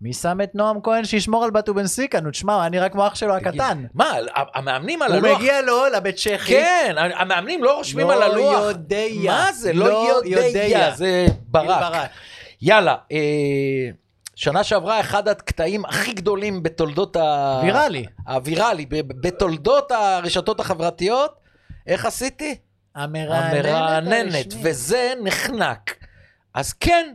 מי 0.00 0.12
שם 0.12 0.38
את 0.42 0.54
נועם 0.54 0.80
כהן 0.82 1.04
שישמור 1.04 1.44
על 1.44 1.50
בטו 1.50 1.74
בן 1.74 1.86
סיקה? 1.86 2.20
נו, 2.20 2.30
תשמע, 2.30 2.66
אני 2.66 2.78
רק 2.78 2.92
כמו 2.92 3.06
אח 3.06 3.14
שלו 3.14 3.34
הקטן. 3.34 3.84
מה, 3.94 4.12
המאמנים 4.54 5.02
על 5.02 5.12
הוא 5.12 5.18
הלוח... 5.18 5.38
מגיע 5.38 5.62
לו 5.62 5.86
לבית 5.96 6.16
צ'כי. 6.16 6.52
כן, 6.52 6.94
המאמנים 6.98 7.64
לא 7.64 7.76
רושמים 7.76 8.10
על 8.10 8.22
הלוח. 8.22 8.54
לא 8.54 8.58
יודע. 8.58 9.04
מה 9.24 9.52
זה? 9.52 9.72
לא, 9.72 9.86
לא 9.86 10.40
יודע. 10.40 10.94
זה 10.94 11.26
ברק. 11.48 12.10
יאללה, 12.62 12.96
אה, 13.12 13.18
שנה 14.38 14.64
שעברה 14.64 15.00
אחד 15.00 15.28
הקטעים 15.28 15.84
הכי 15.84 16.12
גדולים 16.12 16.62
בתולדות 16.62 17.16
ה... 17.16 17.60
ויראלי. 17.64 18.04
הוויראלי, 18.26 18.86
בתולדות 18.90 19.92
הרשתות 19.92 20.60
החברתיות. 20.60 21.34
איך 21.86 22.04
עשיתי? 22.04 22.58
המרעננת 22.94 23.64
המרעננת. 23.64 24.54
וזה 24.62 25.12
נחנק. 25.24 26.04
אז 26.54 26.72
כן, 26.72 27.14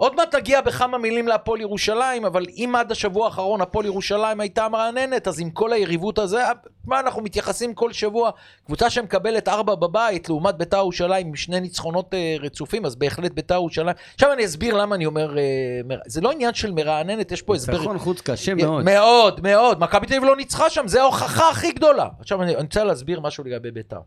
עוד 0.00 0.16
מעט 0.16 0.34
נגיע 0.34 0.60
בכמה 0.60 0.98
מילים 0.98 1.28
להפועל 1.28 1.60
ירושלים, 1.60 2.24
אבל 2.24 2.46
אם 2.56 2.72
עד 2.76 2.92
השבוע 2.92 3.24
האחרון 3.24 3.60
הפועל 3.60 3.86
ירושלים 3.86 4.40
הייתה 4.40 4.68
מרעננת, 4.68 5.28
אז 5.28 5.40
עם 5.40 5.50
כל 5.50 5.72
היריבות 5.72 6.18
הזה, 6.18 6.42
מה 6.86 7.00
אנחנו 7.00 7.22
מתייחסים 7.22 7.74
כל 7.74 7.92
שבוע? 7.92 8.30
קבוצה 8.66 8.90
שמקבלת 8.90 9.48
ארבע 9.48 9.74
בבית, 9.74 10.28
לעומת 10.28 10.54
ביתר 10.54 10.76
ירושלים 10.76 11.26
עם 11.26 11.36
שני 11.36 11.60
ניצחונות 11.60 12.14
אה, 12.14 12.36
רצופים, 12.40 12.86
אז 12.86 12.96
בהחלט 12.96 13.32
ביתר 13.32 13.54
ירושלים. 13.54 13.96
עכשיו 14.14 14.32
אני 14.32 14.44
אסביר 14.44 14.76
למה 14.76 14.94
אני 14.94 15.06
אומר, 15.06 15.38
אה, 15.38 15.44
מר... 15.84 15.98
זה 16.06 16.20
לא 16.20 16.30
עניין 16.32 16.54
של 16.54 16.72
מרעננת, 16.72 17.32
יש 17.32 17.42
פה 17.42 17.54
הסבר... 17.54 17.72
ניצחון 17.72 17.98
חוץ 17.98 18.20
קשה 18.20 18.54
מאוד. 18.54 18.84
מאוד, 18.84 19.40
מאוד. 19.42 19.80
מכבי 19.80 20.06
תל 20.06 20.14
אביב 20.14 20.28
לא 20.28 20.36
ניצחה 20.36 20.70
שם, 20.70 20.88
זה 20.88 21.02
ההוכחה 21.02 21.50
הכי 21.50 21.72
גדולה. 21.72 22.08
עכשיו 22.20 22.42
אני, 22.42 22.54
אני 22.54 22.62
רוצה 22.62 22.84
להסביר 22.84 23.20
משהו 23.20 23.44
לגבי 23.44 23.70
ביתר. 23.70 24.00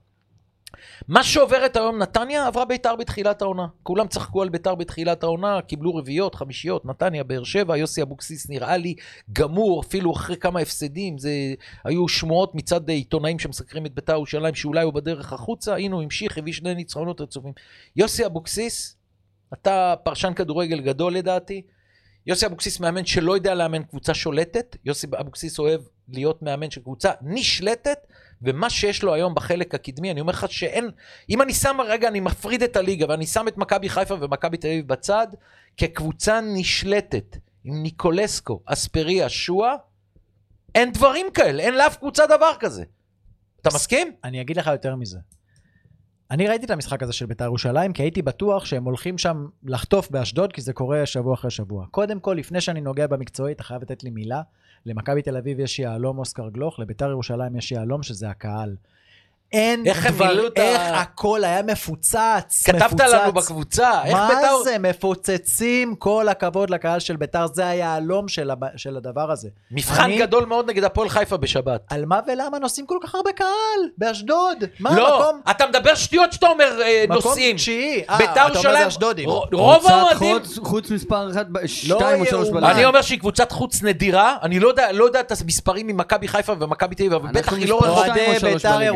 מה 1.07 1.23
שעוברת 1.23 1.75
היום 1.75 1.97
נתניה, 1.97 2.47
עברה 2.47 2.65
ביתר 2.65 2.95
בתחילת 2.95 3.41
העונה. 3.41 3.67
כולם 3.83 4.07
צחקו 4.07 4.41
על 4.41 4.49
ביתר 4.49 4.75
בתחילת 4.75 5.23
העונה, 5.23 5.61
קיבלו 5.61 5.95
רביעיות, 5.95 6.35
חמישיות, 6.35 6.85
נתניה, 6.85 7.23
באר 7.23 7.43
שבע, 7.43 7.77
יוסי 7.77 8.01
אבוקסיס 8.01 8.49
נראה 8.49 8.77
לי 8.77 8.95
גמור, 9.33 9.81
אפילו 9.81 10.13
אחרי 10.13 10.37
כמה 10.37 10.59
הפסדים. 10.59 11.17
זה... 11.17 11.31
היו 11.83 12.07
שמועות 12.07 12.55
מצד 12.55 12.89
עיתונאים 12.89 13.39
שמסקרים 13.39 13.85
את 13.85 13.95
ביתר 13.95 14.13
ירושלים, 14.13 14.55
שאולי 14.55 14.83
הוא 14.83 14.93
בדרך 14.93 15.33
החוצה, 15.33 15.75
הנה 15.75 15.95
הוא 15.95 16.03
המשיך, 16.03 16.37
הביא 16.37 16.53
שני 16.53 16.75
ניצחונות 16.75 17.21
רצופים. 17.21 17.53
יוסי 17.95 18.25
אבוקסיס, 18.25 18.97
אתה 19.53 19.95
פרשן 20.03 20.33
כדורגל 20.33 20.81
גדול 20.81 21.13
לדעתי. 21.13 21.61
יוסי 22.27 22.45
אבוקסיס 22.45 22.79
מאמן 22.79 23.05
שלא 23.05 23.35
יודע 23.35 23.55
לאמן 23.55 23.83
קבוצה 23.83 24.13
שולטת, 24.13 24.75
יוסי 24.85 25.07
אבוקסיס 25.19 25.59
אוהב 25.59 25.81
להיות 26.09 26.41
מאמן 26.41 26.71
של 26.71 26.81
קבוצה 26.81 27.11
נשלטת, 27.21 27.97
ומה 28.43 28.69
שיש 28.69 29.03
לו 29.03 29.13
היום 29.13 29.35
בחלק 29.35 29.75
הקדמי, 29.75 30.11
אני 30.11 30.21
אומר 30.21 30.33
לך 30.33 30.45
שאין, 30.51 30.89
אם 31.29 31.41
אני 31.41 31.53
שם, 31.53 31.77
רגע, 31.87 32.07
אני 32.07 32.19
מפריד 32.19 32.63
את 32.63 32.75
הליגה, 32.75 33.05
ואני 33.09 33.25
שם 33.25 33.47
את 33.47 33.57
מכבי 33.57 33.89
חיפה 33.89 34.15
ומכבי 34.21 34.57
תל 34.57 34.67
אביב 34.67 34.87
בצד, 34.87 35.27
כקבוצה 35.77 36.39
נשלטת, 36.41 37.37
עם 37.63 37.83
ניקולסקו, 37.83 38.61
אספריה, 38.65 39.29
שואה, 39.29 39.75
אין 40.75 40.91
דברים 40.91 41.25
כאלה, 41.33 41.63
אין 41.63 41.75
לאף 41.75 41.97
קבוצה 41.97 42.25
דבר 42.25 42.51
כזה. 42.59 42.83
אתה 43.61 43.69
מסכים? 43.75 44.13
אני 44.23 44.41
אגיד 44.41 44.57
לך 44.57 44.67
יותר 44.67 44.95
מזה. 44.95 45.17
אני 46.31 46.47
ראיתי 46.47 46.65
את 46.65 46.71
המשחק 46.71 47.03
הזה 47.03 47.13
של 47.13 47.25
בית"ר 47.25 47.43
ירושלים, 47.43 47.93
כי 47.93 48.03
הייתי 48.03 48.21
בטוח 48.21 48.65
שהם 48.65 48.83
הולכים 48.83 49.17
שם 49.17 49.47
לחטוף 49.63 50.11
באשדוד, 50.11 50.53
כי 50.53 50.61
זה 50.61 50.73
קורה 50.73 51.05
שבוע 51.05 51.33
אחרי 51.33 51.51
שבוע. 51.51 51.85
קודם 51.91 52.19
כל, 52.19 52.33
לפני 52.39 52.61
שאני 52.61 52.81
נוגע 52.81 53.07
במקצועי, 53.07 53.53
אתה 53.53 53.63
חייב 53.63 53.81
לתת 53.81 54.03
לי 54.03 54.09
מילה. 54.09 54.41
למכבי 54.85 55.21
תל 55.21 55.37
אביב 55.37 55.59
יש 55.59 55.79
יהלום 55.79 56.19
אוסקר 56.19 56.49
גלוך, 56.49 56.79
לביתר 56.79 57.09
ירושלים 57.09 57.55
יש 57.55 57.71
יהלום 57.71 58.03
שזה 58.03 58.29
הקהל. 58.29 58.75
אין 59.53 59.83
איך 59.85 60.05
הם 60.05 60.13
דבר, 60.13 60.27
מילאו 60.27 60.47
את 60.47 60.57
ה- 60.57 60.61
איך 60.61 60.81
הכל 60.93 61.43
היה 61.43 61.61
מפוצץ, 61.63 62.63
כתבת 62.65 62.83
מפוצץ. 62.83 63.13
לנו 63.13 63.31
בקבוצה, 63.33 63.91
איך 64.05 64.13
מה 64.13 64.27
בית"ר... 64.27 64.63
זה, 64.63 64.75
מפוצצים, 64.79 65.95
כל 65.95 66.27
הכבוד 66.29 66.69
לקהל 66.69 66.99
של 66.99 67.15
בית"ר, 67.15 67.45
זה 67.53 67.67
היהלום 67.67 68.27
של, 68.27 68.51
הב... 68.51 68.59
של 68.75 68.97
הדבר 68.97 69.31
הזה. 69.31 69.49
מבחן 69.71 70.03
אני- 70.03 70.17
גדול 70.17 70.45
מאוד 70.45 70.69
נגד 70.69 70.83
הפועל 70.83 71.09
חיפה 71.09 71.37
בשבת. 71.37 71.81
על 71.89 72.05
מה 72.05 72.19
ולמה 72.27 72.59
נוסעים 72.59 72.85
כל 72.87 72.97
כך 73.03 73.15
הרבה 73.15 73.31
קהל? 73.31 73.49
באשדוד? 73.97 74.57
מה, 74.79 74.95
לא, 74.95 75.19
מקום... 75.19 75.41
אתה 75.51 75.67
מדבר 75.67 75.95
שטויות 75.95 76.33
שאתה 76.33 76.47
אומר 76.47 76.81
אה, 76.81 77.03
מקום 77.09 77.15
נוסעים. 77.15 77.55
תשיעי. 77.55 78.03
אה, 78.09 78.17
ביתר 78.17 78.31
אתה 78.47 78.59
אומר 78.59 78.79
ירושלים, 78.81 79.29
רוב 79.53 79.87
האוהדים... 79.87 80.37
חוץ- 80.39 80.59
חוץ 80.63 80.91
מספר 80.91 81.31
אחת, 81.31 81.45
ב- 81.51 81.65
שתיים 81.67 82.21
או 82.21 82.25
שלוש. 82.25 82.49
בלילה. 82.49 82.71
אני 82.71 82.85
אומר 82.85 83.01
שהיא 83.01 83.19
קבוצת 83.19 83.51
חוץ 83.51 83.83
נדירה, 83.83 84.37
אני 84.43 84.59
לא 84.59 84.67
יודע, 84.67 84.91
לא 84.91 85.05
יודע 85.05 85.19
את 85.19 85.31
המספרים 85.41 85.87
ממכבי 85.87 86.27
חיפה 86.27 86.53
ומכבי 86.59 86.95
תל 86.95 87.03
אביב, 87.03 87.13
אבל 87.13 87.29
בטח 87.33 87.53
היא 87.53 87.67
לא 87.69 87.79
רחוקה. 87.83 87.89
אוהדי 88.07 88.13
בית"ר 88.41 88.75
בליגה. 88.75 88.91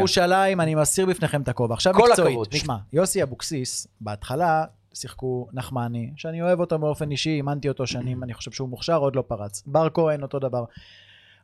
ירושלים, 0.47 0.61
אני 0.61 0.75
מסיר 0.75 1.05
בפניכם 1.05 1.41
את 1.41 1.47
הכובע. 1.47 1.73
עכשיו 1.73 1.93
כל 1.93 2.09
מקצועית. 2.09 2.39
תשמע, 2.49 2.75
יוסי 2.93 3.23
אבוקסיס, 3.23 3.87
בהתחלה 4.01 4.65
שיחקו 4.93 5.47
נחמני, 5.53 6.11
שאני 6.15 6.41
אוהב 6.41 6.59
אותו 6.59 6.79
באופן 6.79 7.11
אישי, 7.11 7.29
אימנתי 7.29 7.69
אותו 7.69 7.87
שנים, 7.87 8.23
אני 8.23 8.33
חושב 8.33 8.51
שהוא 8.51 8.69
מוכשר, 8.69 8.97
עוד 8.97 9.15
לא 9.15 9.23
פרץ. 9.27 9.63
בר 9.65 9.87
כהן, 9.93 10.23
אותו 10.23 10.39
דבר. 10.39 10.65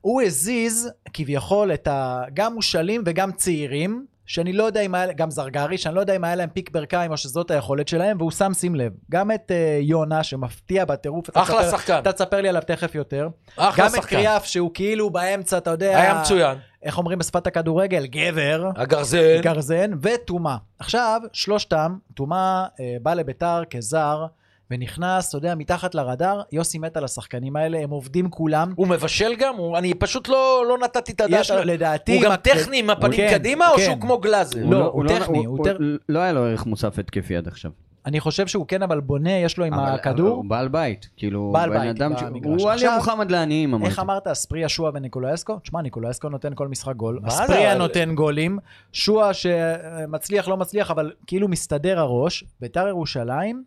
הוא 0.01 0.21
הזיז 0.21 0.89
כביכול 1.13 1.73
את 1.73 1.87
ה... 1.87 2.23
גם 2.33 2.53
מושאלים 2.53 3.03
וגם 3.05 3.31
צעירים, 3.31 4.05
שאני 4.25 4.53
לא 4.53 4.63
יודע 4.63 4.81
אם 4.81 4.95
היה, 4.95 5.13
גם 5.13 5.31
זרגרי, 5.31 5.77
שאני 5.77 5.95
לא 5.95 5.99
יודע 5.99 6.15
אם 6.15 6.23
היה 6.23 6.35
להם 6.35 6.49
פיק 6.49 6.71
ברכיים 6.71 7.11
או 7.11 7.17
שזאת 7.17 7.51
היכולת 7.51 7.87
שלהם, 7.87 8.17
והוא 8.17 8.31
שם, 8.31 8.53
שים 8.53 8.75
לב, 8.75 8.91
גם 9.11 9.31
את 9.31 9.51
uh, 9.51 9.83
יונה 9.83 10.23
שמפתיע 10.23 10.85
בטירוף, 10.85 11.29
אחלה 11.33 11.63
תספר- 11.63 11.77
שחקן. 11.77 11.99
אתה 11.99 12.11
תספר 12.11 12.41
לי 12.41 12.49
עליו 12.49 12.61
תכף 12.67 12.95
יותר. 12.95 13.27
אחלה 13.57 13.85
גם 13.85 13.91
את 13.91 13.95
שחקן. 14.01 14.15
קריאף 14.15 14.45
שהוא 14.45 14.71
כאילו 14.73 15.09
באמצע, 15.09 15.57
אתה 15.57 15.69
יודע, 15.71 15.97
היה 15.97 16.21
מצוין. 16.21 16.57
איך 16.83 16.97
אומרים 16.97 17.19
בשפת 17.19 17.47
הכדורגל? 17.47 18.05
גבר. 18.05 18.69
הגרזן. 18.75 19.41
גרזן 19.41 19.91
וטומאה. 20.01 20.57
עכשיו, 20.79 21.21
שלושתם, 21.33 21.95
טומאה 22.13 22.65
אה, 22.79 22.95
בא 23.01 23.13
לביתר 23.13 23.61
כזר, 23.69 24.25
ונכנס, 24.71 25.29
אתה 25.29 25.37
יודע, 25.37 25.55
מתחת 25.55 25.95
לרדאר, 25.95 26.41
יוסי 26.51 26.79
מת 26.79 26.97
על 26.97 27.03
השחקנים 27.03 27.55
האלה, 27.55 27.79
הם 27.79 27.89
עובדים 27.89 28.29
כולם. 28.29 28.73
הוא 28.75 28.87
מבשל 28.87 29.35
גם? 29.39 29.55
הוא- 29.55 29.77
אני 29.77 29.93
פשוט 29.93 30.27
לא 30.27 30.63
לא 30.69 30.77
נתתי 30.77 31.11
את 31.11 31.21
הדעת. 31.21 31.39
יש 31.39 31.51
לו, 31.51 31.63
לדעתי... 31.63 32.15
הוא 32.15 32.23
גם 32.23 32.29
מה- 32.29 32.37
טכני 32.37 32.79
עם 32.79 32.89
הפנים 32.89 33.17
כן, 33.19 33.29
קדימה, 33.33 33.69
או 33.69 33.75
כן. 33.77 33.83
שהוא 33.85 34.01
כמו 34.01 34.17
גלאזר? 34.17 34.59
לא, 34.65 34.85
הוא 34.85 35.07
טכני, 35.07 35.37
הוא 35.45 35.57
הוא- 35.57 35.65
טר- 35.65 35.77
לא 36.09 36.19
היה 36.19 36.33
לו 36.33 36.45
ערך 36.45 36.65
מוסף 36.65 36.99
התקפי 36.99 37.35
עד 37.37 37.47
עכשיו. 37.47 37.71
אני 38.05 38.19
חושב 38.19 38.47
שהוא 38.47 38.65
כן, 38.67 38.83
אבל 38.83 38.99
בונה, 38.99 39.31
יש 39.31 39.57
לו 39.57 39.65
עם 39.65 39.73
אבל- 39.73 39.83
אבל 39.83 39.91
הכדור. 39.95 40.29
הוא 40.35 40.45
בעל 40.45 40.67
בית. 40.67 41.09
כאילו, 41.17 41.51
בעל 41.53 41.69
בן 41.69 41.79
בית 41.79 41.89
אדם 42.01 42.17
ש- 42.17 42.23
במגרש. 42.23 42.61
הוא 42.61 42.69
עכשיו, 42.71 42.89
עלי 42.89 42.97
מוחמד 42.97 43.31
לעניים, 43.31 43.73
אמרתי. 43.73 43.89
איך 43.91 43.99
אמרת, 43.99 44.27
אספריה, 44.27 44.69
שועה 44.69 44.91
וניקולאסקו? 44.95 45.59
תשמע, 45.59 45.81
ניקולאסקו 45.81 46.29
נותן 46.29 46.51
כל 46.55 46.67
משחק 46.67 46.95
גול? 46.95 47.19
אספריה 47.27 47.75
נותן 47.75 48.15
גולים, 48.15 48.59
שועה 48.93 49.31
שמצליח, 49.33 50.47
לא 50.47 50.57
מצליח, 50.57 50.91
אבל 50.91 51.11
כאילו 51.27 51.47
מסתדר 51.47 51.99
הראש. 51.99 52.43
ביתר 52.61 52.87
ירושלים 52.87 53.63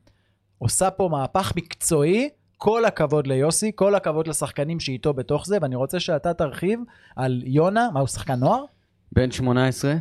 עושה 0.59 0.91
פה 0.91 1.09
מהפך 1.13 1.53
מקצועי, 1.57 2.29
כל 2.59 2.85
הכבוד 2.85 3.27
ליוסי, 3.27 3.73
כל 3.75 3.95
הכבוד 3.95 4.29
לשחקנים 4.29 4.81
שאיתו 4.81 5.15
בתוך 5.15 5.47
זה, 5.47 5.59
ואני 5.63 5.77
רוצה 5.77 6.01
שאתה 6.01 6.35
תרחיב 6.35 6.81
על 7.17 7.43
יונה, 7.47 7.89
מה 7.93 8.01
הוא 8.01 8.09
שחקן 8.09 8.35
נוער? 8.35 8.65
בן 9.13 9.31
18, 9.31 9.95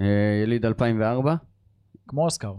אה, 0.00 0.06
יליד 0.42 0.66
2004, 0.66 1.34
כמו 2.08 2.24
אוסקר. 2.24 2.52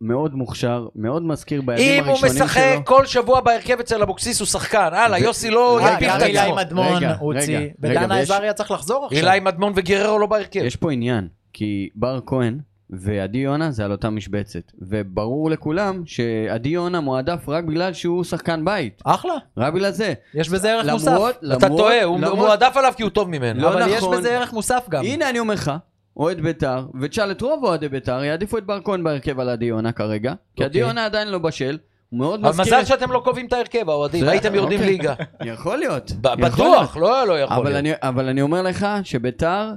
מאוד 0.00 0.34
מוכשר, 0.34 0.88
מאוד 0.94 1.22
מזכיר 1.22 1.62
בימים 1.62 2.04
אם 2.04 2.04
הוא 2.04 2.10
הראשונים 2.10 2.36
שלו. 2.36 2.44
משחק 2.44 2.78
כל 2.84 3.06
שבוע 3.06 3.40
בהרכב 3.40 3.80
אצל 3.80 4.02
אבוקסיס, 4.02 4.40
הוא 4.40 4.46
שחקן. 4.46 4.88
הלאה, 4.92 5.18
ו- 5.20 5.22
יוסי 5.22 5.50
לא 5.50 5.80
יפיל 5.82 6.08
את 6.10 6.22
אילי 6.22 6.38
עצמו. 6.38 6.56
מדמון 6.56 6.96
רגע, 6.96 7.14
הוציא, 7.18 7.58
רגע, 7.58 7.68
רגע, 7.82 8.00
ודנה 8.00 8.18
עזריה 8.18 8.52
צריך 8.52 8.70
לחזור 8.70 9.04
עכשיו. 9.06 9.18
אילי 9.18 9.40
מדמון 9.40 9.72
וגררו 9.76 10.18
לא 10.18 10.26
בהרכב. 10.26 10.60
יש 10.64 10.76
פה 10.76 10.92
עניין, 10.92 11.28
כי 11.52 11.88
בר 11.94 12.20
כהן 12.26 12.58
ועדי 12.90 13.38
יונה 13.38 13.70
זה 13.70 13.84
על 13.84 13.92
אותה 13.92 14.10
משבצת, 14.10 14.72
וברור 14.82 15.50
לכולם 15.50 16.02
שעדי 16.06 16.68
יונה 16.68 17.00
מועדף 17.00 17.48
רק 17.48 17.64
בגלל 17.64 17.92
שהוא 17.92 18.24
שחקן 18.24 18.64
בית, 18.64 19.02
אחלה, 19.04 19.34
רק 19.56 19.72
בגלל 19.72 19.90
זה. 19.90 20.14
יש 20.34 20.48
בזה 20.48 20.72
ערך 20.72 20.86
מוסף. 20.92 21.10
למרות, 21.12 21.36
אתה 21.38 21.46
למרות- 21.66 21.80
טועה, 21.80 22.04
הוא 22.04 22.18
למרות- 22.20 22.36
מועדף 22.38 22.72
עליו 22.76 22.92
כי 22.96 23.02
הוא 23.02 23.10
טוב 23.10 23.28
ממנו. 23.28 23.60
לא 23.62 23.72
אבל 23.72 23.82
יש 23.88 23.96
נכון. 24.02 24.16
בזה 24.18 24.36
ערך 24.36 24.52
מוסף 24.52 24.86
גם. 24.90 25.04
הנה 25.04 25.30
אני 25.30 25.38
אומר 25.38 25.54
לך, 25.54 25.72
אוהד 26.16 26.40
בית"ר, 26.40 26.86
ותשאל 27.00 27.30
את 27.30 27.40
רוב 27.42 27.64
אוהדי 27.64 27.88
בית"ר, 27.88 28.24
יעדיפו 28.24 28.58
את 28.58 28.66
בר 28.66 28.80
כהן 28.84 29.04
בהרכב 29.04 29.40
על 29.40 29.48
עדי 29.48 29.64
יונה 29.64 29.92
כרגע, 29.92 30.32
כי 30.56 30.64
עדי 30.64 30.78
אוקיי. 30.78 30.88
יונה 30.88 31.04
עדיין 31.04 31.28
לא 31.28 31.38
בשל, 31.38 31.78
מאוד 32.12 32.40
מזכיר... 32.40 32.64
מזל 32.64 32.80
את- 32.80 32.86
שאתם 32.86 33.12
לא 33.12 33.20
קובעים 33.24 33.46
את 33.46 33.52
ההרכב, 33.52 33.88
האוהדים. 33.90 34.28
הייתם 34.28 34.54
יורדים 34.54 34.78
אוקיי. 34.78 34.92
ליגה. 34.92 35.14
יכול 35.52 35.78
להיות. 35.78 36.12
בטוח. 36.20 36.96
לא 36.96 37.26
לא 37.26 37.40
יכול 37.40 37.70
להיות. 37.70 37.98
אבל 38.02 38.28
אני 38.28 38.42
אומר 38.42 38.62
לך 38.62 38.86
שביתר 39.02 39.72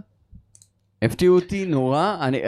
הפתיעו 1.02 1.36
אותי 1.36 1.66
נורא. 1.66 2.18
אני, 2.22 2.42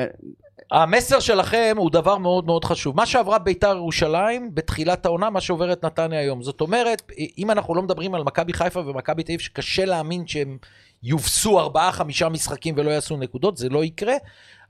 המסר 0.71 1.19
שלכם 1.19 1.75
הוא 1.77 1.91
דבר 1.91 2.17
מאוד 2.17 2.45
מאוד 2.45 2.65
חשוב. 2.65 2.95
מה 2.95 3.05
שעברה 3.05 3.39
ביתר 3.39 3.75
ירושלים 3.75 4.49
בתחילת 4.53 5.05
העונה, 5.05 5.29
מה 5.29 5.41
שעוברת 5.41 5.85
נתניה 5.85 6.19
היום. 6.19 6.43
זאת 6.43 6.61
אומרת, 6.61 7.11
אם 7.37 7.51
אנחנו 7.51 7.75
לא 7.75 7.81
מדברים 7.81 8.15
על 8.15 8.23
מכבי 8.23 8.53
חיפה 8.53 8.79
ומכבי 8.79 9.23
תל 9.23 9.31
אביב, 9.31 9.39
שקשה 9.39 9.85
להאמין 9.85 10.27
שהם 10.27 10.57
יובסו 11.03 11.59
ארבעה, 11.59 11.91
חמישה 11.91 12.29
משחקים 12.29 12.75
ולא 12.77 12.89
יעשו 12.89 13.17
נקודות, 13.17 13.57
זה 13.57 13.69
לא 13.69 13.83
יקרה. 13.83 14.13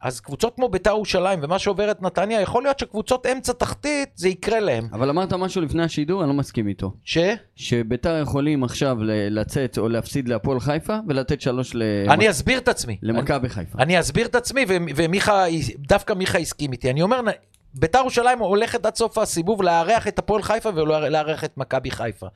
אז 0.02 0.20
קבוצות 0.20 0.56
כמו 0.56 0.70
ביתר 0.70 0.90
ירושלים 0.90 1.40
ומה 1.42 1.60
שעוברת 1.60 2.02
נתניה, 2.02 2.42
יכול 2.42 2.64
להיות 2.64 2.80
שקבוצות 2.80 3.26
אמצע 3.26 3.54
תחתית, 3.54 4.10
זה 4.16 4.30
יקרה 4.30 4.60
להם. 4.60 4.88
אבל 4.94 5.10
אמרת 5.10 5.34
משהו 5.34 5.62
לפני 5.62 5.84
השידור, 5.84 6.22
אני 6.22 6.28
לא 6.30 6.34
מסכים 6.34 6.68
איתו. 6.68 6.94
ש? 7.04 7.18
שביתר 7.56 8.20
יכולים 8.22 8.64
עכשיו 8.64 8.98
לצאת 9.30 9.78
או 9.78 9.90
להפסיד 9.90 10.30
להפועל 10.30 10.60
חיפה 10.60 10.98
ולתת 11.08 11.42
שלוש 11.42 11.76
ל- 11.76 11.84
אני 12.10 12.30
אסביר 12.30 12.58
את 12.58 12.68
עצמי. 12.68 12.98
למכבי 13.02 13.50
חיפה. 13.50 13.78
אני 13.80 14.00
אסביר 14.00 14.26
את 14.26 14.36
עצמי, 14.36 14.66
ומיכה, 14.96 15.44
דווקא 15.80 16.14
מיכה 16.14 16.38
הסכים 16.38 16.72
איתי. 16.72 16.90
אני 16.90 17.02
אומר, 17.02 17.22
ביתר 17.74 18.00
ירושלים 18.00 18.40
הולכת 18.40 18.86
עד 18.86 18.96
סוף 18.96 19.18
הסיבוב 19.18 19.62
לארח 19.64 20.08
את 20.08 20.20
הפועל 20.20 20.42
חיפה 20.44 20.70
ולארח 20.76 21.44
את 21.44 21.58
מכבי 21.58 21.92
חיפה. 21.92 22.28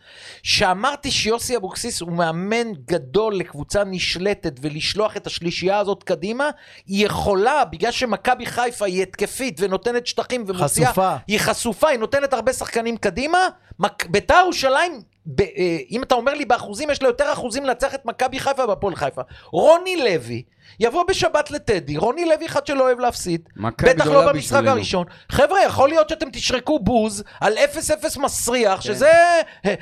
שאמרתי 0.43 1.11
שיוסי 1.11 1.57
אבוקסיס 1.57 2.01
הוא 2.01 2.11
מאמן 2.11 2.73
גדול 2.85 3.35
לקבוצה 3.35 3.83
נשלטת 3.83 4.53
ולשלוח 4.61 5.17
את 5.17 5.27
השלישייה 5.27 5.77
הזאת 5.79 6.03
קדימה, 6.03 6.49
היא 6.87 7.05
יכולה, 7.05 7.65
בגלל 7.65 7.91
שמכבי 7.91 8.45
חיפה 8.45 8.85
היא 8.85 9.01
התקפית 9.03 9.57
ונותנת 9.59 10.07
שטחים 10.07 10.43
ומוציאה... 10.47 10.87
חשופה. 10.87 11.15
היא 11.27 11.39
חשופה, 11.39 11.89
היא 11.89 11.99
נותנת 11.99 12.33
הרבה 12.33 12.53
שחקנים 12.53 12.97
קדימה. 12.97 13.39
מק- 13.79 14.05
ביתר 14.09 14.35
ירושלים, 14.43 15.01
ב- 15.25 15.41
אה, 15.41 15.77
אם 15.91 16.03
אתה 16.03 16.15
אומר 16.15 16.33
לי 16.33 16.45
באחוזים, 16.45 16.89
יש 16.89 17.01
לה 17.01 17.09
יותר 17.09 17.33
אחוזים 17.33 17.65
לנצח 17.65 17.95
את 17.95 18.05
מכבי 18.05 18.39
חיפה 18.39 18.65
והפועל 18.65 18.95
חיפה. 18.95 19.21
רוני 19.51 19.95
לוי, 19.97 20.43
יבוא 20.79 21.03
בשבת 21.09 21.51
לטדי, 21.51 21.97
רוני 21.97 22.25
לוי 22.25 22.45
אחד 22.45 22.65
שלא 22.67 22.83
אוהב 22.83 22.99
להפסיד, 22.99 23.41
בטח 23.81 24.05
לא 24.07 24.31
במשחק 24.31 24.35
בשבילנו. 24.55 24.69
הראשון. 24.71 25.05
חבר'ה, 25.29 25.57
יכול 25.65 25.89
להיות 25.89 26.09
שאתם 26.09 26.29
תשרקו 26.33 26.79
בוז 26.79 27.23
על 27.41 27.53
0-0 27.57 28.19
מסריח, 28.19 28.75
כן. 28.75 28.81
שזה... 28.81 29.11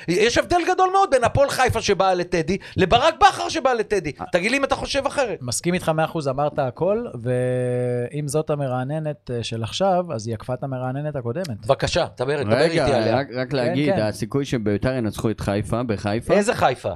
יש 0.07 0.37
הבדל 0.37 0.61
גדול 0.73 0.89
מאוד 0.93 1.09
בין 1.11 1.23
הפועל 1.23 1.49
חיפה 1.49 1.81
שבאה 1.81 2.13
לטדי, 2.13 2.57
לברק 2.77 3.13
בכר 3.19 3.49
שבאה 3.49 3.73
לטדי. 3.73 4.11
אה. 4.21 4.25
תגיד 4.31 4.51
לי 4.51 4.57
אם 4.57 4.63
אתה 4.63 4.75
חושב 4.75 5.05
אחרת. 5.07 5.37
מסכים 5.41 5.73
איתך 5.73 5.91
100%, 6.13 6.29
אמרת 6.29 6.59
הכל, 6.59 7.05
ואם 7.23 8.27
זאת 8.27 8.49
המרעננת 8.49 9.31
אה, 9.31 9.43
של 9.43 9.63
עכשיו, 9.63 10.13
אז 10.13 10.27
היא 10.27 10.35
עקפה 10.35 10.53
את 10.53 10.63
המרעננת 10.63 11.15
הקודמת. 11.15 11.65
בבקשה, 11.65 12.05
דבר 12.17 12.43
דבר 12.43 12.61
איתי 12.61 12.79
רגע, 12.79 12.85
עליה. 12.97 13.15
רק- 13.17 13.27
רק 13.35 13.53
להגיד, 13.53 13.93
כן. 13.95 14.01
הסיכוי 14.01 14.45
שביתר 14.45 14.93
ינצחו 14.93 15.29
את 15.29 15.39
חיפה, 15.39 15.83
בחיפה, 15.83 16.33
איזה 16.33 16.53
חיפה? 16.53 16.91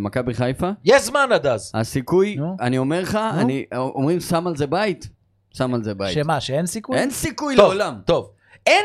מכבי 0.00 0.34
חיפה, 0.34 0.70
יש 0.84 1.02
זמן 1.02 1.28
עד 1.32 1.46
אז. 1.46 1.70
הסיכוי, 1.74 2.34
נו. 2.36 2.56
אני 2.60 2.78
אומר 2.78 3.00
לך. 3.00 3.18
אני- 3.38 3.64
אומרים 3.76 4.20
שם 4.20 4.46
על 4.46 4.56
זה 4.56 4.66
בית, 4.66 5.08
שם 5.54 5.74
על 5.74 5.84
זה 5.84 5.94
בית. 5.94 6.14
שמה, 6.14 6.40
שאין 6.40 6.66
סיכוי? 6.66 6.96
אין 6.98 7.10
סיכוי 7.10 7.56
טוב, 7.56 7.64
לעולם. 7.64 7.94
טוב. 8.04 8.30
אין... 8.66 8.84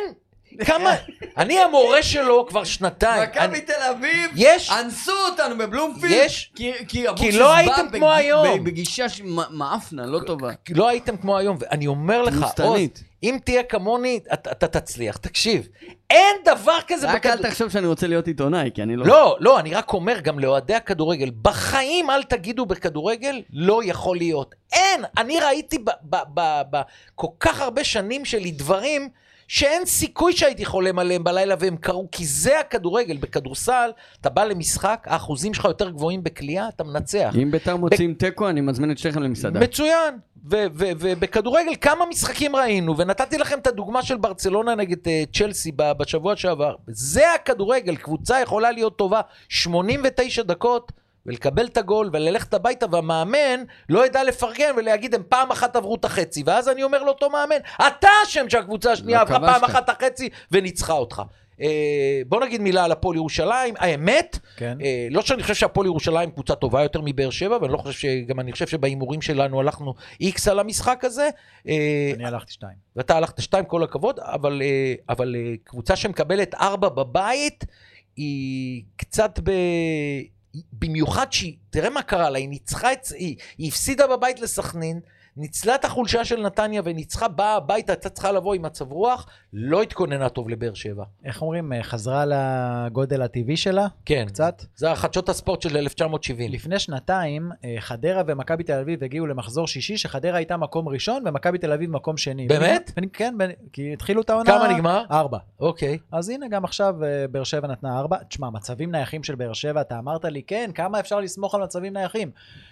כמה... 0.66 0.90
אני 1.38 1.60
המורה 1.60 2.04
שלו 2.04 2.46
כבר 2.50 2.64
שנתיים. 2.64 3.24
מכבי 3.30 3.62
תל 3.62 3.74
אביב, 3.98 4.32
יש... 4.36 4.70
אנסו 4.72 5.12
אותנו 5.32 5.58
בבלומפילד, 5.58 6.14
יש- 6.16 6.52
כי- 6.56 6.72
כי 6.88 7.10
אבוקסיס 7.10 7.36
לא 7.36 7.56
הייתם 7.56 7.88
בג- 7.92 7.98
כמו 7.98 8.12
היום. 8.12 8.64
בגישה 8.64 9.10
ש- 9.10 9.22
מ- 9.22 9.58
מאפנה, 9.58 10.06
לא 10.06 10.20
טובה. 10.28 10.50
לא 10.70 10.88
הייתם 10.90 11.18
כמו 11.18 11.38
היום, 11.38 11.58
ואני 11.60 11.88
אומר 11.88 12.22
לך, 12.22 12.46
עוז. 12.64 12.80
אם 13.24 13.38
תהיה 13.44 13.64
כמוני, 13.64 14.20
אתה, 14.34 14.52
אתה 14.52 14.68
תצליח. 14.68 15.18
תקשיב, 15.18 15.68
אין 16.10 16.36
דבר 16.46 16.78
כזה 16.88 17.12
רק 17.12 17.26
אל 17.26 17.32
בכדור- 17.32 17.50
תחשוב 17.50 17.70
שאני 17.70 17.88
רוצה 17.88 18.08
להיות 18.08 18.28
עיתונאי, 18.28 18.70
כי 18.74 18.84
אני 18.84 18.96
לא... 18.96 19.06
לא, 19.06 19.38
לא, 19.40 19.60
אני 19.60 19.74
רק 19.74 19.94
אומר 19.94 20.20
גם 20.20 20.40
לאוהדי 20.40 20.76
הכדורגל, 20.76 21.32
בחיים 21.42 22.10
אל 22.10 22.24
תגידו 22.24 22.66
בכדורגל, 22.66 23.42
לא 23.54 23.82
יכול 23.86 24.18
להיות. 24.18 24.56
אין, 24.74 25.02
אני 25.18 25.40
ראיתי 25.40 25.78
ב- 25.78 25.90
ב- 26.04 26.16
ב- 26.34 26.62
ב- 26.72 26.82
כל 27.16 27.28
כך 27.40 27.62
הרבה 27.62 27.84
שנים 27.84 28.26
שלי 28.26 28.52
דברים 28.52 29.10
שאין 29.50 29.86
סיכוי 29.86 30.34
שהייתי 30.34 30.66
חולם 30.66 31.00
עליהם 31.00 31.24
בלילה 31.24 31.56
והם 31.60 31.78
קרו, 31.78 32.08
כי 32.12 32.26
זה 32.26 32.60
הכדורגל. 32.60 33.18
בכדורסל, 33.18 33.90
אתה 34.22 34.30
בא 34.30 34.44
למשחק, 34.44 35.08
האחוזים 35.10 35.54
שלך 35.54 35.66
יותר 35.66 35.90
גבוהים 35.90 36.24
בקליעה, 36.24 36.70
אתה 36.70 36.84
מנצח. 36.84 37.34
אם 37.42 37.52
ביתר 37.52 37.76
מוצאים 37.76 38.14
תיקו, 38.14 38.50
אני 38.50 38.62
מזמין 38.62 38.92
את 38.92 38.98
שניכם 38.98 39.24
למסעדה. 39.24 39.60
מצוין. 39.60 40.18
ובכדורגל 40.46 41.72
כמה 41.82 42.06
משחקים 42.06 42.56
ראינו, 42.56 42.98
ונתתי 42.98 43.38
לכם 43.38 43.60
את 43.60 43.68
הדוגמה 43.68 44.04
של 44.04 44.18
ברצלונה 44.18 44.76
נגד 44.76 44.98
uh, 44.98 45.38
צ'לסי 45.38 45.72
בשבוע 45.76 46.36
שעבר. 46.36 46.76
זה 46.88 47.34
הכדורגל, 47.34 47.96
קבוצה 47.96 48.42
יכולה 48.42 48.72
להיות 48.72 48.98
טובה 48.98 49.22
89 49.50 50.44
דקות. 50.44 50.92
ולקבל 51.30 51.66
את 51.66 51.78
הגול 51.78 52.10
וללכת 52.14 52.54
הביתה 52.54 52.86
והמאמן 52.92 53.64
לא 53.90 54.06
ידע 54.06 54.24
לפרגן 54.24 54.72
ולהגיד 54.78 55.16
הם 55.16 55.24
פעם 55.30 55.52
אחת 55.52 55.76
עברו 55.76 55.96
את 55.96 56.06
החצי 56.06 56.44
ואז 56.46 56.70
אני 56.70 56.84
אומר 56.84 57.04
לאותו 57.04 57.30
מאמן 57.30 57.56
אתה 57.88 58.08
אשם 58.26 58.50
שהקבוצה 58.50 58.92
השנייה 58.92 59.18
לא 59.18 59.24
עברה 59.24 59.40
פעם. 59.40 59.64
אחת 59.64 59.84
את 59.84 59.90
החצי 59.90 60.30
וניצחה 60.52 60.94
אותך. 60.94 61.22
אה, 61.62 62.22
בוא 62.28 62.46
נגיד 62.46 62.62
מילה 62.62 62.84
על 62.84 62.92
הפועל 62.92 63.16
ירושלים, 63.16 63.74
האמת, 63.78 64.40
כן. 64.58 64.78
אה, 64.82 65.08
לא 65.12 65.22
שאני 65.22 65.42
חושב 65.42 65.56
שהפועל 65.56 65.88
ירושלים 65.88 66.32
קבוצה 66.32 66.56
טובה 66.56 66.84
יותר 66.84 67.02
מבאר 67.04 67.30
שבע, 67.30 67.58
ואני 67.62 67.74
לא 67.74 67.78
חושב 67.78 68.00
ש... 68.00 68.06
גם 68.28 68.40
אני 68.40 68.52
חושב 68.52 68.68
שבהימורים 68.68 69.22
שלנו 69.22 69.60
הלכנו 69.60 69.94
איקס 70.22 70.48
על 70.48 70.60
המשחק 70.60 71.06
הזה. 71.06 71.30
אה, 71.68 72.12
אני 72.16 72.26
הלכתי 72.26 72.54
שתיים. 72.54 72.76
ואתה 72.96 73.18
הלכת 73.18 73.42
שתיים, 73.42 73.66
כל 73.66 73.84
הכבוד, 73.84 74.20
אבל, 74.20 74.62
אה, 74.62 74.94
אבל 75.10 75.36
אה, 75.36 75.54
קבוצה 75.64 75.96
שמקבלת 75.96 76.56
ארבע 76.56 76.90
בבית, 76.90 77.66
היא 78.16 78.84
קצת 78.96 79.40
ב... 79.44 79.52
במיוחד 80.74 81.32
שהיא, 81.32 81.56
תראה 81.70 81.90
מה 81.90 82.02
קרה 82.02 82.30
לה, 82.30 82.38
היא 82.38 82.50
ניצחה 82.50 82.94
את... 82.94 83.08
היא, 83.08 83.36
היא 83.58 83.68
הפסידה 83.68 84.08
בבית 84.08 84.40
לסכנין, 84.40 85.00
ניצלה 85.40 85.76
את 85.76 85.86
החולשה 85.86 86.26
של 86.26 86.42
נתניה 86.42 86.82
וניצחה, 86.86 87.28
באה 87.28 87.56
הביתה, 87.56 87.92
הייתה 87.94 88.10
צריכה 88.10 88.32
לבוא 88.32 88.54
עם 88.54 88.62
מצב 88.62 88.92
רוח, 88.92 89.28
לא 89.54 89.82
התכוננה 89.82 90.30
טוב 90.30 90.50
לבאר 90.50 90.74
שבע. 90.74 91.04
איך 91.26 91.42
אומרים, 91.42 91.74
אה, 91.74 91.84
חזרה 91.84 92.26
לגודל 92.26 93.22
הטבעי 93.22 93.58
שלה? 93.58 93.88
כן, 94.06 94.26
קצת? 94.28 94.64
זה 94.76 94.96
חדשות 94.96 95.30
הספורט 95.30 95.62
של 95.62 95.78
1970. 95.78 96.52
לפני 96.52 96.80
שנתיים, 96.80 97.50
אה, 97.66 97.76
חדרה 97.80 98.22
ומכבי 98.28 98.64
תל 98.64 98.80
אביב 98.80 99.04
הגיעו 99.04 99.28
למחזור 99.28 99.68
שישי, 99.68 99.98
שחדרה 99.98 100.38
הייתה 100.38 100.58
מקום 100.58 100.90
ראשון 100.90 101.24
ומכבי 101.28 101.58
תל 101.58 101.72
אביב 101.72 101.92
מקום 101.92 102.18
שני. 102.18 102.48
באמת? 102.48 102.92
ונ- 103.00 103.06
כן, 103.14 103.36
בין- 103.38 103.52
כי 103.74 103.94
התחילו 103.94 104.22
את 104.22 104.30
העונה... 104.30 104.52
כמה 104.52 104.74
נגמר? 104.74 105.04
ארבע. 105.12 105.38
אוקיי. 105.60 105.98
אז 106.12 106.30
הנה, 106.30 106.48
גם 106.48 106.64
עכשיו 106.64 107.04
אה, 107.04 107.26
באר 107.32 107.44
שבע 107.44 107.68
נתנה 107.68 108.00
ארבע. 108.00 108.18
תשמע, 108.24 108.50
מצבים 108.50 108.92
נייחים 108.92 109.24
של 109.24 109.36
באר 109.36 109.54
שבע, 109.54 109.82
אתה 109.82 110.00
אמרת 110.00 110.26
לי, 110.26 110.42
כן, 110.44 110.72
כמה 110.76 111.00
אפשר 111.00 111.20
לסמוך 111.20 111.56
על 111.56 111.64
מצבים 111.64 111.94
נייחים? 111.94 112.32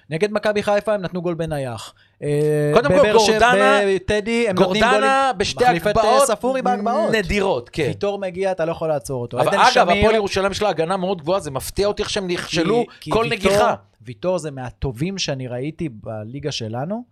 נגד 0.10 0.32
מכבי 0.32 0.64
חיפה 0.64 0.94
הם 0.94 1.02
נתנו 1.02 1.22
גול 1.22 1.34
בנייח. 1.34 1.94
אה, 2.24 2.72
קודם 2.74 2.90
כל, 2.90 3.14
גורדנה- 3.14 3.80
בטדי, 3.96 4.50
הם 4.50 4.56
נותנים 4.56 4.84
גולים. 4.84 4.84
גורדנה 4.84 5.32
בשתי 5.38 5.64
את, 5.64 5.68
אה, 5.68 5.90
הגבהות 5.90 6.24
ספורי 6.28 6.62
בהגבהות. 6.62 7.12
נדירות, 7.12 7.70
כן. 7.70 7.84
ויטור 7.88 8.20
מגיע, 8.20 8.52
אתה 8.52 8.66
לא 8.66 8.72
יכול 8.72 8.88
לעצור 8.88 9.22
אותו. 9.22 9.40
אבל 9.40 9.48
אגב, 9.56 9.90
הפועל 9.90 10.16
ירושלים 10.16 10.52
יש 10.52 10.62
לה 10.62 10.70
הגנה 10.70 10.98
מאוד 10.98 11.22
גבוהה, 11.22 11.40
זה 11.40 11.52
מפתיע 11.52 11.88
אותי 11.88 12.02
איך 12.02 12.10
שהם 12.10 12.28
נכשלו 12.28 12.86
כל 13.10 13.26
נגיחה. 13.30 13.76
ויטור 14.02 14.38
זה 14.38 14.52
מהטובים 14.52 15.18
שאני 15.18 15.48
ראיתי 15.48 15.90
בליגה 15.90 16.52
שלנו. 16.52 17.04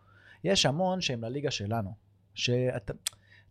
יש 0.43 0.65
המון 0.65 1.01
שהם 1.01 1.23
לליגה 1.23 1.51
שלנו. 1.51 1.89
שאתה... 2.35 2.93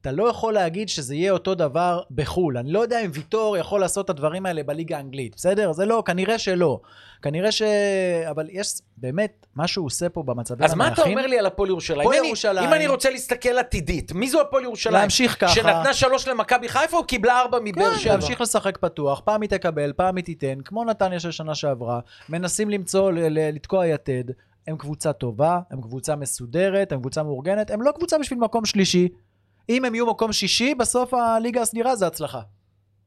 אתה 0.01 0.13
לא 0.13 0.29
יכול 0.29 0.55
להגיד 0.55 0.89
שזה 0.89 1.15
יהיה 1.15 1.33
אותו 1.33 1.55
דבר 1.55 2.03
בחו"ל. 2.11 2.59
אני 2.59 2.73
לא 2.73 2.81
יודע 2.81 3.01
אם 3.05 3.11
ויטור 3.15 3.57
יכול 3.57 3.81
לעשות 3.81 4.05
את 4.05 4.11
הדברים 4.11 4.47
האלה 4.47 4.63
בליגה 4.63 4.97
האנגלית, 4.97 5.35
בסדר? 5.37 5.73
זה 5.73 5.87
לא, 5.87 6.03
כנראה 6.07 6.39
שלא. 6.39 6.81
כנראה 7.25 7.53
ש... 7.53 7.63
אבל 8.31 8.47
יש 8.51 8.73
באמת, 8.97 9.47
מה 9.55 9.67
שהוא 9.67 9.87
עושה 9.87 10.09
פה 10.09 10.23
במצבים 10.23 10.65
אז 10.65 10.75
מה 10.75 10.89
אתה 10.89 11.03
אומר 11.03 11.27
לי 11.27 11.39
על 11.39 11.47
הפועל 11.47 11.69
ירושלים? 11.69 12.01
הפועל 12.01 12.25
ירושלים- 12.25 12.69
אם 12.69 12.73
אני 12.75 12.87
רוצה 12.87 13.11
להסתכל 13.11 13.59
עתידית, 13.59 14.13
מי 14.13 14.29
זו 14.29 14.41
הפועל 14.41 14.63
ירושלים? 14.63 14.95
להמשיך 14.95 15.37
ככה. 15.41 15.55
שנתנה 15.55 15.95
שלוש 15.95 16.29
למכבי 16.29 16.69
חיפה 16.69 16.97
או 16.97 17.05
קיבלה 17.05 17.41
ארבע 17.41 17.59
מבאר 17.65 17.91
כן, 17.91 17.99
שבע? 17.99 18.13
להמשיך 18.13 18.41
לשחק 18.41 18.79
פתוח, 18.79 19.21
פעם 19.25 19.43
היא 19.43 19.51
תקבל, 19.51 19.93
פעם 19.97 20.17
היא 20.17 20.25
תיתן, 20.25 20.61
כמו 20.65 20.85
נתניה 20.85 21.21
של 21.21 21.31
שנה 21.31 21.55
שעברה, 21.55 22.01
מנסים 22.29 22.71
למצוא, 22.71 23.11
לתקוע 23.15 23.87
יתד. 23.87 24.25
הם 24.67 24.77
קבוצה 24.77 25.13
טובה, 25.13 25.61
הם 25.71 25.81
קבוצה 25.83 26.17
מסודרת, 26.17 26.93
הם 26.93 27.01
קבוצה 27.01 27.23
מאורגנת, 27.23 27.71
הם 27.71 27.83
לא 27.83 27.93
קבוצה 27.93 28.19
בשביל 28.19 28.39
מקום 28.39 28.65
שלישי. 28.65 29.09
אם 29.69 29.85
הם 29.85 29.95
יהיו 29.95 30.07
מקום 30.07 30.33
שישי, 30.33 30.75
בסוף 30.75 31.15
הליגה 31.15 31.63
הסדירה 31.63 31.97
זה 31.97 32.07
הצלחה. 32.07 32.41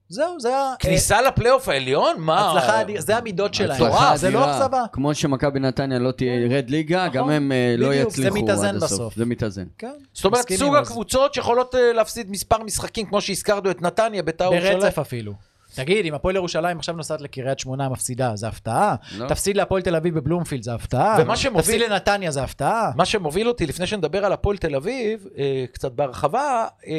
זהו, 0.09 0.39
זה 0.39 0.57
ה... 0.57 0.73
כניסה 0.79 1.21
לפלייאוף 1.21 1.69
העליון? 1.69 2.15
מה? 2.19 2.51
הצלחה, 2.51 2.81
זה 2.97 3.17
המידות 3.17 3.53
שלהם. 3.53 3.83
הצלחה 3.83 4.17
זה 4.17 4.29
לא. 4.29 4.51
אכזבה. 4.51 4.83
כמו 4.91 5.15
שמכבי 5.15 5.59
נתניה 5.59 5.99
לא 5.99 6.11
תרד 6.11 6.69
ליגה, 6.69 7.07
גם 7.07 7.23
נכון. 7.23 7.31
הם 7.33 7.51
אה, 7.51 7.75
לא 7.77 7.87
זה 7.87 7.95
יצליחו 7.95 8.35
מתאזן 8.35 8.67
עד 8.67 8.75
הסוף. 8.75 8.91
בסוף. 8.91 9.15
זה 9.15 9.25
מתאזן. 9.25 9.65
כן, 9.77 9.91
זאת 10.13 10.25
אומרת, 10.25 10.51
סוג 10.53 10.75
הקבוצות 10.75 11.33
שיכולות 11.33 11.75
אה, 11.75 11.93
להפסיד 11.93 12.31
מספר 12.31 12.63
משחקים, 12.63 13.05
כמו 13.05 13.21
שהזכרנו 13.21 13.71
את 13.71 13.81
נתניה, 13.81 14.23
ביתר 14.23 14.53
ירושלים. 14.53 14.79
ברצף 14.79 14.99
אפילו. 14.99 15.33
תגיד, 15.78 16.05
אם 16.05 16.13
הפועל 16.13 16.36
ירושלים 16.36 16.78
עכשיו 16.80 16.95
נוסעת 16.95 17.21
לקריית 17.21 17.59
שמונה 17.59 17.89
מפסידה, 17.89 18.36
זה 18.36 18.47
הפתעה? 18.47 18.95
לא. 19.17 19.28
תפסיד 19.28 19.57
להפועל 19.57 19.82
תל 19.82 19.95
אביב 19.95 20.15
בבלומפילד, 20.15 20.63
זה 20.63 20.73
הפתעה? 20.73 21.17
ומה 21.21 21.36
שמוביל- 21.36 21.61
תפסיד 21.61 21.82
לנתניה, 21.82 22.32
זה 22.32 22.43
הפתעה? 22.43 22.91
מה 22.95 23.05
שמוביל 23.05 23.47
אותי, 23.47 23.65
לפני 23.65 23.88
שנדבר 23.88 24.25
על 24.25 24.34
הפועל 24.34 24.57
תל 24.57 24.75
אביב, 24.75 25.28
אה, 25.38 25.65
קצת 25.71 25.91
בהרחבה, 25.91 26.67
אה, 26.88 26.93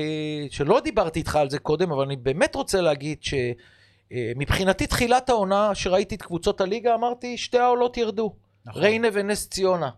שלא 0.50 0.80
דיברתי 0.80 1.18
איתך 1.18 1.36
על 1.36 1.50
זה 1.50 1.58
קודם, 1.58 1.92
אבל 1.92 2.04
אני 2.04 2.16
באמת 2.16 2.54
רוצה 2.54 2.80
להגיד 2.80 3.18
שמבחינתי 4.10 4.86
תחילת 4.86 5.28
העונה, 5.28 5.74
שראיתי 5.74 6.14
את 6.14 6.22
קבוצות 6.22 6.60
הליגה, 6.60 6.94
אמרתי, 6.94 7.36
שתי 7.38 7.58
העולות 7.58 7.96
ירדו. 7.96 8.34
נכון. 8.66 8.82
ריינה 8.82 9.08
ונס 9.12 9.48
ציונה. 9.48 9.90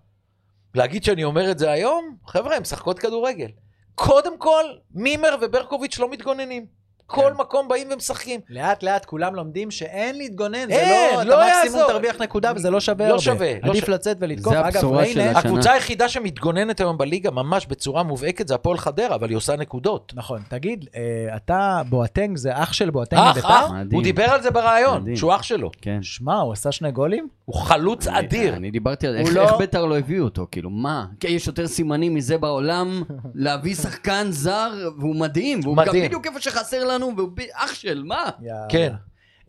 להגיד 0.75 1.05
שאני 1.05 1.25
אומר 1.25 1.51
את 1.51 1.59
זה 1.59 1.71
היום? 1.71 2.17
חבר'ה, 2.27 2.57
הם 2.57 2.63
משחקות 2.63 2.99
כדורגל. 2.99 3.49
קודם 3.95 4.39
כל, 4.39 4.65
מימר 4.95 5.37
וברקוביץ' 5.43 5.99
לא 5.99 6.11
מתגוננים. 6.11 6.67
כל 7.11 7.31
כן. 7.35 7.41
מקום 7.41 7.69
באים 7.69 7.89
ומשחקים. 7.91 8.41
לאט 8.51 8.83
לאט 8.83 9.05
כולם 9.05 9.35
לומדים 9.35 9.71
שאין 9.71 10.19
להתגונן, 10.19 10.67
זה 10.67 10.75
אין, 10.75 11.17
לא, 11.17 11.23
לא 11.23 11.35
אתה 11.35 11.57
מקסימום 11.59 11.79
יעזור. 11.81 11.93
תרוויח 11.93 12.21
נקודה 12.21 12.53
וזה 12.57 12.71
לא 12.71 12.81
שווה 12.81 13.07
לא 13.07 13.11
הרבה. 13.11 13.23
שווה, 13.23 13.53
לא 13.63 13.71
עדיף 13.71 13.85
שווה. 13.85 13.95
לצאת 13.95 14.17
ולתקוף. 14.21 14.53
זה 14.53 14.61
אגב, 14.61 14.67
הבשורה 14.67 15.07
של 15.07 15.21
השנה. 15.21 15.39
הקבוצה 15.39 15.73
היחידה 15.73 16.09
שמתגוננת 16.09 16.81
היום 16.81 16.99
בליגה 16.99 17.31
ממש 17.31 17.67
בצורה 17.67 18.03
מובהקת 18.03 18.49
זה 18.49 18.55
הפועל 18.55 18.79
חדרה, 18.79 19.15
אבל 19.15 19.29
היא 19.29 19.37
עושה 19.37 19.57
נקודות. 19.57 20.13
נכון, 20.17 20.43
תגיד, 20.49 20.89
אה, 20.97 21.37
אתה, 21.37 21.83
בואטנג 21.89 22.37
זה 22.37 22.51
אח 22.63 22.73
של 22.73 22.91
בואטנג 22.91 23.19
אח? 23.19 23.39
אח, 23.39 23.71
מדהים. 23.71 23.89
הוא 23.93 24.03
דיבר 24.03 24.25
על 24.25 24.43
זה 24.43 24.51
בריאיון, 24.51 25.03
מדהים. 25.03 25.17
שהוא 25.17 25.35
אח 25.35 25.43
שלו. 25.43 25.71
כן. 25.83 25.99
שמע, 26.03 26.41
הוא 26.41 26.53
עשה 26.53 26.73
שני 26.73 26.91
גולים? 26.93 27.29
הוא 27.51 27.61
חלוץ 27.61 28.07
אני- 28.07 28.19
אדיר. 28.27 28.55
אני 28.57 28.71
דיברתי 28.71 29.07
על 29.07 29.17
איך 29.17 29.29
לא- 29.35 29.43
איך 29.43 29.53
ביתר 29.59 29.85
לא 29.87 29.99
הביאו 29.99 30.25
אותו, 30.25 30.47
כאילו, 30.51 30.71
מה? 30.71 31.07
כן, 31.21 31.29
יש 31.29 31.47
יותר 31.47 31.67
סימנים 31.67 32.15
מזה 32.15 32.39
בעולם, 32.39 33.03
להביא 33.35 33.75
שחקן 33.75 34.27
זר, 34.31 34.71
והוא 34.99 35.17
מדהים, 35.17 35.61
והוא 35.65 35.77
גם 35.77 35.83
מדהים. 35.89 36.05
בדיוק 36.05 36.27
איפה 36.27 36.41
שחסר 36.41 36.85
לנו, 36.85 37.13
והוא 37.17 37.29
ב- 37.35 37.41
אח 37.53 37.75
של, 37.75 38.03
מה? 38.07 38.25
יאללה. 38.43 38.67
כן. 38.69 38.93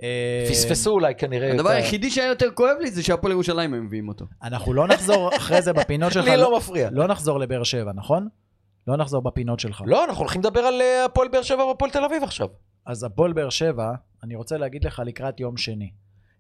אה, 0.04 0.46
פספסו 0.50 0.92
אולי 0.92 1.14
כנראה. 1.16 1.54
הדבר 1.54 1.70
את 1.70 1.76
ה- 1.76 1.78
היחידי 1.78 2.10
שהיה 2.10 2.28
יותר 2.28 2.52
כואב 2.52 2.76
לי 2.82 2.92
זה 2.92 3.04
שהפועל 3.04 3.32
ירושלים 3.32 3.74
הם 3.74 3.86
מביאים 3.86 4.08
אותו. 4.08 4.26
אנחנו 4.44 4.74
לא 4.74 4.88
נחזור 4.88 5.30
אחרי 5.38 5.62
זה 5.62 5.74
בפינות 5.74 6.12
שלך. 6.14 6.26
לי 6.28 6.38
לא 6.38 6.58
מפריע. 6.58 6.90
לא 6.92 7.08
נחזור 7.08 7.40
לבאר 7.40 7.64
שבע, 7.64 7.92
נכון? 7.96 8.28
לא 8.88 8.98
נחזור 8.98 9.22
בפינות 9.22 9.60
שלך. 9.60 9.84
לא, 9.86 10.06
אנחנו 10.06 10.20
הולכים 10.22 10.42
לדבר 10.42 10.60
על 10.60 10.82
אה, 10.82 11.06
הפועל 11.06 11.28
באר 11.28 11.42
שבע 11.42 11.66
והפועל 11.66 11.92
תל 11.92 12.04
אביב 12.04 12.24
עכשיו. 12.24 12.48
אז 12.86 13.04
הפועל 13.04 13.34
באר 13.34 13.50
שבע, 13.50 13.92
אני 14.24 14.36
רוצה 14.36 14.58
להגיד 14.58 14.84
לך 14.84 15.02
לקראת 15.06 15.40
יום 15.40 15.58
שני. 15.58 15.90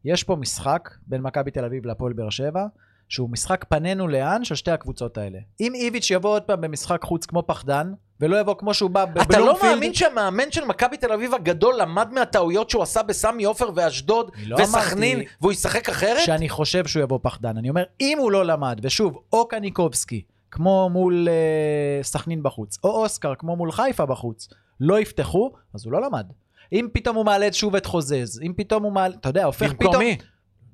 יש 0.06 0.24
פה 0.24 0.36
משחק 0.36 0.90
בין 1.08 1.22
מכבי 1.22 1.52
תל 1.52 1.66
אביב 1.66 1.86
להפועל 1.86 2.14
באר 2.14 2.30
שבע, 2.30 2.66
שהוא 3.10 3.30
משחק 3.30 3.66
פנינו 3.70 4.08
לאן 4.08 4.44
של 4.44 4.56
שתי 4.56 4.72
הקבוצות 4.72 5.18
האלה. 5.18 5.40
אם 5.60 5.74
איביץ' 5.76 6.12
יבוא 6.12 6.30
עוד 6.30 6.42
פעם 6.42 6.62
במשחק 6.62 7.02
חוץ 7.04 7.26
כמו 7.26 7.44
פחדן, 7.48 7.94
ולא 8.20 8.40
יבוא 8.40 8.56
כמו 8.58 8.74
שהוא 8.74 8.90
בא 8.90 9.06
בבלומפילד... 9.06 9.32
אתה 9.32 9.40
לא 9.40 9.58
מאמין 9.64 9.94
שהמאמן 9.94 10.52
של 10.52 10.66
מכבי 10.66 10.98
תל 10.98 11.12
אביב 11.12 11.34
הגדול 11.34 11.76
למד 11.82 12.14
מהטעויות 12.14 12.70
שהוא 12.70 12.84
עשה 12.84 13.04
בסמי 13.04 13.44
עופר 13.44 13.70
ואשדוד 13.76 14.32
לא 14.46 14.58
וסכנין, 14.62 15.22
והוא 15.42 15.52
ישחק 15.52 15.90
אחרת? 15.90 16.20
שאני 16.26 16.50
חושב 16.50 16.88
שהוא 16.88 17.04
יבוא 17.04 17.20
פחדן. 17.22 17.58
אני 17.58 17.70
אומר, 17.70 17.84
אם 18.02 18.18
הוא 18.22 18.32
לא 18.32 18.46
למד, 18.46 18.80
ושוב, 18.84 19.20
או 19.34 19.48
קניקובסקי, 19.48 20.22
כמו 20.52 20.90
מול 20.90 21.28
אה, 21.30 22.04
סכנין 22.04 22.44
בחוץ, 22.44 22.78
או 22.84 22.90
אוסקר, 22.90 23.34
כמו 23.38 23.56
מול 23.56 23.72
חיפה 23.72 24.06
בחוץ, 24.06 24.48
לא 24.80 25.00
יפתחו, 25.00 25.52
אז 25.74 25.86
הוא 25.86 25.94
לא 25.94 26.02
למד. 26.02 26.26
אם 26.74 26.88
פתאום 26.94 27.16
הוא 27.16 27.26
מעלה 27.26 27.54
שוב 27.54 27.76
את 27.76 27.86
חוזז, 27.86 28.42
אם 28.46 28.54
פתאום 28.58 28.84
הוא 28.84 28.92
מעלה, 28.92 29.16
אתה 29.20 29.30
יודע, 29.30 29.46
הופך 29.46 29.70
במקום 29.70 29.88
פתאום... 29.88 30.04
מי? 30.04 30.18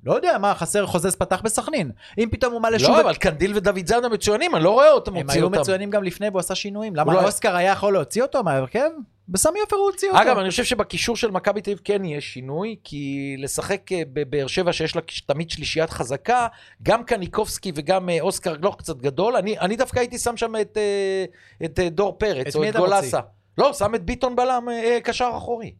לא 0.04 0.14
יודע, 0.14 0.38
מה, 0.38 0.54
חסר 0.54 0.86
חוזז 0.86 1.14
פתח 1.14 1.40
בסכנין. 1.44 1.90
אם 2.18 2.28
פתאום 2.30 2.52
הוא 2.52 2.60
מעלה 2.60 2.78
שוב 2.78 2.90
לא. 2.90 3.00
אבל 3.00 3.14
קנדיל 3.14 3.52
ודוד 3.56 3.86
זאדה 3.86 4.08
מצוינים, 4.08 4.54
אני 4.54 4.64
לא 4.64 4.70
רואה 4.70 4.90
אותם 4.90 5.16
הם 5.16 5.22
מוציא 5.22 5.40
היו 5.40 5.46
אותם. 5.46 5.60
מצוינים 5.60 5.90
גם 5.90 6.04
לפני 6.04 6.28
והוא 6.28 6.40
עשה 6.40 6.54
שינויים. 6.54 6.96
למה 6.96 7.14
לא- 7.14 7.24
אוסקר 7.24 7.56
היה 7.56 7.72
יכול 7.72 7.92
להוציא 7.92 8.22
אותו 8.22 8.42
מההרכב? 8.42 8.90
בסמי 9.28 9.60
עופר 9.60 9.76
הוא 9.76 9.90
הוציא 9.90 10.08
אותו. 10.08 10.22
אגב, 10.22 10.38
אני 10.38 10.50
חושב 10.50 10.64
שבקישור 10.64 11.16
של 11.16 11.30
מכבי 11.30 11.60
תל 11.60 11.70
אביב 11.70 11.80
כן 11.84 12.04
יהיה 12.04 12.20
שינוי, 12.20 12.76
כי 12.84 13.34
לשחק 13.38 13.92
אה, 13.92 14.02
בבאר 14.12 14.46
שבע 14.46 14.72
שיש 14.72 14.96
לה 14.96 15.02
תמיד 15.26 15.50
שלישיית 15.50 15.90
חזקה, 15.90 16.46
גם 16.82 17.04
קניקובסקי 17.04 17.72
וגם 17.74 18.08
אה, 18.08 18.20
אוסקר 18.20 18.56
גלוך 18.56 18.76
קצת 18.76 18.96
גדול, 18.96 19.36
אני, 19.36 19.58
אני 19.58 19.76
דווקא 19.76 19.98
הייתי 19.98 20.18
שם 20.18 20.36
שם 20.36 20.52
את, 20.60 20.76
אה, 20.76 21.24
את 21.64 21.80
דור 21.90 22.18
פרץ, 22.18 22.46
את 22.46 22.56
או 22.56 22.68
את? 22.68 22.76
גולסה. 22.76 23.20
לא, 23.58 23.72
שם 23.72 23.94
את 23.94 24.04
ביטון 24.04 24.36
בלם, 24.36 24.68
קשר 25.02 25.30
אחורי. 25.36 25.72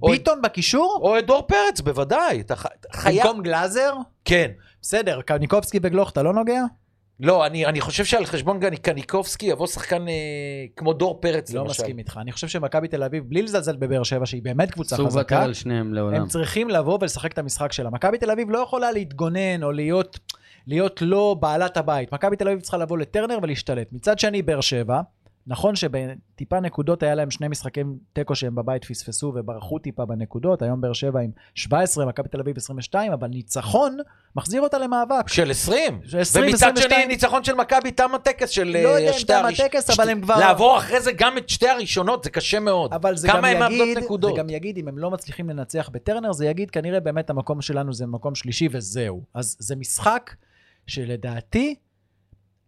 ביטון 0.00 0.42
בקישור? 0.42 0.98
או 1.02 1.18
את 1.18 1.26
דור 1.26 1.42
פרץ, 1.42 1.80
בוודאי. 1.80 2.40
אתה 2.40 2.54
חייב... 2.92 3.22
במקום 3.26 3.42
גלאזר? 3.42 3.92
כן. 4.24 4.50
בסדר, 4.82 5.20
קניקובסקי 5.22 5.78
וגלוך 5.82 6.10
אתה 6.10 6.22
לא 6.22 6.34
נוגע? 6.34 6.62
לא, 7.20 7.46
אני, 7.46 7.66
אני 7.66 7.80
חושב 7.80 8.04
שעל 8.04 8.26
חשבון 8.26 8.60
גני 8.60 8.76
קניקובסקי 8.76 9.46
יבוא 9.46 9.66
שחקן 9.66 10.08
אה, 10.08 10.14
כמו 10.76 10.92
דור 10.92 11.18
פרץ, 11.20 11.52
לא 11.52 11.60
למשל. 11.60 11.82
מסכים 11.82 11.98
איתך. 11.98 12.18
אני 12.20 12.32
חושב 12.32 12.48
שמכבי 12.48 12.88
תל 12.88 13.02
אביב, 13.02 13.24
בלי 13.28 13.42
לזלזל 13.42 13.76
בבאר 13.76 14.02
שבע, 14.02 14.26
שהיא 14.26 14.42
באמת 14.42 14.70
קבוצה 14.70 14.96
חזקה, 14.96 15.42
על 15.42 15.54
שניהם 15.54 15.94
לעולם. 15.94 16.14
הם 16.14 16.26
צריכים 16.26 16.68
לבוא 16.68 16.98
ולשחק 17.00 17.32
את 17.32 17.38
המשחק 17.38 17.72
שלה. 17.72 17.90
מכבי 17.90 18.18
תל 18.18 18.30
אביב 18.30 18.50
לא 18.50 18.58
יכולה 18.58 18.92
להתגונן 18.92 19.62
או 19.62 19.72
להיות, 19.72 20.18
להיות 20.66 21.02
לא 21.02 21.36
בעלת 21.40 21.76
הבית. 21.76 22.12
מכבי 22.12 22.36
תל 22.36 22.48
אביב 22.48 22.60
צריכה 22.60 22.76
לבוא 22.76 22.98
לטרנר 22.98 23.38
ולהשתלט. 23.42 23.92
מצד 23.92 24.18
שני, 24.18 24.42
באר 24.42 24.60
שבע, 24.60 25.00
נכון 25.48 25.76
שבטיפה 25.76 26.60
נקודות 26.60 27.02
היה 27.02 27.14
להם 27.14 27.30
שני 27.30 27.48
משחקים 27.48 27.98
תיקו 28.12 28.34
שהם 28.34 28.54
בבית 28.54 28.84
פספסו 28.84 29.32
וברחו 29.36 29.78
טיפה 29.78 30.04
בנקודות, 30.04 30.62
היום 30.62 30.80
באר 30.80 30.92
שבע 30.92 31.20
עם 31.20 31.30
17, 31.54 32.06
מכבי 32.06 32.28
תל 32.28 32.40
אביב 32.40 32.56
22, 32.56 33.12
אבל 33.12 33.28
ניצחון 33.28 33.96
מחזיר 34.36 34.60
אותה 34.62 34.78
למאבק. 34.78 35.28
של 35.28 35.50
20. 35.50 36.00
של 36.04 36.18
20, 36.18 36.44
ומצד 36.44 36.56
22. 36.66 36.90
שני, 37.00 37.06
ניצחון 37.06 37.44
של 37.44 37.54
מכבי 37.54 37.90
תם 37.90 38.14
הטקס 38.14 38.50
של 38.50 38.64
לא 38.64 38.88
יודע 38.88 39.10
אה, 39.10 39.16
אם 39.16 39.24
תם 39.26 39.42
הטקס, 39.52 39.90
אבל 39.90 40.08
הם 40.08 40.20
כבר- 40.20 40.38
לעבור 40.38 40.78
אחרי 40.78 41.00
זה 41.00 41.12
גם 41.12 41.38
את 41.38 41.48
שתי 41.48 41.68
הראשונות, 41.68 42.24
זה 42.24 42.30
קשה 42.30 42.60
מאוד. 42.60 42.92
אבל 42.92 43.16
זה 43.16 43.28
גם 43.28 43.44
יגיד? 43.44 43.98
זה 44.22 44.30
גם 44.36 44.50
יגיד, 44.50 44.78
אם 44.78 44.88
הם 44.88 44.98
לא 44.98 45.10
מצליחים 45.10 45.50
לנצח 45.50 45.88
בטרנר, 45.92 46.32
זה 46.32 46.46
יגיד 46.46 46.70
כנראה 46.70 47.00
באמת 47.00 47.30
המקום 47.30 47.62
שלנו 47.62 47.94
זה 47.94 48.06
מקום 48.06 48.34
שלישי 48.34 48.68
וזהו. 48.70 49.22
אז 49.34 49.56
זה 49.58 49.76
משחק 49.76 50.34
שלדעתי, 50.86 51.74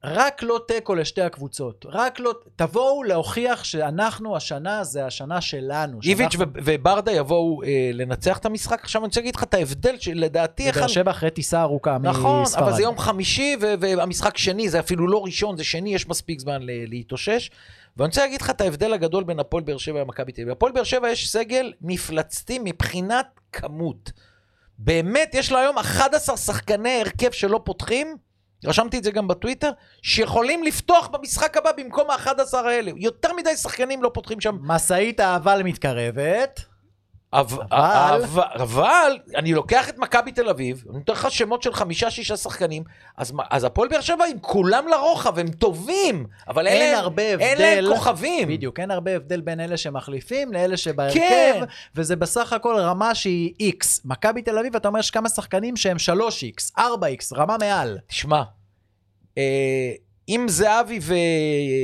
רק 0.04 0.42
לא 0.42 0.60
תיקו 0.68 0.94
לשתי 0.94 1.22
הקבוצות. 1.22 1.86
רק 1.88 2.20
לא, 2.20 2.34
תבואו 2.56 3.02
להוכיח 3.02 3.64
שאנחנו 3.64 4.36
השנה, 4.36 4.84
זה 4.84 5.06
השנה 5.06 5.40
שלנו. 5.40 5.98
איביץ' 6.04 6.32
שאנחנו- 6.32 6.52
ו- 6.54 6.58
וברדה 6.64 7.12
יבואו 7.12 7.62
אה, 7.62 7.90
לנצח 7.92 8.38
את 8.38 8.46
המשחק. 8.46 8.80
עכשיו 8.84 9.02
אני 9.02 9.06
רוצה 9.06 9.20
להגיד 9.20 9.36
לך 9.36 9.42
את 9.42 9.54
ההבדל 9.54 9.94
שלדעתי... 9.98 10.70
ובאר 10.70 10.86
שבע 10.86 11.10
אחרי 11.10 11.30
טיסה 11.30 11.62
ארוכה 11.62 11.98
נכון, 12.02 12.42
מספרד. 12.42 12.62
אבל 12.62 12.72
זה 12.72 12.82
יום 12.82 12.98
חמישי 12.98 13.56
ו- 13.60 13.74
והמשחק 13.80 14.36
שני, 14.38 14.68
זה 14.68 14.80
אפילו 14.80 15.08
לא 15.08 15.24
ראשון, 15.24 15.56
זה 15.56 15.64
שני, 15.64 15.94
יש 15.94 16.08
מספיק 16.08 16.40
זמן 16.40 16.62
ל- 16.62 16.88
להתאושש. 16.88 17.50
ואני 17.96 18.08
רוצה 18.08 18.20
להגיד 18.20 18.40
לך 18.42 18.50
את 18.50 18.60
ההבדל 18.60 18.92
הגדול 18.92 19.24
בין 19.24 19.38
הפועל 19.40 19.62
באר 19.62 19.78
שבע 19.78 20.00
למכבי 20.00 20.32
תל 20.32 20.40
אביב. 20.42 20.52
הפועל 20.52 20.72
באר 20.72 20.84
שבע 20.84 21.10
יש 21.10 21.30
סגל 21.30 21.72
מפלצתי 21.80 22.58
מבחינת 22.64 23.26
כמות. 23.52 24.12
באמת, 24.78 25.34
יש 25.34 25.52
לה 25.52 25.58
היום 25.60 25.78
11 25.78 26.36
שחקני 26.36 27.00
הרכב 27.00 27.30
שלא 27.30 27.60
פותחים, 27.64 28.16
רשמתי 28.64 28.98
את 28.98 29.04
זה 29.04 29.10
גם 29.10 29.28
בטוויטר, 29.28 29.70
שיכולים 30.02 30.62
לפתוח 30.62 31.08
במשחק 31.08 31.56
הבא 31.56 31.70
במקום 31.76 32.10
ה-11 32.10 32.56
האלה. 32.56 32.92
יותר 32.96 33.32
מדי 33.32 33.56
שחקנים 33.56 34.02
לא 34.02 34.10
פותחים 34.14 34.40
שם. 34.40 34.56
משאית 34.62 35.20
האבל 35.20 35.62
מתקרבת. 35.62 36.60
אבל, 37.32 37.58
אבל- 37.70 38.42
אבל, 38.54 39.18
אני 39.36 39.52
לוקח 39.54 39.88
את 39.88 39.98
מכבי 39.98 40.32
תל 40.32 40.48
אביב, 40.48 40.84
אני 40.90 40.98
נותן 40.98 41.12
לך 41.12 41.30
שמות 41.30 41.62
של 41.62 41.72
חמישה-שישה 41.72 42.36
שחקנים, 42.36 42.82
אז, 43.16 43.32
אז 43.50 43.64
הפועל 43.64 43.88
באר 43.88 44.00
שבע 44.00 44.24
עם 44.30 44.38
כולם 44.40 44.88
לרוחב, 44.88 45.38
הם 45.38 45.48
טובים, 45.48 46.26
אבל 46.48 46.66
אין, 46.66 46.82
אין 46.82 46.94
הרבה 46.94 47.22
אין 47.22 47.58
להם 47.58 47.78
הבדל. 47.84 47.94
כוכבים. 47.96 48.48
בדיוק, 48.48 48.80
אין 48.80 48.90
הרבה 48.90 49.16
הבדל 49.16 49.40
בין 49.40 49.60
אלה 49.60 49.76
שמחליפים 49.76 50.52
לאלה 50.52 50.76
שבהרכב, 50.76 51.18
כן. 51.18 51.64
וזה 51.94 52.16
בסך 52.16 52.52
הכל 52.52 52.76
רמה 52.78 53.14
שהיא 53.14 53.54
X. 53.82 53.86
מכבי 54.04 54.42
תל 54.42 54.58
אביב, 54.58 54.76
אתה 54.76 54.88
אומר, 54.88 55.00
יש 55.00 55.10
כמה 55.10 55.28
שחקנים 55.28 55.76
שהם 55.76 55.96
3X, 55.96 56.78
4X, 56.78 57.34
רמה 57.36 57.56
מעל. 57.60 57.98
תשמע, 58.06 58.42
אה, 59.38 59.92
אם 60.28 60.46
זהבי 60.48 61.00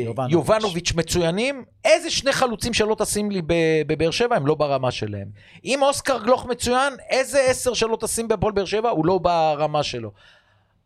יובנוביץ'. 0.05 0.33
ויובנוביץ' 0.33 0.93
מצוינים, 0.93 1.65
איזה 1.85 2.11
שני 2.11 2.33
חלוצים 2.33 2.73
שלא 2.73 2.97
תשים 2.99 3.31
לי 3.31 3.43
בבאר 3.87 4.11
שבע, 4.11 4.37
הם 4.37 4.47
לא 4.47 4.55
ברמה 4.55 4.91
שלהם. 4.91 5.29
אם 5.65 5.83
אוסקר 5.83 6.23
גלוך 6.23 6.47
מצוין, 6.47 6.93
איזה 7.11 7.41
עשר 7.41 7.75
שלא 7.75 7.99
תשים 8.01 8.29
בהפועל 8.29 8.53
באר 8.53 8.65
שבע, 8.65 8.91
הוא 8.91 9.07
לא 9.07 9.19
ברמה 9.19 9.83
שלו. 9.83 10.11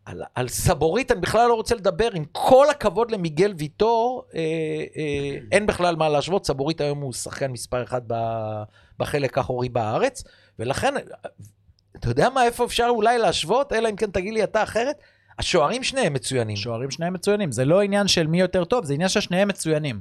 על, 0.05 0.23
על 0.35 0.49
סבורית 0.49 1.13
אני 1.13 1.21
בכלל 1.21 1.49
לא 1.49 1.55
רוצה 1.55 1.75
לדבר, 1.75 2.09
עם 2.15 2.25
כל 2.33 2.71
הכבוד 2.71 3.11
למיגל 3.11 3.55
ויטור, 3.59 4.25
אה, 4.35 4.41
אה, 4.97 5.39
אין 5.53 5.67
בכלל 5.67 5.97
מה 5.97 6.09
להשוות, 6.09 6.47
סבורית 6.47 6.81
היום 6.81 7.01
הוא 7.01 7.13
שחקן 7.13 7.51
מספר 7.51 7.83
אחד 7.83 8.01
ב, 8.07 8.15
בחלק 8.99 9.39
האחורי 9.39 9.69
בארץ, 9.69 10.25
ולכן, 10.59 10.95
אתה 11.97 12.09
יודע 12.09 12.29
מה, 12.31 12.45
איפה 12.45 12.65
אפשר 12.65 12.87
אולי 12.89 13.19
להשוות, 13.19 13.73
אלא 13.73 13.89
אם 13.89 13.97
כן 13.97 14.11
תגיד 14.11 14.35
לי 14.35 14.45
אתה 14.45 14.63
אחרת? 14.63 15.03
השוערים 15.39 15.82
שניהם 15.82 16.12
מצוינים. 16.12 16.57
שוערים 16.57 16.91
שניהם 16.91 17.12
מצוינים. 17.12 17.53
זה 17.53 17.64
לא 17.64 17.80
עניין 17.82 18.09
של 18.09 18.26
מי 18.26 18.41
יותר 18.41 18.64
טוב, 18.64 18.84
זה 18.84 18.95
עניין 18.95 19.09
ששניהם 19.09 19.49
מצוינים. 19.49 20.01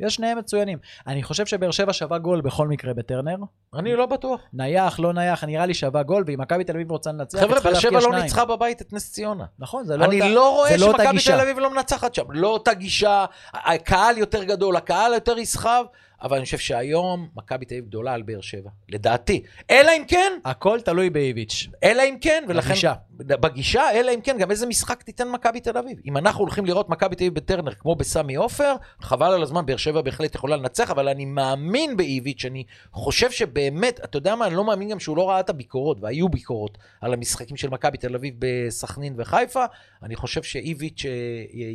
יש 0.00 0.14
שניהם 0.14 0.38
מצוינים. 0.38 0.78
אני 1.06 1.22
חושב 1.22 1.46
שבאר 1.46 1.70
שבע 1.70 1.92
שווה 1.92 2.18
גול 2.18 2.40
בכל 2.40 2.68
מקרה 2.68 2.94
בטרנר. 2.94 3.36
אני 3.74 3.94
לא 3.96 4.06
בטוח. 4.06 4.40
נייח, 4.52 5.00
לא 5.00 5.12
נייח, 5.12 5.44
נראה 5.44 5.66
לי 5.66 5.74
שווה 5.74 6.02
גול, 6.02 6.24
ואם 6.26 6.40
מכבי 6.40 6.64
תל 6.64 6.72
אביב 6.72 6.90
רוצה 6.90 7.12
לנצח, 7.12 7.38
חבר'ה, 7.40 7.60
באר 7.60 7.74
שבע 7.74 8.00
לא. 8.00 8.18
ניצחה 8.22 8.44
בבית 8.44 8.82
את 8.82 8.92
נס 8.92 9.12
ציונה. 9.12 9.44
נכון, 9.58 9.84
זה 9.84 9.96
לא 9.96 10.04
אני 10.04 10.20
אותה- 10.20 10.34
לא 10.34 10.54
רואה 10.54 10.76
לא 10.76 10.86
שמכבי 10.92 11.10
גישה. 11.12 11.34
תל 11.36 11.40
אביב 11.40 11.58
לא 11.58 11.70
מנצחת 11.74 12.14
שם. 12.14 12.22
לא 12.30 12.48
אותה 12.48 12.74
גישה, 12.74 13.24
הקהל 13.54 14.18
יותר 14.18 14.44
גדול, 14.44 14.76
הקהל 14.76 15.14
יותר 15.14 15.38
יסחב, 15.38 15.84
אבל 16.22 16.36
אני 16.36 16.44
חושב 16.44 16.58
שהיום 16.58 17.28
מכבי 17.36 17.64
תל 17.64 17.74
אביב 17.74 17.84
גדולה 17.84 18.14
על 18.14 18.22
באר 18.22 18.40
שבע, 18.40 18.70
לדעתי. 18.88 19.42
אלא 19.70 19.90
אם 19.96 20.02
כן, 20.08 20.32
הכל 20.44 20.80
תלוי 20.80 21.10
באיביץ'. 21.10 21.66
אלא 21.84 22.02
אם 22.02 22.16
כן, 22.20 22.44
ולכן... 22.48 22.68
בגישה. 22.68 22.94
בגישה, 23.18 23.90
אלא 23.92 24.14
אם 24.14 24.20
כן, 24.20 24.36
גם 24.38 24.50
איזה 24.50 24.66
משחק 24.66 25.02
תיתן 25.02 25.28
מכבי 25.28 25.60
תל 25.60 25.78
אביב. 25.78 25.98
אם 26.06 26.16
אנחנו 26.16 26.40
הולכים 26.40 26.66
לראות 26.66 26.88
מכבי 26.88 27.16
תל 27.16 27.24
אביב 27.24 27.34
בטרנר 27.34 27.74
כמו 27.74 27.96
בסמי 27.96 28.34
עופר, 28.34 28.74
חבל 29.00 29.32
על 29.32 29.42
הזמן, 29.42 29.66
באר 29.66 29.76
שבע 29.76 30.00
בהחלט 30.00 30.34
יכולה 30.34 30.56
לנצח, 30.56 30.90
אבל 30.90 31.08
אני 31.08 31.24
מאמין 31.24 31.96
באיביץ', 31.96 32.44
אני 32.44 32.64
חושב 32.92 33.30
שבאמת, 33.30 34.00
אתה 34.04 34.16
יודע 34.16 34.34
מה, 34.34 34.46
אני 34.46 34.54
לא 34.54 34.64
מאמין 34.64 34.88
גם 34.88 35.00
שהוא 35.00 35.16
לא 35.16 35.28
ראה 35.28 35.40
את 35.40 35.50
הביקורות, 35.50 35.98
והיו 36.00 36.28
ביקורות 36.28 36.78
על 37.00 37.12
המשחקים 37.12 37.56
של 37.56 37.70
מכבי 37.70 37.98
תל 37.98 38.14
אביב 38.14 38.34
בסכנין 38.38 39.14
וחיפה. 39.18 39.64
אני 40.02 40.16
חושב 40.16 40.42
שאיביץ' 40.42 41.04
אה, 41.04 41.10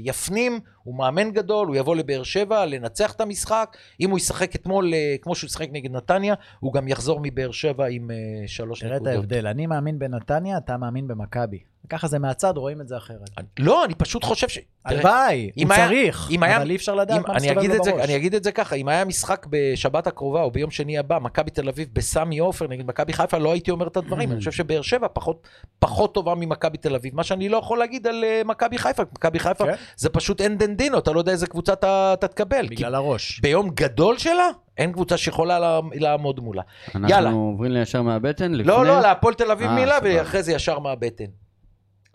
יפנים, 0.03 0.59
הוא 0.83 0.95
מאמן 0.95 1.31
גדול, 1.31 1.67
הוא 1.67 1.75
יבוא 1.75 1.95
לבאר 1.95 2.23
שבע 2.23 2.65
לנצח 2.65 3.13
את 3.13 3.21
המשחק. 3.21 3.77
אם 3.99 4.09
הוא 4.09 4.17
ישחק 4.33 4.55
אתמול, 4.55 4.93
אה, 4.93 5.15
כמו 5.21 5.35
שהוא 5.35 5.47
ישחק 5.47 5.67
נגד 5.71 5.91
נתניה, 5.91 6.33
הוא 6.59 6.73
גם 6.73 6.87
יחזור 6.87 7.19
מבאר 7.23 7.51
שבע 7.51 7.85
עם 7.87 8.11
אה, 8.11 8.47
שלוש 8.47 8.79
תראה 8.79 8.95
את 8.95 9.01
נקודות. 9.01 9.15
ההבדל, 9.15 9.47
אני 9.47 9.67
מאמין 9.67 9.99
בנתניה, 9.99 10.57
אתה 10.57 10.77
מאמין 10.77 11.07
במכבי. 11.07 11.59
ככה 11.89 12.07
זה 12.07 12.19
מהצד, 12.19 12.57
רואים 12.57 12.81
את 12.81 12.87
זה 12.87 12.97
אחרת. 12.97 13.29
לא, 13.59 13.85
אני 13.85 13.95
פשוט 13.95 14.23
חושב 14.23 14.47
ש... 14.49 14.59
הלוואי, 14.85 15.51
אם 15.57 15.67
הוא 15.67 15.73
היה- 15.73 15.87
צריך, 15.87 16.27
אם 16.31 16.43
היה- 16.43 16.57
אבל 16.57 16.69
אי 16.69 16.75
אפשר 16.75 16.95
לדעת 16.95 17.17
אם, 17.17 17.23
מה 17.27 17.33
אני, 17.33 17.37
מסתובב 17.37 17.57
אגיד 17.59 17.69
לו 17.71 17.75
את 17.77 17.83
זה, 17.83 17.91
בראש. 17.91 18.01
אני 18.03 18.15
אגיד 18.15 18.35
את 18.35 18.43
זה 18.43 18.51
ככה, 18.51 18.75
אם 18.75 18.87
היה 18.87 19.05
משחק 19.05 19.45
בשבת 19.49 20.07
הקרובה 20.07 20.41
או 20.41 20.51
ביום 20.51 20.71
שני 20.71 20.97
הבא, 20.97 21.19
מכבי 21.21 21.51
תל 21.51 21.67
אביב 21.69 21.87
בסמי 21.93 22.39
עופר 22.39 22.67
נגד 22.67 22.85
מכבי 22.87 23.13
חיפה, 23.13 23.37
לא 23.37 23.51
הייתי 23.51 23.71
אומר 23.71 23.87
את 23.87 23.97
הדברים. 23.97 24.31
אני 24.31 24.39
חושב 24.39 24.51
שבאר 24.51 24.81
שבע 24.81 25.07
פחות, 25.13 25.47
פחות 25.79 26.13
טובה 26.13 26.35
ממכבי 26.35 26.77
תל 26.77 26.95
אביב. 26.95 27.15
מה 27.15 27.23
שאני 27.23 27.49
לא 27.49 27.57
יכול 27.57 27.77
להגיד 27.79 28.07
על 28.07 28.23
אה, 28.23 28.41
מכבי 28.45 28.77
חיפה, 28.77 29.03
מכבי 29.13 29.39
חיפה 29.39 29.65
כן. 29.65 29.73
זה 29.97 30.09
פשוט 30.09 30.41
אין 30.41 30.57
דן 30.57 30.75
דינו, 30.75 30.97
אתה 30.97 31.11
לא 31.11 31.19
יודע 31.19 31.31
איזה 31.31 31.47
קבוצה 31.47 31.73
אתה, 31.73 32.13
אתה 32.13 32.27
תקבל. 32.27 32.67
בגלל 32.69 32.95
הראש. 32.95 33.39
ביום 33.39 33.69
גדול 33.69 34.17
שלה, 34.17 34.49
אין 34.77 34.91
קבוצה 34.91 35.17
שיכולה 35.17 35.59
לה- 35.59 35.79
לעמוד 35.93 36.39
מולה. 36.39 36.61
אנחנו 36.95 37.09
יאללה. 37.09 37.29
עוברים 37.31 37.71
לישר 37.71 38.01
מהבטן? 38.01 38.51
לא, 38.51 38.57
לפני? 38.57 38.87
לא, 38.87 38.99
להפועל 39.01 39.33
תל 39.33 39.51
אביב 39.51 39.67
אה, 39.67 39.75
מילה. 39.75 39.97
ואחרי 40.03 40.43
זה 40.43 40.51
ישר 40.53 40.79
מהבטן. 40.79 41.25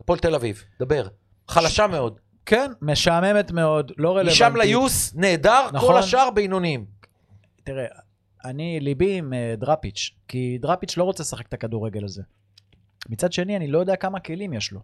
הפועל 0.08 0.18
תל 0.18 0.34
אביב, 0.34 0.64
דבר. 0.80 1.08
חלשה 1.48 1.86
מאוד. 1.86 2.20
כן, 2.46 2.70
משעממת 2.82 3.50
מאוד, 3.50 3.92
לא 3.98 4.08
רלוונטית. 4.08 4.32
משם 4.32 4.56
ליוס, 4.56 5.14
נהדר, 5.14 5.66
נכון. 5.72 5.88
כל 5.88 5.98
השאר 5.98 6.30
בינוניים. 6.30 6.86
תראה, 7.64 7.84
אני, 8.44 8.80
ליבי 8.80 9.18
עם 9.18 9.32
אה, 9.32 9.54
דראפיץ', 9.56 10.10
כי 10.28 10.58
דראפיץ' 10.60 10.96
לא 10.96 11.04
רוצה 11.04 11.22
לשחק 11.22 11.46
את 11.46 11.54
הכדורגל 11.54 12.04
הזה. 12.04 12.22
מצד 13.08 13.32
שני, 13.32 13.56
אני 13.56 13.68
לא 13.68 13.78
יודע 13.78 13.96
כמה 13.96 14.20
כלים 14.20 14.52
יש 14.52 14.72
לו. 14.72 14.80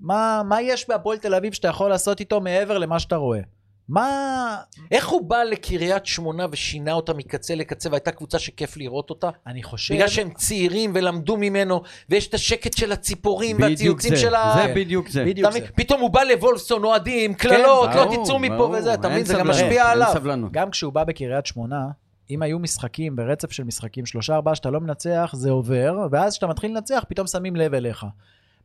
מה, 0.00 0.42
מה 0.48 0.62
יש 0.62 0.88
בהפועל 0.88 1.18
תל 1.18 1.34
אביב 1.34 1.52
שאתה 1.52 1.68
יכול 1.68 1.90
לעשות 1.90 2.20
איתו 2.20 2.40
מעבר 2.40 2.78
למה 2.78 2.98
שאתה 2.98 3.16
רואה? 3.16 3.40
מה... 3.88 4.56
איך 4.90 5.08
הוא 5.08 5.22
בא 5.22 5.42
לקריית 5.42 6.06
שמונה 6.06 6.46
ושינה 6.50 6.92
אותה 6.92 7.14
מקצה 7.14 7.54
לקצה, 7.54 7.90
והייתה 7.90 8.10
קבוצה 8.10 8.38
שכיף 8.38 8.76
לראות 8.76 9.10
אותה? 9.10 9.30
אני 9.46 9.62
חושב... 9.62 9.94
בגלל 9.94 10.08
שהם 10.08 10.30
צעירים 10.34 10.92
ולמדו 10.94 11.36
ממנו, 11.36 11.82
ויש 12.08 12.28
את 12.28 12.34
השקט 12.34 12.76
של 12.76 12.92
הציפורים 12.92 13.56
והציוצים 13.60 14.10
זה, 14.10 14.20
של 14.20 14.34
ה... 14.34 14.54
זה 14.56 14.72
בדיוק 14.74 15.08
זה. 15.08 15.24
בדיוק 15.24 15.48
אתה? 15.48 15.58
זה. 15.58 15.66
פתאום 15.74 16.00
הוא 16.00 16.10
בא 16.10 16.22
לוולפסון, 16.22 16.84
אוהדים, 16.84 17.34
קללות, 17.34 17.90
לא 17.94 18.04
ברור, 18.04 18.24
תצאו 18.24 18.38
מפה 18.38 18.56
ברור, 18.56 18.70
וזה, 18.70 18.94
אתה 18.94 19.08
מבין? 19.08 19.24
זה 19.24 19.34
גם 19.34 19.48
משפיע 19.48 19.90
עליו. 19.90 20.10
סבלנות. 20.12 20.52
גם 20.52 20.70
כשהוא 20.70 20.92
בא 20.92 21.04
בקריית 21.04 21.46
שמונה, 21.46 21.86
אם 22.30 22.42
היו 22.42 22.58
משחקים 22.58 23.16
ברצף 23.16 23.52
של 23.52 23.64
משחקים, 23.64 24.06
שלושה 24.06 24.34
ארבעה 24.34 24.54
שאתה 24.54 24.70
לא 24.70 24.80
מנצח, 24.80 25.30
זה 25.34 25.50
עובר, 25.50 26.06
ואז 26.10 26.32
כשאתה 26.32 26.46
מתחיל 26.46 26.70
לנצח, 26.70 27.04
פתאום 27.08 27.26
שמים 27.26 27.56
לב 27.56 27.74
אליך. 27.74 28.06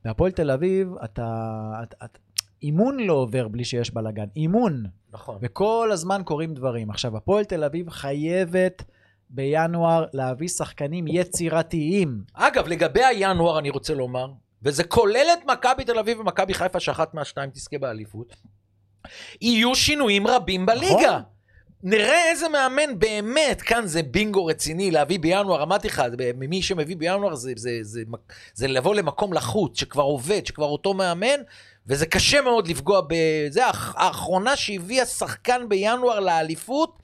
בהפועל 0.05 0.31
תל 0.31 0.51
אביב, 0.51 0.93
אתה... 1.03 1.47
את, 1.83 1.95
את, 2.03 2.17
אימון 2.63 2.99
לא 2.99 3.13
עובר 3.13 3.47
בלי 3.47 3.63
שיש 3.63 3.93
בלאגן. 3.93 4.25
אימון. 4.35 4.83
נכון. 5.13 5.37
וכל 5.41 5.89
הזמן 5.93 6.21
קורים 6.25 6.53
דברים. 6.53 6.89
עכשיו, 6.89 7.17
הפועל 7.17 7.43
תל 7.43 7.63
אביב 7.63 7.89
חייבת 7.89 8.83
בינואר 9.29 10.05
להביא 10.13 10.47
שחקנים 10.47 11.05
יצירתיים. 11.07 12.23
אגב, 12.33 12.67
לגבי 12.67 13.03
הינואר 13.03 13.59
אני 13.59 13.69
רוצה 13.69 13.93
לומר, 13.93 14.31
וזה 14.63 14.83
כולל 14.83 15.27
את 15.33 15.51
מכבי 15.51 15.83
תל 15.83 15.99
אביב 15.99 16.19
ומכבי 16.19 16.53
חיפה, 16.53 16.79
שאחת 16.79 17.13
מהשתיים 17.13 17.49
תזכה 17.49 17.77
באליפות, 17.77 18.35
יהיו 19.41 19.75
שינויים 19.75 20.27
רבים 20.27 20.65
בליגה. 20.65 20.95
נכון. 20.95 21.21
נראה 21.83 22.29
איזה 22.29 22.49
מאמן 22.49 22.99
באמת, 22.99 23.61
כאן 23.61 23.87
זה 23.87 24.03
בינגו 24.03 24.45
רציני 24.45 24.91
להביא 24.91 25.19
בינואר, 25.19 25.63
אמרתי 25.63 25.87
לך, 25.87 26.03
מי 26.37 26.61
שמביא 26.61 26.97
בינואר 26.97 27.35
זה, 27.35 27.51
זה, 27.55 27.79
זה, 27.81 27.81
זה, 27.81 28.01
זה 28.53 28.67
לבוא 28.67 28.95
למקום 28.95 29.33
לחוץ, 29.33 29.79
שכבר 29.79 30.03
עובד, 30.03 30.45
שכבר 30.45 30.65
אותו 30.65 30.93
מאמן, 30.93 31.39
וזה 31.87 32.05
קשה 32.05 32.41
מאוד 32.41 32.67
לפגוע 32.67 33.01
בזה. 33.09 33.65
האח- 33.65 33.93
האחרונה 33.97 34.55
שהביאה 34.55 35.05
שחקן 35.05 35.69
בינואר 35.69 36.19
לאליפות, 36.19 36.97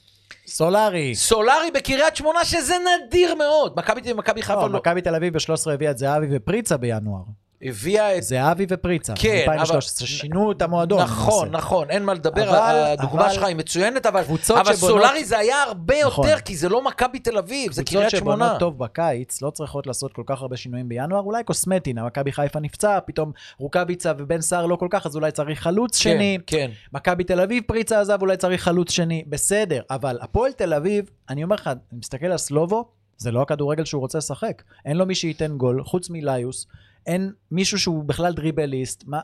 סולארי. 0.48 1.16
סולארי 1.16 1.72
בקריית 1.72 2.16
שמונה, 2.16 2.46
שזה 2.46 2.76
נדיר 3.08 3.36
מאוד. 3.36 3.74
מכבי 3.78 4.02
תל 4.02 4.10
אביב 4.10 4.42
חיפה 4.42 4.54
לא, 4.62 4.70
לא, 4.70 4.80
מכבי 4.80 5.02
תל 5.02 5.16
אביב 5.16 5.34
ב-13 5.34 5.72
הביאה 5.74 5.92
את 5.92 5.98
זהבי 5.98 6.28
ופריצה 6.32 6.78
בינואר. 6.78 7.22
הביאה 7.62 8.18
את 8.18 8.24
זהבי 8.24 8.66
ופריצה. 8.70 9.14
כן, 9.16 9.30
2013, 9.48 10.06
אבל- 10.08 10.16
שינו 10.16 10.52
את 10.52 10.62
המועדון. 10.62 11.02
נכון, 11.02 11.48
למעשה. 11.48 11.58
נכון, 11.66 11.90
אין 11.90 12.04
מה 12.04 12.14
לדבר, 12.14 12.50
אבל- 12.50 12.96
הדוגמה 13.00 13.22
אבל- 13.26 13.34
שלך 13.34 13.44
היא 13.44 13.56
מצוינת, 13.56 14.06
אבל, 14.06 14.24
קבוצות 14.24 14.58
אבל 14.58 14.76
שבונות- 14.76 14.98
סולארי 15.02 15.26
זה 15.26 15.38
היה 15.38 15.64
הרבה 15.64 15.94
נכון. 16.06 16.28
יותר, 16.28 16.40
כי 16.40 16.56
זה 16.58 16.70
לא 16.70 16.84
מכבי 16.84 17.20
תל 17.20 17.38
אביב, 17.38 17.72
זה 17.72 17.84
קבוצות 17.84 17.98
קריית 18.00 18.12
שמונה. 18.16 18.46
שבונות 18.46 18.60
טוב 18.60 18.78
בקיץ 18.80 19.42
לא 19.42 19.50
צריכות 19.50 19.88
לעשות 19.88 20.14
כל 20.14 20.24
כך 20.26 20.42
הרבה 20.42 20.58
שינויים 20.58 20.90
בינואר, 20.90 21.22
אולי 21.22 21.44
קוסמטיים, 21.44 21.96
מכבי 22.06 22.32
חיפה 22.32 22.60
נפצע, 22.60 23.00
פתאום 23.06 23.32
רוקאביצה 23.60 24.12
ובן 24.18 24.42
סער 24.42 24.66
לא 24.66 24.76
כל 24.76 24.88
כך, 24.90 25.06
אז 25.06 25.16
אולי 25.16 25.32
צריך 25.32 25.62
חלוץ 25.62 25.98
כן, 26.04 26.10
שני. 26.14 26.38
כן. 26.48 26.72
מכבי 26.94 27.24
תל 27.24 27.40
אביב 27.42 27.64
פריצה 27.68 28.02
עזב, 28.02 28.18
אולי 28.22 28.38
צריך 28.38 28.64
חלוץ 28.64 28.92
שני, 28.92 29.24
בסדר, 29.30 29.82
אבל 29.90 30.18
הפועל 30.22 30.52
תל 30.52 30.74
אביב, 30.74 31.10
אני 31.30 31.44
אומר 31.44 31.56
לך, 31.56 31.68
אני 31.68 32.00
מסתכל 32.00 32.26
על 32.26 32.38
סלובו, 32.38 32.86
זה 33.18 33.32
לא 33.32 33.42
הכדורגל 33.42 33.86
שהוא 33.86 34.00
רוצה 34.02 34.18
לשחק. 34.18 34.62
אין 34.86 34.98
לו 34.98 35.06
מי 35.06 35.16
שייתן 35.16 35.58
גול, 35.58 35.84
חוץ 35.84 36.10
מליוס, 36.10 36.68
אין 37.08 37.32
מישהו 37.52 37.80
שהוא 37.80 38.04
בכלל 38.04 38.34
דריבליסט, 38.34 39.04
מה, 39.08 39.20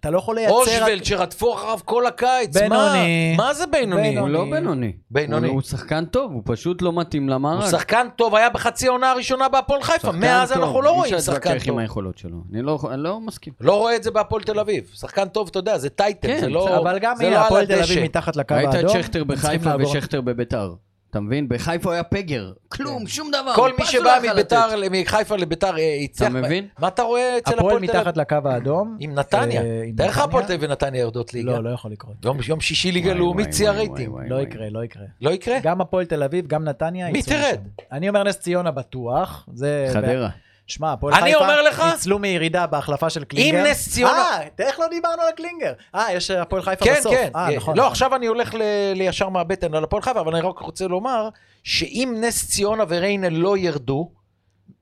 אתה 0.00 0.10
לא 0.10 0.18
יכול 0.18 0.34
לייצר... 0.36 0.52
אושוולד 0.52 1.04
שרדפו 1.04 1.54
אחריו 1.54 1.78
כל 1.84 2.06
הקיץ, 2.06 2.56
בינוני. 2.56 3.34
מה? 3.36 3.44
מה 3.46 3.54
זה 3.54 3.66
בינוני? 3.66 4.18
הוא 4.18 4.28
לא 4.28 4.44
בינוני. 4.50 4.92
בינוני. 5.10 5.46
הוא 5.46 5.54
הוא 5.54 5.62
שחקן 5.62 6.04
טוב, 6.04 6.32
הוא 6.32 6.42
פשוט 6.44 6.82
לא 6.82 6.92
מתאים 6.92 7.22
הוא 7.22 7.30
למארג. 7.30 7.70
שחקן 7.70 8.06
טוב, 8.16 8.34
היה 8.34 8.50
בחצי 8.50 8.86
העונה 8.88 9.10
הראשונה 9.10 9.48
בהפועל 9.48 9.82
חיפה, 9.82 9.98
שחקן 10.06 10.18
מאז 10.18 10.52
טוב, 10.52 10.62
אנחנו 10.62 10.82
לא 10.82 10.90
רואים 10.90 11.14
אי 11.14 11.18
אפשר 11.18 11.32
שחקן 11.32 11.50
להתווכח 11.50 11.68
עם 11.68 11.74
טוב. 11.74 11.78
היכולות 11.78 12.18
שלו. 12.18 12.36
אני 12.52 12.62
לא- 12.62 12.78
אני 12.90 13.02
לא 13.02 13.20
מסכים. 13.20 13.52
לא 13.60 13.74
רואה 13.78 13.96
את 13.96 14.02
זה 14.02 14.10
בהפועל 14.10 14.42
תל 14.42 14.58
אביב. 14.60 14.90
שחקן 14.94 15.28
טוב, 15.28 15.48
אתה 15.50 15.58
יודע, 15.58 15.78
זה 15.78 15.88
טייטל, 15.90 16.28
כן, 16.28 16.40
זה 16.40 16.48
לא 16.48 16.78
אבל 16.78 16.98
גם 16.98 17.16
לא 17.20 17.36
הפועל 17.38 17.66
תל. 17.66 17.82
אביב 17.82 18.04
מתחת 18.04 18.36
לקו 18.36 18.54
ראית 18.54 18.74
האדום. 18.74 18.96
את 18.96 19.02
שכטר 19.02 19.24
בחיפה 19.24 19.70
ושכטר 19.80 20.20
בביתר. 20.20 20.74
אתה 21.10 21.20
מבין? 21.20 21.48
בחיפה 21.48 21.88
הוא 21.88 21.92
היה 21.92 22.02
פגר. 22.02 22.52
כלום, 22.68 23.06
שום 23.06 23.30
דבר. 23.30 23.54
כל 23.54 23.72
מי 23.78 23.86
שבא 23.86 24.18
מביתר. 24.32 24.66
מחיפה 24.90 25.36
לביתר, 25.36 25.78
אה, 25.78 25.98
הצליח. 26.04 26.32
מבין? 26.32 26.68
מה 26.78 26.88
אתה 26.88 27.02
רואה 27.02 27.38
אצל 27.38 27.52
הפועל 27.54 27.58
הפועל 27.58 27.86
תל 27.86 27.90
אביב? 27.90 28.00
מתחת 28.00 28.16
לקו 28.16 28.48
האדום. 28.48 28.96
עם 29.00 29.14
נתניה. 29.14 29.62
אה, 29.62 29.82
תאר 29.96 30.06
לך. 30.06 30.18
הפועל 30.18 30.44
תל 30.44 30.52
אביב 30.52 30.70
ונתניה 30.70 31.00
יורדות 31.00 31.34
ליגה. 31.34 31.50
לא, 31.52 31.64
לא 31.64 31.70
יכול 31.70 31.90
לקרות. 31.90 32.14
יום, 32.24 32.38
יום 32.48 32.60
שישי 32.60 32.92
ליגה 32.92 33.14
לאומית, 33.14 33.52
שיא 33.52 33.70
וואי, 33.70 33.76
הרייטינג. 33.76 34.14
לא. 34.28 34.40
יקרה, 34.40 34.70
לא 34.70 34.84
יקרה. 34.84 35.04
לא 35.20 35.30
יקרה? 35.30 35.58
גם 35.62 35.80
הפועל 35.80 36.04
תל 36.04 36.22
אביב, 36.22 36.46
גם 36.46 36.64
נתניה 36.64 37.10
מי 37.12 37.22
תרד? 37.22 37.58
אני 37.92 38.08
אומר 38.08 38.22
נס 38.22 38.38
ציונה 38.38 38.70
בטוח. 38.70 39.48
זה... 39.54 39.90
חדרה. 39.92 40.28
שמע, 40.68 40.92
הפועל 40.92 41.14
אני 41.14 41.24
חיפה 41.32 41.38
אומר 41.44 41.62
לך- 41.62 41.82
ניצלו 41.92 42.18
מירידה 42.18 42.66
בהחלפה 42.66 43.10
של 43.10 43.24
קלינגר. 43.24 43.60
אם 43.60 43.70
נס 43.70 43.88
ציונה- 43.92 44.12
אה, 44.12 44.46
איך 44.58 44.80
לא 44.80 44.86
דיברנו 44.90 45.22
על 45.22 45.32
קלינגר? 45.36 45.72
אה, 45.94 46.12
יש 46.12 46.30
הפועל 46.30 46.62
חיפה 46.62 46.84
כן, 46.84 46.94
בסוף. 46.98 47.12
כן. 47.14 47.30
אה, 47.36 47.56
נכון. 47.56 47.76
לא, 47.76 47.82
נכון. 47.82 47.92
עכשיו 47.92 48.14
אני 48.16 48.26
הולך 48.26 48.54
ל- 48.54 48.62
לישר 48.94 49.28
מהבטן 49.28 49.74
על 49.74 49.84
הפועל 49.84 50.02
חיפה, 50.02 50.20
אבל 50.20 50.34
אני 50.36 50.46
רק 50.48 50.58
רוצה 50.58 50.86
לומר, 50.86 51.28
שאם 51.64 52.14
נס 52.20 52.48
ציונה 52.50 52.84
וריינה 52.88 53.28
לא 53.28 53.56
ירדו, 53.58 54.10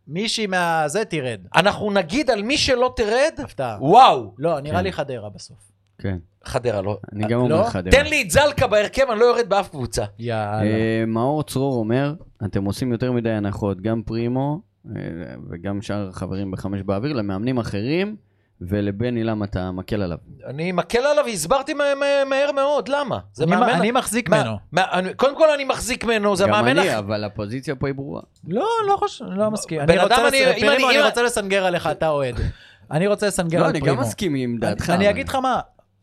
מישהי 0.08 0.46
מהזה 0.46 1.04
תרד. 1.04 1.40
אנחנו 1.56 1.90
נגיד 1.90 2.30
על 2.30 2.42
מי 2.42 2.58
שלא 2.58 2.92
תרד, 2.96 3.32
הפתעה. 3.44 3.76
וואו. 3.80 4.34
לא, 4.38 4.60
נראה 4.60 4.78
כן. 4.78 4.84
לי 4.84 4.92
חדרה 4.92 5.28
בסוף. 5.30 5.56
כן. 5.98 6.16
חדרה, 6.44 6.82
לא. 6.82 6.98
אני 7.12 7.24
גם 7.28 7.48
לא? 7.48 7.54
אומר 7.58 7.70
חדרה. 7.70 7.92
תן 7.92 8.06
לי 8.06 8.22
את 8.22 8.30
זלקה 8.30 8.66
בהרכב, 8.66 9.10
אני 9.10 9.20
לא 9.20 9.24
יורד 9.24 9.48
באף 9.48 9.68
קבוצה. 9.68 10.04
יאללה. 10.18 10.62
אה, 10.62 11.04
מאור 11.06 11.42
צרור 11.42 11.74
אומר, 11.74 12.14
אתם 12.44 12.64
עושים 12.64 12.92
יותר 12.92 13.12
מדי 13.12 13.30
הנחות, 13.30 13.80
גם 13.80 14.02
פרימו 14.02 14.60
אה, 14.60 14.60
וגם 15.50 15.82
שאר 15.82 16.08
החברים 16.08 16.50
בחמש 16.50 16.82
באוויר, 16.82 17.12
למאמנים 17.12 17.58
אחרים, 17.58 18.16
ולבני 18.60 19.24
למה 19.24 19.44
אתה 19.44 19.70
מקל 19.70 20.02
עליו. 20.02 20.18
אני 20.46 20.72
מקל 20.72 20.98
עליו, 20.98 21.26
הסברתי 21.26 21.74
מה- 21.74 21.84
מה- 22.00 22.24
מהר 22.28 22.52
מאוד, 22.52 22.88
למה? 22.88 23.18
זה 23.32 23.44
אני- 23.44 23.50
מאמן... 23.56 23.68
אני 23.68 23.90
מחזיק 23.90 24.28
מה- 24.28 24.42
ממנו. 24.42 24.56
מה- 24.72 24.84
אני- 24.92 25.14
קודם 25.14 25.36
כל 25.38 25.50
אני 25.54 25.64
מחזיק 25.64 26.04
ממנו, 26.04 26.36
זה 26.36 26.44
גם 26.44 26.50
מאמן... 26.50 26.68
אני, 26.78 26.80
הכי- 26.88 26.98
אבל 26.98 27.24
הפוזיציה 27.24 27.74
פה 27.74 27.86
היא 27.86 27.94
ברורה. 27.94 28.22
לא, 28.48 28.66
לא 28.88 28.96
חושב, 28.96 29.24
לא 29.24 29.50
מסכים. 29.50 29.80
בן 29.86 29.90
אני 29.94 30.02
רוצה 30.02 30.16
אדם, 30.16 30.24
לס- 30.26 30.34
אני- 30.34 30.60
פרימו, 30.60 30.70
אני- 30.88 30.96
אני 30.96 31.00
אם- 31.02 31.06
רוצה 31.06 31.22
לסנגר 31.22 31.64
עליך, 31.66 31.86
אתה 31.86 32.08
אוהד. 32.08 32.34
אני 32.90 33.06
רוצה 33.06 33.26
לסנגר 33.26 33.58
לא, 33.60 33.64
על 33.64 33.70
אני 33.70 33.80
פרימו. 33.80 33.96
גם 33.96 34.02
מסכים 34.02 34.34
עם 34.34 34.58
דעתך. 34.58 34.90
אני 34.90 35.10
אגיד 35.10 35.28
לך 35.28 35.34
מה, 35.34 35.60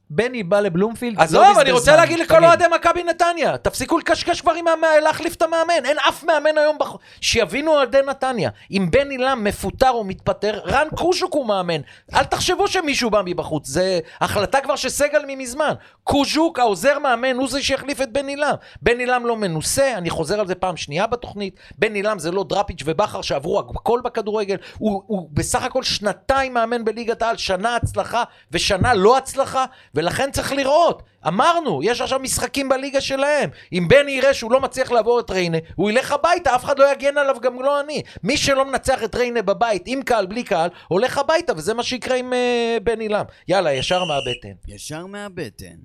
בני 0.09 0.43
בא 0.43 0.59
לבלומפילד, 0.59 1.19
עזוב, 1.19 1.41
לא 1.41 1.47
אני 1.47 1.55
בזבז 1.55 1.71
רוצה 1.71 1.91
זמן. 1.91 1.95
להגיד 1.95 2.19
לכל. 2.19 2.45
אוהדי 2.45 2.63
מכבי 2.75 3.03
נתניה, 3.03 3.57
תפסיקו 3.57 3.97
לקשקש 3.97 4.41
כבר 4.41 4.51
עם 4.51 4.65
להחליף 5.03 5.35
את 5.35 5.41
המאמן, 5.41 5.85
אין 5.85 5.97
אף 6.09 6.23
מאמן 6.23 6.57
היום, 6.57 6.77
בח... 6.77 6.95
שיבינו 7.21 7.71
אוהדי 7.71 7.97
נתניה, 8.07 8.49
אם 8.71 8.87
בן 8.91 9.11
אילם 9.11 9.43
מפוטר 9.43 9.89
או 9.89 10.03
מתפטר, 10.03 10.59
רן 10.65 10.87
קוז'וק 10.95 11.33
הוא 11.33 11.45
מאמן, 11.45 11.81
אל 12.13 12.23
תחשבו 12.23 12.67
שמישהו 12.67 13.09
בא 13.09 13.21
מבחוץ, 13.25 13.67
זה 13.67 13.99
החלטה 14.21 14.61
כבר 14.61 14.75
של 14.75 14.89
סגל 14.89 15.23
ממזמן, 15.27 15.73
קוז'וק, 16.03 16.59
העוזר 16.59 16.99
מאמן, 16.99 17.35
הוא 17.35 17.49
זה 17.49 17.63
שיחליף 17.63 18.01
את 18.01 18.11
בן 18.11 18.29
אילם, 18.29 18.53
בן 18.81 18.99
אילם 18.99 19.25
לא 19.25 19.37
מנוסה, 19.37 19.93
אני 19.97 20.09
חוזר 20.09 20.39
על 20.39 20.47
זה 20.47 20.55
פעם 20.55 20.77
שנייה 20.77 21.07
בתוכנית, 21.07 21.55
בן 21.77 21.95
אילם 21.95 22.19
זה 22.19 22.31
לא 22.31 22.43
דראפיץ' 22.49 22.81
ובכר 22.85 23.21
שעברו 23.21 23.59
הכל 23.59 23.99
בכדורגל, 24.03 24.57
הוא, 24.77 25.03
הוא 25.07 25.29
בסך 25.33 25.63
הכל 25.63 25.83
שנתיים 25.83 26.53
מאמן 26.53 26.85
בליגת 26.85 27.21
העל, 27.21 27.37
שנה 27.37 27.75
הצלחה 27.75 28.23
ושנה 28.51 28.93
לא 28.93 29.17
הצלחה, 29.17 29.65
ולכן 29.93 30.31
צריך 30.31 30.51
לראות. 30.51 31.03
אמרנו, 31.27 31.83
יש 31.83 32.01
עכשיו 32.01 32.19
משחקים 32.19 32.69
בליגה 32.69 33.01
שלהם. 33.01 33.49
אם 33.73 33.87
בני 33.87 34.11
יראה 34.11 34.33
שהוא 34.33 34.51
לא 34.51 34.61
מצליח 34.61 34.91
לעבור 34.91 35.19
את 35.19 35.29
ריינה, 35.29 35.57
הוא 35.75 35.91
ילך 35.91 36.11
הביתה, 36.11 36.55
אף 36.55 36.63
אחד 36.65 36.79
לא 36.79 36.91
יגן 36.91 37.17
עליו, 37.17 37.35
גם 37.41 37.61
לא 37.61 37.79
אני. 37.79 38.01
מי 38.23 38.37
שלא 38.37 38.65
מנצח 38.65 39.03
את 39.03 39.15
ריינה 39.15 39.41
בבית, 39.41 39.83
עם 39.85 40.01
קהל, 40.03 40.25
בלי 40.25 40.43
קהל, 40.43 40.69
הולך 40.87 41.17
הביתה, 41.17 41.53
וזה 41.57 41.73
מה 41.73 41.83
שיקרה 41.83 42.15
עם 42.15 42.33
uh, 42.33 42.79
בני 42.83 43.09
לם. 43.09 43.25
יאללה, 43.47 43.73
ישר 43.73 44.03
מהבטן. 44.03 44.53
ישר 44.67 45.05
מהבטן. 45.05 45.75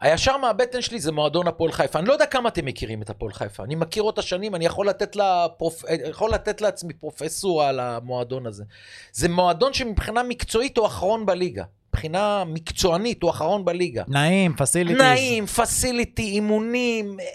הישר 0.00 0.36
מהבטן 0.36 0.82
שלי 0.82 1.00
זה 1.00 1.12
מועדון 1.12 1.48
הפועל 1.48 1.72
חיפה. 1.72 1.98
אני 1.98 2.08
לא 2.08 2.12
יודע 2.12 2.26
כמה 2.26 2.48
אתם 2.48 2.64
מכירים 2.64 3.02
את 3.02 3.10
הפועל 3.10 3.32
חיפה. 3.32 3.64
אני 3.64 3.74
מכיר 3.74 4.02
אותה 4.02 4.22
שנים, 4.22 4.54
אני 4.54 4.64
יכול 4.66 4.88
לתת, 4.88 5.16
לה 5.16 5.46
פרופ... 5.58 5.82
יכול 6.08 6.30
לתת 6.30 6.60
לעצמי 6.60 6.94
פרופסורה 6.94 7.68
על 7.68 7.80
המועדון 7.80 8.46
הזה. 8.46 8.64
זה 9.12 9.28
מועדון 9.28 9.72
שמבחינה 9.72 10.22
מקצועית 10.22 10.76
הוא 10.76 10.86
אחרון 10.86 11.26
בליגה. 11.26 11.64
מבחינה 11.98 12.44
מקצוענית 12.46 13.22
הוא 13.22 13.30
אחרון 13.30 13.64
בליגה. 13.64 14.02
נעים, 14.08 14.54
facilities. 14.56 15.02
נעים, 15.02 15.46
facility, 15.46 16.22
אימונים, 16.22 17.20
אה, 17.20 17.26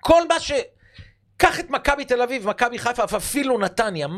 כל 0.00 0.28
מה 0.28 0.40
ש... 0.40 0.52
קח 1.42 1.60
את 1.60 1.70
מכבי 1.70 2.04
תל 2.04 2.22
אביב, 2.22 2.48
מכבי 2.48 2.78
חיפה, 2.78 3.02
ואפילו 3.12 3.58
נתניה, 3.58 4.08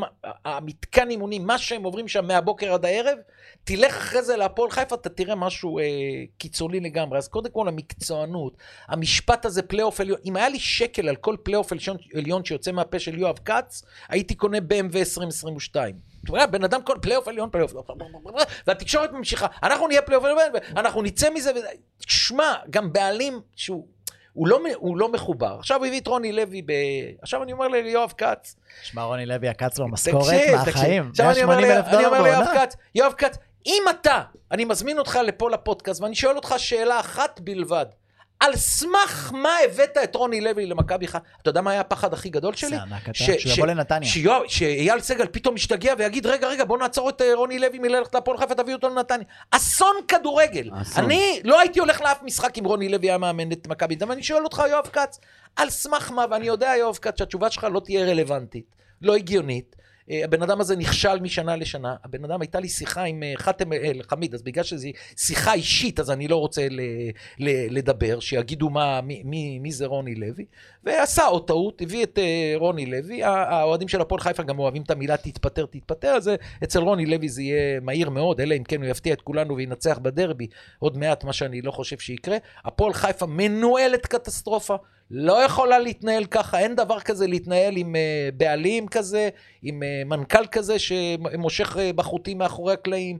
המתקן 0.45 1.09
אימונים, 1.09 1.45
מה 1.45 1.57
שהם 1.57 1.83
עוברים 1.83 2.07
שם 2.07 2.25
מהבוקר 2.25 2.73
עד 2.73 2.85
הערב, 2.85 3.17
תלך 3.63 3.97
אחרי 3.97 4.21
זה 4.21 4.37
להפועל 4.37 4.71
חיפה, 4.71 4.95
אתה 4.95 5.09
תראה 5.09 5.35
משהו 5.35 5.79
אה, 5.79 5.83
קיצוני 6.37 6.79
לגמרי. 6.79 7.17
אז 7.17 7.27
קודם 7.27 7.51
כל 7.51 7.67
המקצוענות, 7.67 8.57
המשפט 8.87 9.45
הזה 9.45 9.61
פלייאוף 9.61 10.01
עליון, 10.01 10.17
אם 10.25 10.35
היה 10.35 10.49
לי 10.49 10.59
שקל 10.59 11.09
על 11.09 11.15
כל 11.15 11.35
פלייאוף 11.43 11.71
עליון 12.15 12.45
שיוצא 12.45 12.71
מהפה 12.71 12.99
של 12.99 13.17
יואב 13.19 13.39
כץ, 13.45 13.83
הייתי 14.09 14.35
קונה 14.35 14.57
BMW 14.57 14.97
2022. 14.97 15.95
בן 16.51 16.63
אדם 16.63 16.83
כל 16.83 16.97
פלייאוף 17.01 17.27
עליון, 17.27 17.49
פלייאוף, 17.49 17.73
והתקשורת 18.67 19.11
ממשיכה, 19.11 19.47
אנחנו 19.63 19.87
נהיה 19.87 20.01
פלייאוף 20.01 20.25
עליון, 20.25 20.39
אנחנו 20.77 21.01
נצא 21.01 21.29
מזה, 21.29 21.51
שמע, 22.07 22.53
גם 22.69 22.93
בעלים 22.93 23.41
שהוא... 23.55 23.87
הוא 24.33 24.47
לא, 24.47 24.59
הוא 24.75 24.97
לא 24.97 25.11
מחובר. 25.11 25.55
עכשיו 25.59 25.77
הוא 25.77 25.85
הביא 25.85 25.99
את 26.01 26.07
רוני 26.07 26.31
לוי 26.31 26.61
ב... 26.61 26.71
עכשיו 27.21 27.43
אני 27.43 27.51
אומר 27.53 27.67
ליואב 27.67 28.13
כץ, 28.17 28.55
שמע, 28.83 29.03
רוני 29.03 29.25
לוי 29.25 29.47
עקץ 29.47 29.79
לו 29.79 29.87
משכורת 29.87 30.33
מהחיים. 30.53 31.09
עכשיו 31.09 31.31
אני 31.31 31.43
אומר 31.43 31.55
180 31.55 31.77
אלף 31.77 31.85
ל- 31.91 31.95
אני 31.95 32.05
אומר 32.05 32.21
ליואב. 32.21 32.45
כץ, 32.55 32.75
יואב 32.95 33.13
כץ, 33.17 33.37
אם 33.65 33.83
אתה, 33.89 34.21
אני 34.51 34.65
מזמין 34.65 34.99
אותך 34.99 35.19
לפה 35.23 35.49
לפודקאסט, 35.49 36.01
ואני 36.01 36.15
שואל 36.15 36.35
אותך 36.35 36.53
שאלה 36.57 36.99
אחת 36.99 37.39
בלבד. 37.39 37.85
על 38.45 38.55
סמך 38.55 39.31
מה 39.33 39.55
הבאת 39.65 39.97
את 40.03 40.15
רוני 40.15 40.41
לוי 40.41 40.65
למכבי 40.65 41.07
חיפה? 41.07 41.25
אתה 41.41 41.49
יודע 41.49 41.61
מה 41.61 41.71
היה 41.71 41.79
הפחד 41.79 42.13
הכי 42.13 42.29
גדול 42.29 42.55
שלי? 42.55 42.69
זה 42.69 42.81
ענק 42.81 43.13
שהוא 43.13 43.53
יבוא 43.53 43.67
לנתניה. 43.67 44.09
שאייל 44.47 44.99
סגל 44.99 45.25
פתאום 45.31 45.55
ישתגע 45.55 45.93
ויגיד, 45.97 46.25
רגע, 46.25 46.47
רגע, 46.47 46.65
בוא 46.65 46.77
נעצור 46.77 47.09
את 47.09 47.21
אה, 47.21 47.33
רוני 47.33 47.59
לוי 47.59 47.79
מללכת 47.79 48.15
להפועל 48.15 48.37
חיפה, 48.37 48.55
תביא 48.55 48.73
אותו 48.73 48.89
לנתניה. 48.89 49.27
אסון 49.51 49.95
כדורגל. 50.07 50.69
אסון. 50.81 51.03
אני 51.03 51.41
לא 51.43 51.59
הייתי 51.59 51.79
הולך 51.79 52.01
לאף 52.01 52.23
משחק 52.23 52.57
אם 52.57 52.65
רוני 52.65 52.89
לוי 52.89 53.09
היה 53.09 53.17
מאמן 53.17 53.51
את 53.51 53.67
מכבי. 53.67 53.95
ואני 54.07 54.23
שואל 54.23 54.43
אותך, 54.43 54.63
יואב 54.69 54.87
כץ, 54.87 55.19
על 55.55 55.69
סמך 55.69 56.11
מה, 56.11 56.25
ואני 56.31 56.47
יודע, 56.47 56.73
יואב 56.79 56.95
כץ, 56.95 57.19
שהתשובה 57.19 57.51
שלך 57.51 57.67
לא 57.73 57.79
תהיה 57.79 58.05
רלוונטית, 58.05 58.75
לא 59.01 59.15
הגיונית. 59.15 59.75
אה, 60.11 60.21
הבן 60.23 60.41
אדם 60.41 60.61
הזה 60.61 60.75
נכשל 60.75 61.19
משנה 61.19 61.55
לשנה. 61.55 61.95
הבן 62.03 62.25
אדם, 62.25 62.41
הייתה 62.41 62.59
לי 62.59 62.69
שיחה 62.69 63.03
עם 63.03 63.23
אה, 63.23 63.33
חאתם 63.37 63.73
אל-חמיד, 63.73 64.33
אז 64.33 64.41
בגלל 64.41 64.63
שזו 64.63 64.87
שיחה 65.17 65.53
אישית, 65.53 65.99
אז 65.99 66.11
אני 66.11 66.27
לא 66.27 66.35
רוצה 66.35 66.67
ל, 66.69 66.79
ל, 67.39 67.77
לדבר, 67.77 68.19
שיגידו 68.19 68.69
מה, 68.69 69.01
מי, 69.01 69.21
מי, 69.25 69.59
מי 69.59 69.71
זה 69.71 69.85
רוני 69.85 70.15
לוי. 70.15 70.45
ועשה 70.83 71.25
עוד 71.25 71.47
טעות, 71.47 71.81
הביא 71.81 72.03
את 72.03 72.19
אה, 72.19 72.53
רוני 72.55 72.85
לוי. 72.85 73.23
האוהדים 73.23 73.87
של 73.87 74.01
הפועל 74.01 74.21
חיפה 74.21 74.43
גם 74.43 74.59
אוהבים 74.59 74.81
את 74.81 74.91
המילה 74.91 75.17
תתפטר, 75.17 75.65
תתפטר, 75.65 76.07
אז 76.07 76.27
אה, 76.27 76.35
אצל 76.63 76.79
רוני 76.79 77.05
לוי 77.05 77.29
זה 77.29 77.41
יהיה 77.41 77.79
מהיר 77.79 78.09
מאוד, 78.09 78.41
אלא 78.41 78.55
אם 78.55 78.63
כן 78.63 78.81
הוא 78.81 78.89
יפתיע 78.89 79.13
את 79.13 79.21
כולנו 79.21 79.55
וינצח 79.55 79.97
בדרבי 79.97 80.47
עוד 80.79 80.97
מעט, 80.97 81.23
מה 81.23 81.33
שאני 81.33 81.61
לא 81.61 81.71
חושב 81.71 81.97
שיקרה. 81.97 82.37
הפועל 82.65 82.93
חיפה 82.93 83.25
מנוהלת 83.25 84.05
קטסטרופה. 84.05 84.75
לא 85.11 85.43
יכולה 85.43 85.79
להתנהל 85.79 86.25
ככה, 86.25 86.59
אין 86.59 86.75
דבר 86.75 86.99
כזה 86.99 87.27
להתנהל 87.27 87.77
עם 87.77 87.95
uh, 87.95 88.35
בעלים 88.35 88.87
כזה, 88.87 89.29
עם 89.63 89.83
uh, 89.83 90.07
מנכ"ל 90.07 90.45
כזה 90.45 90.79
שמושך 90.79 91.75
uh, 91.75 91.79
בחוטים 91.95 92.37
מאחורי 92.37 92.73
הקלעים, 92.73 93.19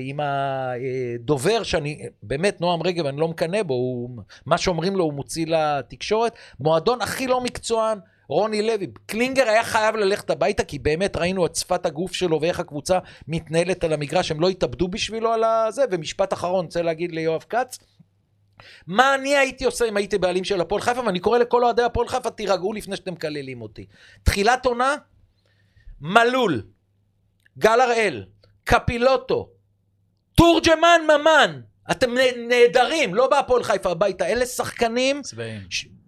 עם 0.00 0.20
הדובר 0.20 1.62
שאני, 1.62 2.06
באמת, 2.22 2.60
נועם 2.60 2.82
רגב, 2.82 3.06
אני 3.06 3.16
לא 3.16 3.28
מקנא 3.28 3.62
בו, 3.62 3.74
הוא, 3.74 4.10
מה 4.46 4.58
שאומרים 4.58 4.96
לו 4.96 5.04
הוא 5.04 5.12
מוציא 5.12 5.46
לתקשורת. 5.46 6.36
מועדון 6.60 7.02
הכי 7.02 7.26
לא 7.26 7.40
מקצוען, 7.40 7.98
רוני 8.28 8.62
לוי. 8.62 8.86
קלינגר 9.06 9.48
היה 9.48 9.64
חייב 9.64 9.96
ללכת 9.96 10.30
הביתה, 10.30 10.64
כי 10.64 10.78
באמת 10.78 11.16
ראינו 11.16 11.46
את 11.46 11.56
שפת 11.56 11.86
הגוף 11.86 12.12
שלו 12.12 12.40
ואיך 12.40 12.60
הקבוצה 12.60 12.98
מתנהלת 13.28 13.84
על 13.84 13.92
המגרש, 13.92 14.30
הם 14.30 14.40
לא 14.40 14.48
התאבדו 14.48 14.88
בשבילו 14.88 15.32
על 15.32 15.44
הזה. 15.44 15.84
ומשפט 15.90 16.32
אחרון, 16.32 16.64
רוצה 16.64 16.82
להגיד 16.82 17.12
ליואב 17.12 17.44
כץ, 17.48 17.78
מה 18.86 19.14
אני 19.14 19.36
הייתי 19.36 19.64
עושה 19.64 19.88
אם 19.88 19.96
הייתי 19.96 20.18
בעלים 20.18 20.44
של 20.44 20.60
הפועל 20.60 20.80
חיפה, 20.80 21.00
ואני 21.00 21.20
קורא 21.20 21.38
לכל 21.38 21.64
אוהדי 21.64 21.82
הפועל 21.82 22.08
חיפה, 22.08 22.30
תירגעו 22.30 22.72
לפני 22.72 22.96
שאתם 22.96 23.12
מקללים 23.12 23.62
אותי. 23.62 23.86
תחילת 24.22 24.66
עונה, 24.66 24.96
מלול, 26.00 26.62
גל 27.58 27.80
הראל, 27.80 28.24
קפילוטו, 28.64 29.48
תורג'מן 30.34 31.00
ממן, 31.04 31.60
אתם 31.90 32.14
נהדרים, 32.48 33.14
לא 33.14 33.28
בהפועל 33.28 33.62
חיפה 33.62 33.90
הביתה, 33.90 34.26
אלה 34.26 34.46
שחקנים 34.46 35.22
צבעים. 35.22 35.60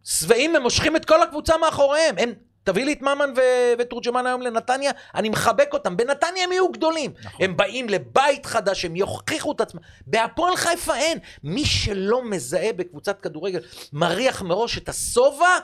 שבעים, 0.05 0.57
הם 0.57 0.62
מושכים 0.62 0.96
את 0.96 1.05
כל 1.05 1.22
הקבוצה 1.22 1.59
מאחוריהם. 1.59 2.14
הם, 2.18 2.32
תביא 2.64 2.84
לי 2.84 2.92
את 2.92 3.02
ממן 3.02 3.32
ו- 3.36 3.72
ותורג'מן 3.78 4.26
היום 4.26 4.42
לנתניה, 4.42 4.92
אני 5.14 5.28
מחבק 5.28 5.68
אותם. 5.72 5.96
בנתניה 5.96 6.44
הם 6.44 6.52
יהיו 6.52 6.68
גדולים. 6.68 7.12
נכון. 7.24 7.44
הם 7.44 7.56
באים 7.56 7.88
לבית 7.88 8.46
חדש, 8.46 8.84
הם 8.84 8.96
יוכיחו 8.96 9.52
את 9.52 9.60
עצמם. 9.60 9.80
בהפועל 10.06 10.56
חיפה 10.56 10.96
אין. 10.96 11.18
מי 11.44 11.64
שלא 11.64 12.24
מזהה 12.24 12.72
בקבוצת 12.72 13.20
כדורגל, 13.20 13.60
מריח 13.92 14.42
מראש 14.42 14.78
את 14.78 14.88
השובע, 14.88 15.58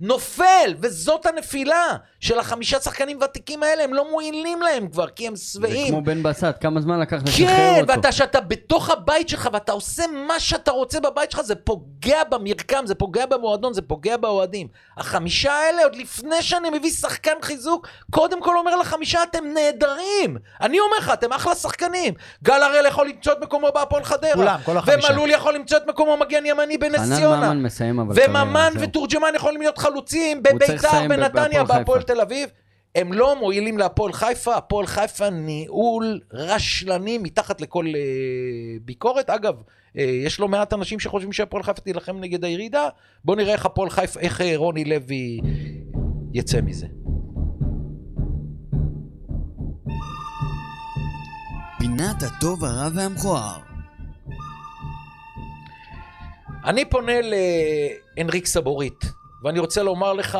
נופל, 0.00 0.74
וזאת 0.78 1.26
הנפילה 1.26 1.96
של 2.20 2.38
החמישה 2.38 2.80
שחקנים 2.80 3.18
ותיקים 3.24 3.62
האלה, 3.62 3.84
הם 3.84 3.94
לא 3.94 4.10
מועילים 4.10 4.62
להם 4.62 4.88
כבר, 4.88 5.08
כי 5.08 5.26
הם 5.26 5.36
זה 5.36 5.44
שבעים. 5.44 5.88
כמו 5.88 6.02
בן 6.02 6.22
בסט, 6.22 6.46
כמה 6.60 6.80
זמן 6.80 7.00
לקח 7.00 7.16
לשחרר 7.26 7.46
כן, 7.46 7.76
אותו? 7.80 7.92
ואתה, 7.92 8.12
שאתה 8.12 8.40
בתוך 8.40 8.90
הבית 8.90 9.28
שלך 9.28 9.48
ואתה 9.52 9.72
עושה 9.72 10.04
מה 10.28 10.40
שאתה 10.40 10.70
רוצה 10.70 11.00
בבית 11.00 11.30
שלך, 11.30 11.40
זה 11.40 11.54
פוגע 11.54 12.24
במרקם, 12.30 12.86
זה 12.86 12.94
פוגע 12.94 13.26
במועדון, 13.26 13.72
זה 13.72 13.82
פוגע 13.82 14.16
באוהדים. 14.16 14.68
החמישה 14.96 15.52
האלה, 15.52 15.82
עוד 15.82 15.96
לפני 15.96 16.42
שאני 16.42 16.70
מביא 16.70 16.90
שחקן 16.90 17.32
חיזוק, 17.42 17.88
קודם 18.10 18.42
כל 18.42 18.56
אומר 18.56 18.76
לחמישה, 18.76 19.22
אתם 19.22 19.44
נהדרים. 19.54 20.36
אני 20.60 20.80
אומר 20.80 20.96
לך, 20.98 21.10
אתם 21.12 21.32
אחלה 21.32 21.54
שחקנים. 21.54 22.14
גל 22.42 22.62
הראל 22.62 22.86
יכול 22.86 23.08
למצוא 23.08 23.32
את 23.32 23.38
מקומו 23.42 23.68
בהפועל 23.74 24.04
חדרה. 24.04 24.34
כולם, 24.34 24.58
כל 24.64 24.76
החמישה. 24.76 25.08
ומלול 25.12 25.30
יכול 25.30 25.54
למצוא 25.54 25.76
את 25.76 25.86
מקומו 25.88 26.16
מגן 26.16 26.46
ימני 26.46 26.78
בנס 26.78 27.18
ציונה. 27.18 27.52
חלוצים 29.90 30.42
בביתר, 30.42 31.08
בנתניה, 31.08 31.64
בהפועל. 31.64 32.02
תל 32.02 32.20
אביב. 32.20 32.50
הם 32.94 33.12
לא 33.12 33.36
מועילים 33.38 33.78
להפועל 33.78 34.12
חיפה, 34.12 34.56
הפועל 34.56 34.86
חיפה 34.86 35.30
ניהול 35.30 36.20
רשלני 36.32 37.18
מתחת 37.18 37.60
לכל 37.60 37.86
אה, 37.86 38.00
ביקורת. 38.84 39.30
אגב, 39.30 39.54
אה, 39.98 40.02
יש 40.02 40.40
לא 40.40 40.48
מעט 40.48 40.72
אנשים 40.72 41.00
שחושבים 41.00 41.32
שהפועל 41.32 41.62
חיפה 41.62 41.80
תילחם 41.80 42.16
נגד 42.20 42.44
הירידה. 42.44 42.88
בואו 43.24 43.36
נראה 43.36 43.52
איך 43.52 43.66
הפועל 43.66 43.90
חיפה, 43.90 44.20
איך 44.20 44.40
אה, 44.40 44.52
רוני 44.56 44.84
לוי 44.84 45.40
יצא 46.32 46.60
מזה. 46.60 46.86
פינת 51.78 52.22
הטוב, 52.22 52.64
הרע 52.64 52.88
והמכוער. 52.94 53.58
אני 56.64 56.84
פונה 56.84 57.12
להנריק 57.22 58.46
סבורית, 58.46 59.04
ואני 59.42 59.58
רוצה 59.58 59.82
לומר 59.82 60.12
לך, 60.12 60.38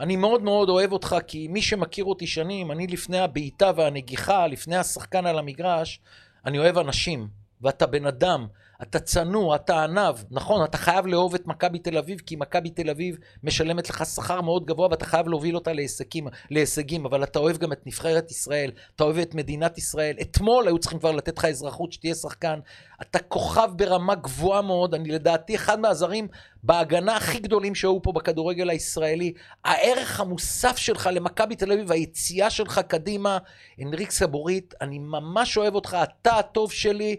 אני 0.00 0.16
מאוד 0.16 0.42
מאוד 0.42 0.68
אוהב 0.68 0.92
אותך, 0.92 1.16
כי 1.26 1.48
מי 1.48 1.62
שמכיר 1.62 2.04
אותי 2.04 2.26
שנים, 2.26 2.72
אני 2.72 2.86
לפני 2.86 3.18
הבעיטה 3.18 3.70
והנגיחה, 3.76 4.46
לפני 4.46 4.76
השחקן 4.76 5.26
על 5.26 5.38
המגרש, 5.38 6.00
אני 6.46 6.58
אוהב 6.58 6.78
אנשים, 6.78 7.28
ואתה 7.60 7.86
בן 7.86 8.06
אדם, 8.06 8.46
אתה 8.82 8.98
צנוע, 9.00 9.56
אתה 9.56 9.84
עניו. 9.84 10.16
נכון, 10.30 10.64
אתה 10.64 10.78
חייב 10.78 11.06
לאהוב 11.06 11.34
את 11.34 11.46
מכבי 11.46 11.78
תל 11.78 11.98
אביב, 11.98 12.20
כי 12.26 12.36
מכבי 12.36 12.70
תל 12.70 12.90
אביב 12.90 13.16
משלמת 13.42 13.90
לך 13.90 14.06
שכר 14.06 14.40
מאוד 14.40 14.66
גבוה, 14.66 14.88
ואתה 14.90 15.04
חייב 15.04 15.28
להוביל 15.28 15.54
אותה 15.54 15.72
להישגים, 15.72 16.26
להישגים, 16.50 17.06
אבל 17.06 17.22
אתה 17.22 17.38
אוהב 17.38 17.56
גם 17.56 17.72
את 17.72 17.86
נבחרת 17.86 18.30
ישראל, 18.30 18.70
אתה 18.96 19.04
אוהב 19.04 19.18
את 19.18 19.34
מדינת 19.34 19.78
ישראל. 19.78 20.16
אתמול 20.20 20.66
היו 20.66 20.78
צריכים 20.78 20.98
כבר 20.98 21.12
לתת 21.12 21.38
לך 21.38 21.44
אזרחות, 21.44 21.92
שתהיה 21.92 22.14
שחקן. 22.14 22.58
אתה 23.02 23.18
כוכב 23.18 23.70
ברמה 23.76 24.14
גבוהה 24.14 24.62
מאוד, 24.62 24.94
אני 24.94 25.08
לדעתי 25.08 25.54
אחד 25.54 25.80
מהזרים 25.80 26.28
בהגנה 26.62 27.16
הכי 27.16 27.38
גדולים 27.38 27.74
שהיו 27.74 28.02
פה 28.02 28.12
בכדורגל 28.12 28.70
הישראלי. 28.70 29.32
הערך 29.64 30.20
המוסף 30.20 30.76
שלך 30.76 31.08
למכבי 31.12 31.56
תל 31.56 31.72
אביב, 31.72 31.92
היציאה 31.92 32.50
שלך 32.50 32.80
קדימה, 32.88 33.38
הנריק 33.78 34.10
סבורית, 34.10 34.74
אני 34.80 34.98
ממש 34.98 35.56
אוהב 35.56 35.74
אותך, 35.74 35.96
אתה 36.02 36.38
הטוב 36.38 36.72
שלי, 36.72 37.16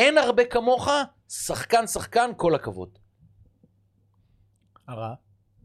אין 0.00 0.18
הרבה 0.18 0.44
כמוך, 0.44 0.88
שחקן 1.28 1.86
שחקן, 1.86 2.30
כל 2.36 2.54
הכבוד. 2.54 2.88
הרע. 4.88 5.14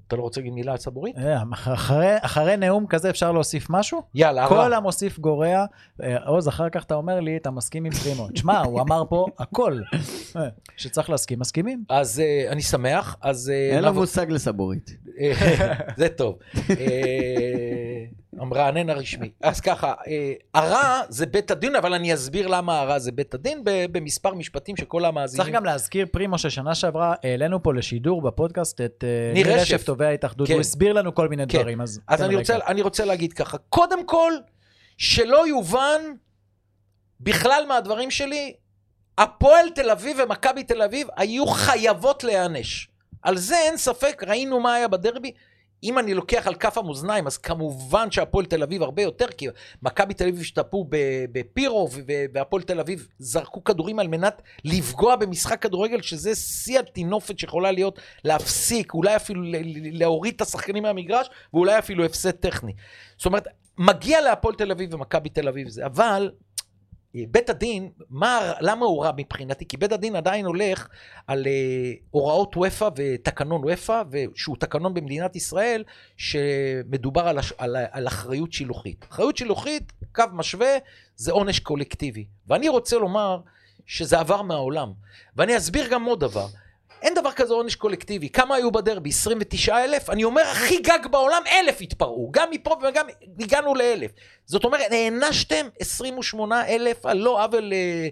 אתה 0.07 0.15
לא 0.15 0.21
רוצה 0.21 0.39
להגיד 0.41 0.53
מילה 0.53 0.71
על 0.71 0.77
סבורית? 0.77 1.15
אה, 1.17 1.43
אחרי- 1.73 2.17
אחרי 2.21 2.57
נאום 2.57 2.88
כזה 2.88 3.09
אפשר 3.09 3.31
להוסיף 3.31 3.67
משהו? 3.69 4.01
יאללה, 4.15 4.47
כל 4.47 4.55
הרע. 4.57 4.75
המוסיף 4.77 5.19
גורע. 5.19 5.65
אה, 6.03 6.17
עוז, 6.25 6.47
אחר 6.47 6.69
כך 6.69 6.83
אתה 6.83 6.95
אומר 6.95 7.19
לי, 7.19 7.38
אתה 7.38 7.51
מסכים 7.51 7.86
עם 7.86 7.91
פרימו. 7.91 8.27
תשמע, 8.29 8.61
הוא 8.65 8.81
אמר 8.81 9.03
פה 9.09 9.25
הכל. 9.39 9.79
אה, 10.36 10.41
שצריך 10.77 11.09
להסכים, 11.09 11.39
מסכימים. 11.39 11.83
אז 11.89 12.19
אה, 12.19 12.51
אני 12.51 12.61
שמח, 12.61 13.15
אז... 13.21 13.49
אה, 13.49 13.75
אין 13.75 13.83
לו 13.83 13.93
מושג 13.93 14.29
לסבורית. 14.31 14.89
זה 15.97 16.09
טוב. 16.09 16.38
המרענן 18.39 18.89
הרשמי. 18.89 19.31
אז 19.41 19.61
ככה, 19.61 19.93
אה, 20.07 20.33
הרע 20.53 21.01
זה 21.09 21.25
בית 21.25 21.51
הדין, 21.51 21.75
אבל 21.75 21.93
אני 21.93 22.13
אסביר 22.13 22.47
למה 22.47 22.79
הרע 22.79 22.99
זה 22.99 23.11
בית 23.11 23.33
הדין 23.33 23.61
במספר 23.63 24.33
משפטים 24.33 24.77
שכל 24.77 25.05
המאזינים... 25.05 25.43
צריך 25.43 25.55
גם 25.55 25.65
להזכיר, 25.65 26.05
פרימו, 26.11 26.38
ששנה 26.38 26.75
שעברה 26.75 27.13
העלינו 27.23 27.63
פה 27.63 27.73
לשידור 27.73 28.21
בפודקאסט 28.21 28.81
את 28.81 29.03
אה, 29.03 29.33
ניר 29.33 29.53
רשף. 29.53 29.83
תובע 29.83 30.07
ההתאחדות, 30.07 30.47
כן. 30.47 30.53
הוא 30.53 30.61
הסביר 30.61 30.93
לנו 30.93 31.15
כל 31.15 31.27
מיני 31.29 31.47
כן. 31.47 31.57
דברים, 31.57 31.81
אז 31.81 31.99
אז. 32.07 32.21
אני 32.67 32.81
רוצה 32.81 33.05
להגיד 33.05 33.33
ככה, 33.33 33.57
קודם 33.57 34.05
כל, 34.05 34.33
שלא 34.97 35.47
יובן 35.47 36.01
בכלל 37.19 37.63
מהדברים 37.67 38.11
שלי, 38.11 38.53
הפועל 39.17 39.69
תל 39.69 39.89
אביב 39.89 40.17
ומכבי 40.23 40.63
תל 40.63 40.81
אביב 40.81 41.07
היו 41.17 41.47
חייבות 41.47 42.23
להיענש. 42.23 42.88
על 43.21 43.38
זה 43.38 43.57
אין 43.57 43.77
ספק, 43.77 44.23
ראינו 44.27 44.59
מה 44.59 44.73
היה 44.73 44.88
בדרבי. 44.88 45.31
אם 45.86 45.99
אני 45.99 46.13
לוקח 46.13 46.47
על 46.47 46.55
כף 46.55 46.77
המאזניים, 46.77 47.27
אז 47.27 47.38
כמובן 47.38 48.11
שהפועל 48.11 48.45
תל 48.45 48.63
אביב 48.63 48.83
הרבה 48.83 49.01
יותר, 49.01 49.27
כי 49.27 49.47
מכבי 49.83 50.13
תל 50.13 50.23
אביב 50.23 50.39
השתפרו 50.39 50.88
בפירו, 51.31 51.89
והפועל 52.33 52.63
תל 52.63 52.79
אביב 52.79 53.07
זרקו 53.19 53.63
כדורים 53.63 53.99
על 53.99 54.07
מנת 54.07 54.41
לפגוע 54.65 55.15
במשחק 55.15 55.61
כדורגל, 55.61 56.01
שזה 56.01 56.36
שיא 56.36 56.79
הטינופת 56.79 57.39
שיכולה 57.39 57.71
להיות 57.71 57.99
להפסיק, 58.23 58.93
אולי 58.93 59.15
אפילו 59.15 59.41
להוריד 59.91 60.33
את 60.36 60.41
השחקנים 60.41 60.83
מהמגרש, 60.83 61.29
ואולי 61.53 61.79
אפילו 61.79 62.05
הפסד 62.05 62.31
טכני. 62.31 62.73
זאת 63.17 63.25
אומרת, 63.25 63.47
מגיע 63.77 64.21
להפועל 64.21 64.55
תל 64.55 64.71
אביב 64.71 64.93
ומכבי 64.93 65.29
תל 65.29 65.47
אביב 65.47 65.67
זה, 65.69 65.86
אבל 65.86 66.31
בית 67.32 67.49
הדין, 67.49 67.89
מה, 68.09 68.53
למה 68.59 68.86
הוא 68.86 69.03
רע 69.03 69.11
מבחינתי? 69.18 69.66
כי 69.68 69.78
בית 69.78 69.91
הדין 69.91 70.16
עדיין 70.16 70.45
הולך 70.45 70.88
על 71.28 71.47
אה, 71.47 71.93
הוראות 72.11 72.57
וופא 72.57 72.89
ותקנון 72.95 73.63
וופא, 73.63 74.03
שהוא 74.36 74.55
תקנון 74.59 74.93
במדינת 74.93 75.36
ישראל, 75.36 75.84
שמדובר 76.18 77.28
על, 77.28 77.38
על, 77.57 77.76
על 77.91 78.07
אחריות 78.07 78.53
שילוחית. 78.53 79.05
אחריות 79.11 79.38
שילוחית, 79.38 79.93
קו 80.16 80.24
משווה, 80.34 80.78
זה 81.16 81.32
עונש 81.32 81.59
קולקטיבי. 81.59 82.26
ואני 82.47 82.70
רוצה 82.70 82.97
לומר 82.97 83.39
שזה 83.86 84.20
עבר 84.20 84.41
מהעולם. 84.41 84.91
ואני 85.36 85.57
אסביר 85.57 85.88
גם 85.88 86.03
עוד 86.03 86.20
דבר. 86.20 86.47
אין 87.01 87.13
דבר 87.13 87.32
כזה 87.32 87.53
עונש 87.53 87.76
קולקטיבי. 87.76 88.30
כמה 88.30 88.55
היו 88.55 88.72
בדרבי? 88.72 89.09
29 89.09 89.84
אלף? 89.84 90.09
אני 90.09 90.24
אומר, 90.24 90.41
הכי 90.41 90.78
גג 90.78 90.99
בעולם, 91.11 91.41
אלף 91.51 91.78
התפרעו. 91.82 92.30
גם 92.32 92.47
מפה 92.51 92.76
וגם 92.84 93.07
הגענו 93.39 93.76
לאלף. 93.76 94.11
זאת 94.46 94.64
אומרת, 94.64 94.91
הענשתם 94.91 95.68
28 95.80 96.68
אלף 96.68 97.06
על 97.06 97.18
לא 97.18 97.43
עוול 97.43 97.74
אה, 97.74 98.08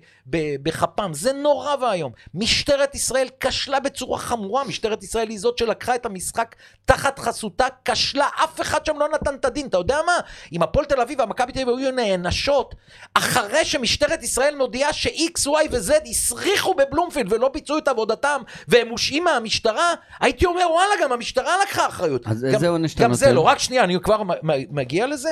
בכפם. 0.63 1.11
זה 1.13 1.33
נורא 1.33 1.75
ואיום. 1.81 2.11
משטרת 2.33 2.95
ישראל 2.95 3.27
כשלה 3.39 3.79
בצורה 3.79 4.17
חמורה. 4.17 4.63
משטרת 4.63 5.03
ישראל 5.03 5.29
היא 5.29 5.39
זאת 5.39 5.57
שלקחה 5.57 5.95
את 5.95 6.05
המשחק 6.05 6.55
תחת 6.85 7.19
חסותה, 7.19 7.67
כשלה. 7.85 8.27
אף 8.43 8.61
אחד 8.61 8.85
שם 8.85 8.99
לא 8.99 9.09
נתן 9.09 9.35
את 9.35 9.45
הדין. 9.45 9.67
אתה 9.67 9.77
יודע 9.77 9.97
מה? 10.05 10.13
אם 10.53 10.63
הפועל 10.63 10.85
תל 10.85 11.01
אביב 11.01 11.19
והמכבי 11.19 11.51
תל 11.51 11.61
אביב 11.61 11.77
היו 11.77 11.91
נענשות, 11.91 12.75
אחרי 13.13 13.65
שמשטרת 13.65 14.23
ישראל 14.23 14.55
מודיעה 14.55 14.93
ש-X, 14.93 15.47
Y 15.47 15.67
ו-Z 15.71 16.09
הסריחו 16.09 16.73
בבלומפילד 16.73 17.33
ולא 17.33 17.49
ביצעו 17.49 17.77
את 17.77 17.87
עבודתם, 17.87 18.41
והם 18.67 18.87
מושעים 18.87 19.23
מהמשטרה, 19.23 19.89
הייתי 20.19 20.45
אומר, 20.45 20.71
וואלה, 20.71 20.93
גם 21.03 21.11
המשטרה 21.11 21.53
לקחה 21.63 21.87
אחריות. 21.87 22.27
אז 22.27 22.41
גם, 22.43 22.53
איזה 22.53 22.69
עונש 22.69 22.93
אתה 22.93 23.03
גם 23.03 23.11
נותן? 23.11 23.25
זה 23.25 23.33
לא, 23.33 23.41
רק 23.41 23.59
שנייה, 23.59 23.83
אני 23.83 23.99
כבר 24.03 24.21
מגיע 24.69 25.07
לזה. 25.07 25.29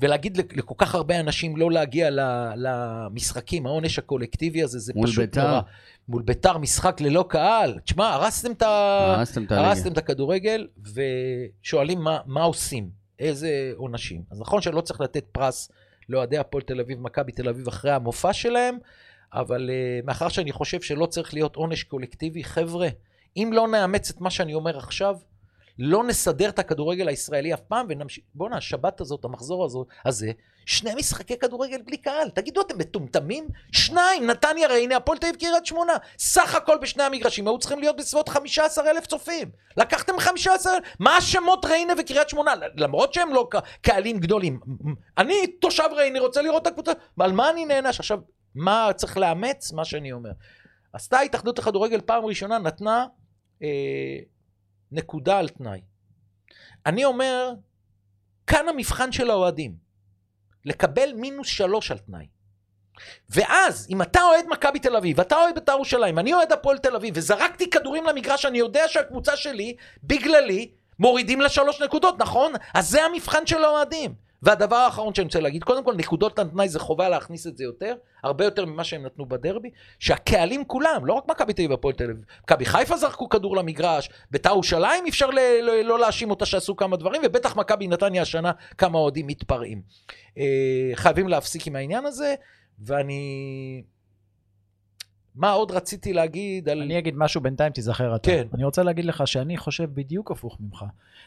ולהגיד 0.00 0.36
לכל 0.36 0.74
כך 0.78 0.94
הרבה 0.94 1.20
אנשים 1.20 1.56
לא 1.56 1.70
להגיע 1.70 2.08
למשחקים, 2.56 3.66
העונש 3.66 3.98
הקולקטיבי 3.98 4.62
הזה, 4.62 4.78
זה 4.78 4.92
פשוט 5.02 5.18
בית"ר. 5.18 5.48
נורא. 5.48 5.60
מול 6.08 6.22
ביתר, 6.22 6.58
משחק 6.58 7.00
ללא 7.00 7.24
קהל. 7.28 7.78
תשמע, 7.84 8.08
הרסתם 8.08 8.52
את. 8.52 8.62
הרסתם 8.62 9.44
את. 9.44 9.52
הרסתם 9.52 9.92
את 9.92 9.98
הכדורגל, 9.98 10.66
ושואלים 11.62 12.00
מה, 12.00 12.18
מה 12.26 12.42
עושים, 12.42 12.90
איזה 13.18 13.72
עונשים. 13.76 14.22
אז 14.30 14.40
נכון 14.40 14.62
שלא 14.62 14.80
צריך 14.80 15.00
לתת 15.00 15.24
פרס 15.32 15.70
לאוהדי 16.08 16.38
הפועל 16.38 16.62
תל 16.62 16.80
אביב, 16.80 17.00
מכבי 17.00 17.32
תל 17.32 17.48
אביב, 17.48 17.68
אחרי 17.68 17.90
המופע 17.90 18.32
שלהם, 18.32 18.78
אבל 19.32 19.70
uh, 19.70 20.06
מאחר 20.06 20.28
שאני 20.28 20.52
חושב 20.52 20.80
שלא 20.80 21.06
צריך 21.06 21.34
להיות 21.34 21.56
עונש 21.56 21.82
קולקטיבי, 21.82 22.44
חבר'ה, 22.44 22.88
אם 23.36 23.50
לא 23.52 23.68
נאמץ 23.68 24.10
את 24.10 24.20
מה 24.20 24.30
שאני 24.30 24.54
אומר 24.54 24.78
עכשיו, 24.78 25.16
לא 25.84 26.04
נסדר 26.04 26.48
את 26.48 26.58
הכדורגל 26.58 27.08
הישראלי 27.08 27.54
אף 27.54 27.60
פעם, 27.60 27.86
ונמשיך, 27.88 28.24
בואנה, 28.34 28.56
השבת 28.56 29.00
הזאת, 29.00 29.24
המחזור 29.24 29.64
הזאת, 29.64 29.86
הזה, 30.04 30.32
שני 30.66 30.94
משחקי 30.94 31.38
כדורגל 31.38 31.82
בלי 31.82 31.96
קהל. 31.96 32.30
תגידו, 32.30 32.60
אתם 32.60 32.78
מטומטמים? 32.78 33.48
שניים, 33.72 34.26
נתניה 34.26 34.68
ריינה, 34.68 34.96
הפועל 34.96 35.18
תל 35.18 35.26
אביב 35.26 35.40
קריית 35.40 35.66
שמונה. 35.66 35.92
סך 36.18 36.54
הכל 36.54 36.78
בשני 36.78 37.02
המגרשים 37.02 37.48
היו 37.48 37.58
צריכים 37.58 37.78
להיות 37.78 37.96
בסביבות 37.96 38.28
15 38.28 38.90
אלף 38.90 39.06
צופים. 39.06 39.50
לקחתם 39.76 40.12
15 40.18 40.74
אלף, 40.76 40.84
מה 41.00 41.16
השמות 41.16 41.64
ריינה 41.64 41.92
וקריית 41.98 42.28
שמונה? 42.28 42.54
למרות 42.76 43.14
שהם 43.14 43.34
לא 43.34 43.48
קהלים 43.80 44.18
גדולים. 44.18 44.60
אני 45.18 45.46
תושב 45.46 45.88
ריינה, 45.92 46.20
רוצה 46.20 46.42
לראות 46.42 46.62
את 46.62 46.66
הקבוצה, 46.66 46.92
על 47.20 47.32
מה 47.32 47.50
אני 47.50 47.64
נענש? 47.64 48.00
עכשיו, 48.00 48.18
מה 48.54 48.90
צריך 48.96 49.16
לאמץ? 49.16 49.72
מה 49.72 49.84
שאני 49.84 50.12
אומר. 50.12 50.30
עשתה 50.92 51.20
התאחדות 51.20 51.58
הכדורגל 51.58 52.00
פעם 52.00 52.24
ראשונה, 52.24 52.58
נתנה 52.58 53.06
אה, 53.62 53.68
נקודה 54.92 55.38
על 55.38 55.48
תנאי. 55.48 55.80
אני 56.86 57.04
אומר, 57.04 57.52
כאן 58.46 58.68
המבחן 58.68 59.12
של 59.12 59.30
האוהדים. 59.30 59.74
לקבל 60.64 61.12
מינוס 61.12 61.46
שלוש 61.46 61.90
על 61.90 61.98
תנאי. 61.98 62.26
ואז, 63.30 63.86
אם 63.90 64.02
אתה 64.02 64.22
אוהד 64.22 64.44
מכבי 64.50 64.78
תל 64.78 64.96
אביב, 64.96 65.18
ואתה 65.18 65.36
אוהד 65.36 65.54
בית"ר 65.54 65.72
ירושלים, 65.72 66.16
ואני 66.16 66.34
אוהד 66.34 66.52
הפועל 66.52 66.78
תל 66.78 66.96
אביב, 66.96 67.14
וזרקתי 67.16 67.70
כדורים 67.70 68.04
למגרש, 68.04 68.46
אני 68.46 68.58
יודע 68.58 68.88
שהקבוצה 68.88 69.36
שלי, 69.36 69.76
בגללי, 70.02 70.70
מורידים 70.98 71.40
לה 71.40 71.48
שלוש 71.48 71.82
נקודות, 71.82 72.18
נכון? 72.18 72.52
אז 72.74 72.88
זה 72.88 73.04
המבחן 73.04 73.46
של 73.46 73.64
האוהדים. 73.64 74.14
והדבר 74.42 74.76
האחרון 74.76 75.14
שאני 75.14 75.24
רוצה 75.24 75.40
להגיד, 75.40 75.64
קודם 75.64 75.84
כל, 75.84 75.94
נקודות 75.94 76.38
על 76.38 76.48
תנאי 76.48 76.68
זה 76.68 76.78
חובה 76.78 77.08
להכניס 77.08 77.46
את 77.46 77.56
זה 77.56 77.64
יותר, 77.64 77.94
הרבה 78.24 78.44
יותר 78.44 78.66
ממה 78.66 78.84
שהם 78.84 79.06
נתנו 79.06 79.26
בדרבי, 79.26 79.70
שהקהלים 79.98 80.64
כולם, 80.64 81.06
לא 81.06 81.12
רק 81.12 81.24
מכבי 81.28 81.52
תל 81.52 81.62
אביב 81.62 81.70
והפועל 81.70 81.94
תל 81.94 82.04
אביב, 82.04 82.24
מכבי 82.42 82.64
חיפה 82.64 82.96
זרקו 82.96 83.28
כדור 83.28 83.56
למגרש, 83.56 84.10
בית"ר 84.30 84.50
ירושלים 84.50 85.04
אפשר 85.08 85.30
ל- 85.30 85.38
ל- 85.38 85.82
לא 85.82 85.98
להאשים 85.98 86.30
אותה 86.30 86.46
שעשו 86.46 86.76
כמה 86.76 86.96
דברים, 86.96 87.22
ובטח 87.24 87.56
מכבי 87.56 87.88
נתניה 87.88 88.22
השנה 88.22 88.52
כמה 88.78 88.98
אוהדים 88.98 89.26
מתפרעים. 89.26 89.82
אה, 90.38 90.90
חייבים 90.94 91.28
להפסיק 91.28 91.66
עם 91.66 91.76
העניין 91.76 92.06
הזה, 92.06 92.34
ואני... 92.78 93.82
מה 95.36 95.50
עוד 95.50 95.70
רציתי 95.70 96.12
להגיד 96.12 96.68
על... 96.68 96.82
אני 96.82 96.98
אגיד 96.98 97.14
משהו 97.16 97.40
בינתיים, 97.40 97.72
תיזכר 97.72 98.14
אתה. 98.16 98.30
כן. 98.30 98.42
אני 98.54 98.64
רוצה 98.64 98.82
להגיד 98.82 99.04
לך 99.04 99.26
שאני 99.26 99.56
חושב 99.56 99.84
בדיוק 99.94 100.30
הפוך 100.30 100.56
ממך. 100.60 100.84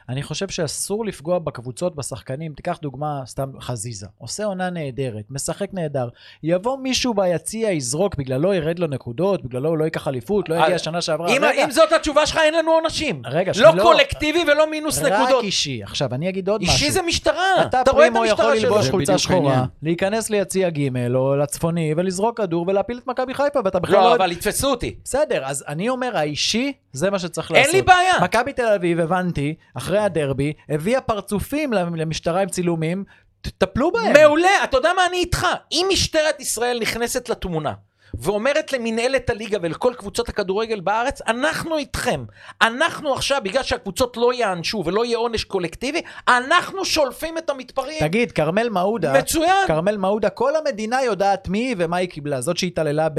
אני 0.09 0.23
חושב 0.23 0.47
שאסור 0.49 1.05
לפגוע 1.05 1.39
בקבוצות, 1.39 1.95
בשחקנים. 1.95 2.53
תיקח 2.53 2.79
דוגמה, 2.81 3.21
סתם 3.25 3.49
חזיזה. 3.61 4.07
עושה 4.17 4.45
עונה 4.45 4.69
נהדרת, 4.69 5.23
משחק 5.29 5.67
נהדר. 5.73 6.09
יבוא 6.43 6.77
מישהו 6.77 7.13
ביציע, 7.13 7.71
יזרוק, 7.71 8.15
בגללו 8.15 8.53
ירד 8.53 8.79
לו 8.79 8.87
נקודות, 8.87 9.43
בגללו 9.43 9.69
הוא 9.69 9.77
לא 9.77 9.85
ייקח 9.85 10.07
אליפות, 10.07 10.49
לא 10.49 10.55
יגיע 10.55 10.73
אה, 10.73 10.79
שנה 10.79 11.01
שעברה. 11.01 11.29
אם, 11.29 11.41
רגע, 11.43 11.63
אם 11.65 11.71
זאת 11.71 11.91
התשובה 11.91 12.25
שלך, 12.25 12.37
אין 12.43 12.53
לנו 12.53 12.71
עונשים. 12.71 13.21
רגע, 13.25 13.51
לא 13.55 13.71
שלא- 13.71 13.83
קולקטיבי 13.83 14.43
ולא 14.51 14.71
מינוס 14.71 15.01
רק 15.01 15.11
נקודות. 15.13 15.43
אישי. 15.43 15.83
עכשיו, 15.83 16.13
אני 16.13 16.29
אגיד 16.29 16.49
עוד 16.49 16.61
משהו. 16.61 16.73
אישי 16.73 16.91
זה 16.91 17.01
משטרה. 17.01 17.65
אתה 17.65 17.91
רואה 17.91 18.07
את 18.07 18.11
פרימו 18.11 18.25
יכול 18.25 18.45
המשטרה 18.45 18.59
שלו. 18.59 18.69
ללבוש 18.69 18.85
זה 18.85 18.91
חולצה 18.91 19.11
בדיוק 19.11 19.21
שחורה, 19.21 19.51
העניין. 19.51 19.69
להיכנס 19.83 20.29
ליציע 20.29 20.69
ג' 20.69 21.13
או 21.15 21.35
לצפוני 21.35 21.93
ולזרוק 21.97 22.37
כדור 22.41 22.65
ולהפיל 22.67 22.97
את 22.97 23.07
מכבי 23.07 23.33
חיפה, 23.33 23.59
ואתה 23.65 23.79
בכלל 23.79 23.94
לא, 23.95 24.09
לא... 24.09 24.15
אבל 24.15 24.31
יתפסו 24.31 24.69
אותי. 24.69 24.95
בסדר, 25.03 25.45
אז 25.45 25.63
אני 25.67 25.89
אומר, 25.89 26.17
האישי, 26.17 26.73
זה 26.93 27.09
מה 27.09 27.19
שצריך 27.19 27.51
אין 27.51 27.59
לעשות. 27.59 27.73
לי 27.73 27.81
בעיה. 27.81 28.13
מכבי 28.21 28.53
תל 28.53 28.67
אביב, 28.75 28.99
הבנתי, 28.99 29.55
אחרי 29.73 29.99
הדרבי, 29.99 30.53
הביאה 30.69 31.01
פרצופים 31.01 31.73
למשטרה 31.73 32.41
עם 32.41 32.49
צילומים, 32.49 33.03
תטפלו 33.41 33.91
בהם. 33.91 34.13
מעולה, 34.13 34.63
אתה 34.63 34.77
יודע 34.77 34.89
מה, 34.95 35.05
אני 35.05 35.17
איתך. 35.17 35.47
אם 35.71 35.87
משטרת 35.91 36.39
ישראל 36.39 36.79
נכנסת 36.81 37.29
לתמונה 37.29 37.73
ואומרת 38.19 38.73
למנהלת 38.73 39.29
הליגה 39.29 39.57
ולכל 39.61 39.93
קבוצות 39.97 40.29
הכדורגל 40.29 40.79
בארץ, 40.79 41.21
אנחנו 41.27 41.77
איתכם. 41.77 42.25
אנחנו 42.61 43.13
עכשיו, 43.13 43.41
בגלל 43.43 43.63
שהקבוצות 43.63 44.17
לא 44.17 44.33
יענשו 44.33 44.83
ולא 44.85 45.05
יהיה 45.05 45.17
עונש 45.17 45.43
קולקטיבי, 45.43 46.01
אנחנו 46.27 46.85
שולפים 46.85 47.37
את 47.37 47.49
המתפרעים. 47.49 47.99
תגיד, 47.99 48.31
כרמל 48.31 48.69
מעודה, 48.69 49.13
מצוין. 49.13 49.67
כרמל 49.67 49.97
מעודה, 49.97 50.29
כל 50.29 50.55
המדינה 50.55 51.03
יודעת 51.03 51.47
מי 51.47 51.59
היא 51.59 51.75
ומה 51.77 51.97
היא 51.97 52.09
קיבלה. 52.09 52.41
זאת 52.41 52.57
שהתעללה 52.57 53.09
ב- 53.09 53.15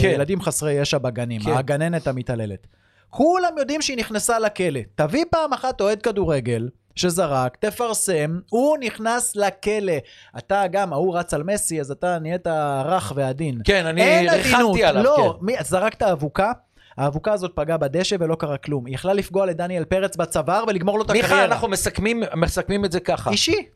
כן. 0.00 0.08
בילדים 0.10 0.40
חסרי 0.40 0.72
ישע 0.72 0.98
בגנים, 0.98 1.40
כן. 1.40 1.52
הגננת 1.52 2.06
המתעללת. 2.06 2.66
כולם 3.10 3.58
יודעים 3.58 3.82
שהיא 3.82 3.96
נכנסה 3.96 4.38
לכלא. 4.38 4.80
תביא 4.94 5.24
פעם 5.30 5.52
אחת 5.52 5.80
אוהד 5.80 6.02
כדורגל 6.02 6.68
שזרק, 6.96 7.56
תפרסם, 7.56 8.38
הוא 8.50 8.76
נכנס 8.80 9.36
לכלא. 9.36 9.92
אתה 10.38 10.62
גם, 10.70 10.92
ההוא 10.92 11.18
רץ 11.18 11.34
על 11.34 11.42
מסי, 11.42 11.80
אז 11.80 11.90
אתה 11.90 12.18
נהיית 12.18 12.46
רך 12.84 13.12
ועדין. 13.16 13.60
כן, 13.64 13.86
אני 13.86 14.28
ריחמתי 14.30 14.84
עליו, 14.84 15.02
לא, 15.02 15.36
כן. 15.40 15.46
מי, 15.46 15.54
זרקת 15.60 16.02
אבוקה, 16.02 16.52
האבוקה 16.96 17.32
הזאת 17.32 17.52
פגעה 17.54 17.76
בדשא 17.76 18.16
ולא 18.20 18.34
קרה 18.34 18.56
כלום. 18.56 18.86
היא 18.86 18.94
יכלה 18.94 19.12
לפגוע 19.12 19.46
לדניאל 19.46 19.84
פרץ 19.84 20.16
בצוואר 20.16 20.64
ולגמור 20.68 20.98
לו 20.98 21.04
את 21.04 21.10
מיכה, 21.10 21.26
הקריירה. 21.26 21.44
אנחנו 21.44 21.68
מסכמים, 21.68 22.22
מסכמים 22.36 22.84
את 22.84 22.92
זה 22.92 23.00
ככה. 23.00 23.30
אישי. 23.30 23.66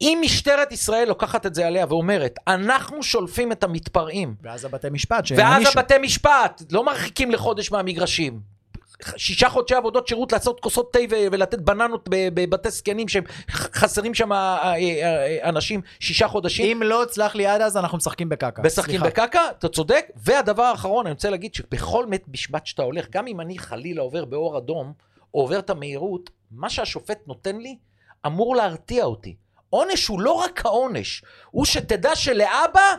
אם 0.00 0.18
משטרת 0.22 0.72
ישראל 0.72 1.08
לוקחת 1.08 1.46
את 1.46 1.54
זה 1.54 1.66
עליה 1.66 1.86
ואומרת, 1.88 2.38
אנחנו 2.48 3.02
שולפים 3.02 3.52
את 3.52 3.64
המתפרעים, 3.64 4.34
ואז 4.42 4.64
הבתי 4.64 4.88
משפט 4.90 5.16
ואז 5.16 5.38
שהענישו. 5.38 5.70
הבתי 5.70 5.94
משפט 5.98 6.62
לא 6.70 6.84
מרחיקים 6.84 7.30
לחודש 7.30 7.72
מהמגרשים. 7.72 8.55
שישה 9.16 9.48
חודשי 9.48 9.74
עבודות 9.74 10.08
שירות 10.08 10.32
לעשות 10.32 10.60
כוסות 10.60 10.92
תה 10.92 10.98
ולתת 11.10 11.58
בננות 11.58 12.08
בבתי 12.12 12.70
זקנים 12.70 13.08
שהם 13.08 13.24
ח- 13.50 13.76
חסרים 13.76 14.14
שם 14.14 14.32
אה, 14.32 14.58
אה, 14.62 14.76
אה, 14.78 15.48
אנשים 15.48 15.80
שישה 16.00 16.28
חודשים. 16.28 16.76
אם 16.76 16.82
לא 16.82 17.02
הצלח 17.02 17.34
לי 17.34 17.46
עד 17.46 17.60
אז, 17.60 17.76
אנחנו 17.76 17.98
משחקים 17.98 18.28
בקקה. 18.28 18.62
משחקים. 18.62 19.00
בקקה, 19.00 19.40
אתה 19.58 19.68
צודק. 19.68 20.06
והדבר 20.16 20.62
האחרון, 20.62 21.06
אני 21.06 21.12
רוצה 21.12 21.30
להגיד 21.30 21.54
שבכל 21.54 22.06
מת 22.06 22.22
משפט 22.28 22.66
שאתה 22.66 22.82
הולך, 22.82 23.06
גם 23.10 23.26
אם 23.26 23.40
אני 23.40 23.58
חלילה 23.58 24.02
עובר 24.02 24.24
באור 24.24 24.58
אדום, 24.58 24.92
או 25.34 25.40
עובר 25.40 25.58
את 25.58 25.70
המהירות, 25.70 26.30
מה 26.50 26.70
שהשופט 26.70 27.18
נותן 27.26 27.56
לי 27.56 27.78
אמור 28.26 28.56
להרתיע 28.56 29.04
אותי. 29.04 29.36
עונש 29.70 30.06
הוא 30.06 30.20
לא 30.20 30.32
רק 30.32 30.66
העונש, 30.66 31.22
הוא 31.50 31.64
שתדע 31.64 32.16
שלאבא 32.16 32.94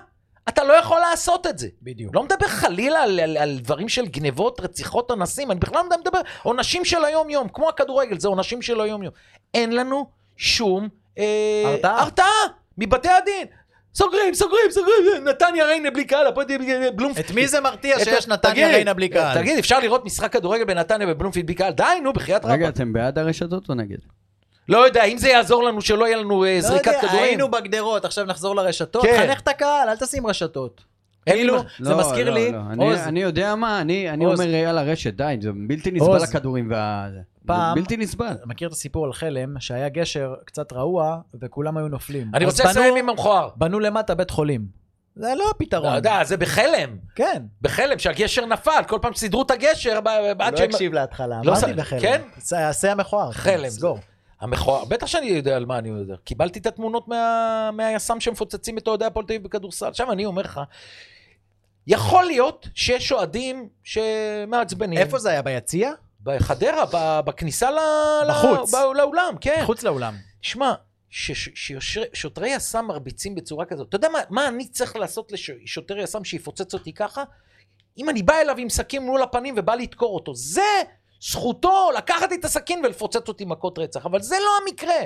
אתה 0.50 0.64
לא 0.64 0.74
יכול 0.74 1.00
לעשות 1.00 1.48
את 1.48 1.58
זה. 1.58 1.68
בדיוק. 1.82 2.16
לא 2.16 2.24
מדבר 2.24 2.48
חלילה 2.48 3.04
על, 3.04 3.20
על, 3.20 3.38
על 3.38 3.58
דברים 3.62 3.89
של 3.89 4.06
גנבות, 4.06 4.60
רציחות 4.60 5.12
אנסים, 5.12 5.52
אני 5.52 5.60
בכלל 5.60 5.82
לא 5.89 5.98
מדבר, 6.00 6.20
עונשים 6.43 6.86
של 6.86 7.06
היום-יום, 7.06 7.48
כמו 7.50 7.70
הכדורגל, 7.70 8.20
זה 8.20 8.28
עונשים 8.28 8.62
של 8.62 8.82
היום-יום. 8.82 9.14
אין 9.54 9.76
לנו 9.76 10.10
שום 10.38 10.89
אה, 11.18 11.64
הרתעה. 11.66 12.02
הרתעה 12.02 12.28
מבתי 12.78 13.10
הדין. 13.10 13.48
סוגרים, 13.95 14.34
סוגרים, 14.34 14.72
סוגרים, 14.72 15.28
נתניה 15.28 15.66
ריינה 15.66 15.91
בלי 15.91 16.06
קהל, 16.06 16.28
הפועל 16.28 16.48
בלומפילד. 16.95 17.26
את 17.26 17.32
מי 17.32 17.48
זה 17.48 17.62
מרתיע 17.62 18.00
שיש 18.00 18.28
נתניה 18.28 18.68
ריינה 18.68 18.93
בלי 18.93 19.10
קהל? 19.10 19.38
תגיד, 19.38 19.58
אפשר 19.58 19.80
לראות 19.80 20.06
משחק 20.06 20.34
כדורגל 20.34 20.64
בנתניה 20.64 21.08
ובלומפילד 21.10 21.45
בלי 21.45 21.56
קהל? 21.56 21.74
די, 21.74 21.84
נו, 22.04 22.14
בחייאת 22.14 22.45
רגע, 22.45 22.54
רבאק. 22.54 22.76
אתם 22.76 22.93
בעד 22.93 23.20
הרשתות 23.20 23.70
או 23.70 23.76
נגד? 23.76 23.98
לא 24.70 24.86
יודע, 24.86 25.03
אם 25.03 25.18
זה 25.18 25.30
יעזור 25.30 25.63
לנו 25.63 25.82
שלא 25.82 26.05
יהיה 26.05 26.18
לנו 26.18 26.45
אה, 26.45 26.55
לא 26.55 26.61
זריקת 26.61 26.86
יודע, 26.88 27.01
כדורים. 27.01 27.24
היינו 27.24 27.51
בגדרות, 27.51 28.05
עכשיו 28.05 28.26
נחזור 28.26 28.55
לרשתות. 28.55 29.03
כן. 29.05 29.26
חנך 29.28 29.39
את 29.41 29.47
הקהל, 29.47 29.89
אל 29.89 29.95
תשים 29.97 30.28
רשתות. 30.28 30.84
כאילו, 31.26 31.57
זה 31.80 31.89
לא, 31.91 31.97
מזכיר 31.99 32.30
לא, 32.30 32.34
לי, 32.36 32.51
לא. 32.51 32.57
אני- 32.72 32.89
עוז, 32.89 32.99
אני 32.99 33.22
יודע 33.22 33.55
מה, 33.55 33.82
אני 33.82 34.09
אני 34.09 34.26
עוז. 34.26 34.39
אומר 34.41 34.53
יאללה 34.53 34.82
רשת, 34.82 35.13
די, 35.13 35.38
זה 35.41 35.49
בלתי 35.68 35.91
נסבל 35.91 36.07
עוז. 36.07 36.24
הכדורים 36.24 36.68
וה... 36.72 37.07
זה 37.13 37.20
פעם- 37.47 37.76
בלתי 37.76 37.97
נסבל. 37.97 38.34
מכיר 38.45 38.68
את 38.68 38.74
הסיפור 38.74 39.05
על 39.05 39.13
חלם, 39.13 39.59
שהיה 39.59 39.89
גשר 39.89 40.34
קצת 40.45 40.74
רעוע, 40.74 41.18
וכולם 41.41 41.78
היו 41.78 41.88
נופלים. 41.88 42.32
אני 42.34 42.45
רוצה 42.45 42.63
לסיים 42.63 42.95
עם 42.95 43.09
המכוער. 43.09 43.49
בנו 43.55 43.80
למטה 43.80 44.15
בית 44.15 44.30
חולים. 44.30 44.65
זה 45.15 45.34
לא 45.38 45.49
הפתרון. 45.55 45.91
לא 45.91 45.95
יודע, 45.95 46.24
זה 46.24 46.38
בחלם. 46.38 46.97
כן. 47.15 47.43
בחלם, 47.61 47.99
שהגשר 47.99 48.45
נפל, 48.45 48.82
כל 48.88 48.99
פעם 49.01 49.13
סידרו 49.13 49.41
את 49.41 49.51
הגשר, 49.51 49.99
לא. 50.05 50.11
הקשיב 50.63 50.93
להתחלה, 50.93 51.39
לא 51.43 51.51
אמרתי 51.51 51.74
בחלם. 51.74 51.99
כן? 51.99 52.22
זה 52.72 52.91
המכוער. 52.91 53.32
חלם. 53.32 53.70
סגור. 53.70 53.99
המכוער, 54.40 54.86
בטח 54.86 55.08
שאני 55.08 55.26
יודע 55.26 55.56
על 55.56 55.66
מה 55.66 55.78
אני 55.78 55.90
יודע. 55.90 56.16
קיבלתי 56.24 56.60
את 56.60 56.66
התמונות 56.66 57.08
מה... 57.08 57.70
מהיס"מ 57.74 58.20
שמפוצצים 58.20 58.78
את 58.78 58.88
אוהדי 58.88 59.06
הפועל 59.06 59.26
תל 59.26 59.34
אביב 59.34 59.44
בכדורסל. 59.44 59.88
עכשיו 59.88 60.12
אני 60.12 60.26
אומר 60.26 60.42
לך, 60.42 60.60
יכול 61.88 62.26
להיות 62.26 62.68
שיש 62.76 63.12
אוהדים 63.12 63.70
שמעצבנים. 63.84 64.98
איפה 65.00 65.20
זה 65.20 65.30
היה? 65.30 65.42
ביציע? 65.42 65.92
בחדרה, 66.24 66.86
ב- 66.94 67.26
בכניסה 67.26 67.72
ל... 67.72 67.78
בחוץ. 68.30 68.74
ב- 68.74 68.78
לאולם, 68.96 69.36
כן. 69.42 69.60
מחוץ 69.64 69.84
לאולם. 69.84 70.16
שמע, 70.42 70.74
ששוטרי 71.10 72.50
יס"מ 72.50 72.86
מרביצים 72.88 73.36
בצורה 73.36 73.66
כזאת, 73.66 73.90
אתה 73.90 73.96
יודע 73.96 74.10
מה, 74.10 74.20
מה 74.30 74.48
אני 74.48 74.68
צריך 74.68 74.96
לעשות 74.96 75.32
לשוטר 75.32 75.98
יס"מ 75.98 76.24
שיפוצץ 76.24 76.74
אותי 76.74 76.94
ככה? 76.94 77.24
אם 77.98 78.10
אני 78.10 78.24
בא 78.24 78.34
אליו 78.42 78.56
עם 78.58 78.70
סכין 78.70 79.04
מול 79.04 79.22
הפנים 79.22 79.56
ובא 79.58 79.76
לדקור 79.76 80.16
אותו, 80.16 80.36
זה 80.36 80.62
זכותו 81.22 81.89
לקחת 81.97 82.30
לי 82.30 82.36
את 82.36 82.45
הסכין 82.45 82.86
ולפוצץ 82.86 83.28
אותי 83.28 83.45
מכות 83.45 83.80
רצח, 83.80 84.05
אבל 84.05 84.22
זה 84.22 84.36
לא 84.39 84.49
המקרה. 84.63 84.99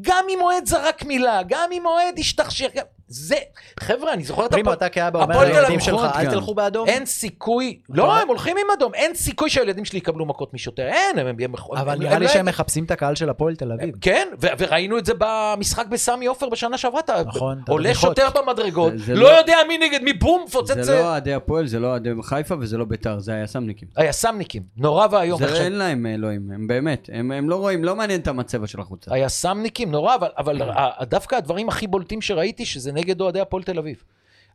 גם 0.00 0.24
אם 0.30 0.38
אוהד 0.40 0.66
זרק 0.66 1.04
מילה, 1.04 1.40
גם 1.48 1.72
אם 1.72 1.86
אוהד 1.86 2.18
השתכשך. 2.18 2.70
זה, 3.08 3.34
חבר'ה, 3.80 4.12
אני 4.12 4.24
זוכר 4.24 4.46
את 4.46 4.54
הפועל... 4.54 4.76
אתה 4.76 4.88
כאבא 4.88 5.22
אומר 5.22 5.32
הפועל 5.34 5.46
תל 5.48 5.52
לילדים 5.52 5.66
אביב 5.74 5.80
שלך, 5.80 6.00
אל. 6.16 6.30
תלכו 6.30 6.54
באדום. 6.54 6.88
אין 6.88 7.06
סיכוי, 7.06 7.78
לא, 7.88 8.16
הם 8.20 8.28
הולכים 8.28 8.56
עם 8.56 8.66
אדום, 8.78 8.94
אין 8.94 9.14
סיכוי 9.14 9.50
שהילדים 9.50 9.84
שלי 9.84 9.98
יקבלו 9.98 10.26
מכות 10.26 10.54
משוטר, 10.54 10.82
אין, 10.86 11.18
הם... 11.18 11.26
הם 11.40 11.52
אבל 11.76 11.92
הם- 11.92 12.02
נראה 12.02 12.18
לי 12.18 12.24
לא 12.26 12.30
שהם 12.30 12.46
מחפשים 12.46 12.84
את 12.84 12.90
הקהל 12.90 13.14
של 13.14 13.30
הפועל 13.30 13.56
תל 13.56 13.72
אביב. 13.72 13.94
כן, 14.00 14.28
וראינו 14.40 14.98
את 14.98 15.06
זה 15.06 15.12
במשחק 15.18 15.86
בסמי 15.86 16.26
עופר 16.26 16.48
בשנה 16.48 16.78
שעברה. 16.78 17.00
אתה 17.00 17.22
נכון, 17.26 17.60
את 17.64 17.68
עולה. 17.68 17.94
שוטר 17.94 18.28
במדרגות, 18.34 18.92
לא 19.08 19.14
לא- 19.14 19.28
יודע 19.28 19.56
מי 19.68 19.78
נגד 19.78 20.02
מי, 20.02 20.12
בום, 20.12 20.42
מפוצץ 20.46 20.74
זה 20.80 20.94
לא 20.94 21.00
אוהדי 21.00 21.34
הפועל, 21.34 21.66
זה 21.66 21.78
לא 21.78 21.86
אוהדי 21.86 22.10
חיפה 22.22 22.54
וזה 22.60 22.78
לא 22.78 22.84
ביתר, 22.84 23.18
זה 23.18 23.34
היס"מניקים. 23.34 23.88
היס"מניקים, 23.96 24.62
נורא 24.76 25.06
ואיום. 25.10 25.38
זה 25.38 25.64
אין 25.64 25.72
להם 25.72 26.06
אלוהים, 26.06 26.50
הם 26.54 26.66
באמת, 26.66 27.10
הם 27.12 27.32
הם 27.32 27.50
לא 27.50 27.56
רואים, 27.56 27.84
לא 27.84 27.96
מעניין 27.96 28.20
אותם 28.20 28.38
הצבע 28.40 28.66
של 28.66 28.80
החולצה. 28.80 29.14
היס"מניקים, 29.14 29.90
נורא, 29.90 30.14
אבל, 30.14 30.28
אבל 30.38 30.62
ה- 30.62 31.04
דווקא 31.04 31.34
הדברים 31.36 31.68
הכי 31.68 31.86
בולטים 31.86 32.20
שראיתי, 32.20 32.64
שזה 32.64 32.92
נגד 32.94 33.20
אוהדי 33.20 33.40
הפועל 33.40 33.62
תל 33.62 33.78
אביב. 33.78 34.02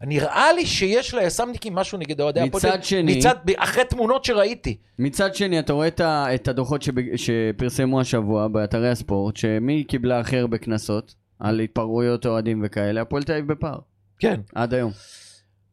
נראה 0.02 0.54
לי 0.54 0.66
שיש 0.66 1.14
ליס"מניקים 1.16 1.76
משהו 1.76 1.98
נגד 1.98 2.22
אוהדי 2.22 2.40
הפועל 2.42 2.62
תל 2.62 2.68
אביב. 2.68 2.80
מצד 2.80 2.88
שני- 2.88 3.18
מצד, 3.18 3.36
אחרי 3.58 3.86
תמונות 3.86 4.26
שראיתי. 4.26 4.78
מצד 5.00 5.36
שני, 5.36 5.60
אתה 5.60 5.74
רואה 5.74 5.88
את 5.88 6.00
ה- 6.00 6.36
את 6.36 6.48
הדוחות 6.48 6.82
שב- 6.82 7.16
שפרסמו 7.16 8.02
השבוע 8.02 8.48
באתרי 8.48 8.90
הספורט, 8.90 9.38
שמי 9.38 9.84
קיבלה 9.84 10.20
הכי 10.20 10.38
הרבה 10.38 10.58
קנסות 10.58 11.16
על 11.40 11.60
התפרעויות 11.60 12.26
אוהדים 12.26 12.62
וכאלה, 12.66 13.02
הפועל 13.02 13.24
תל 13.24 13.32
אביב 13.34 13.52
בפער, 13.52 13.78
כן. 14.20 14.40
עד 14.56 14.74
היום. 14.74 14.92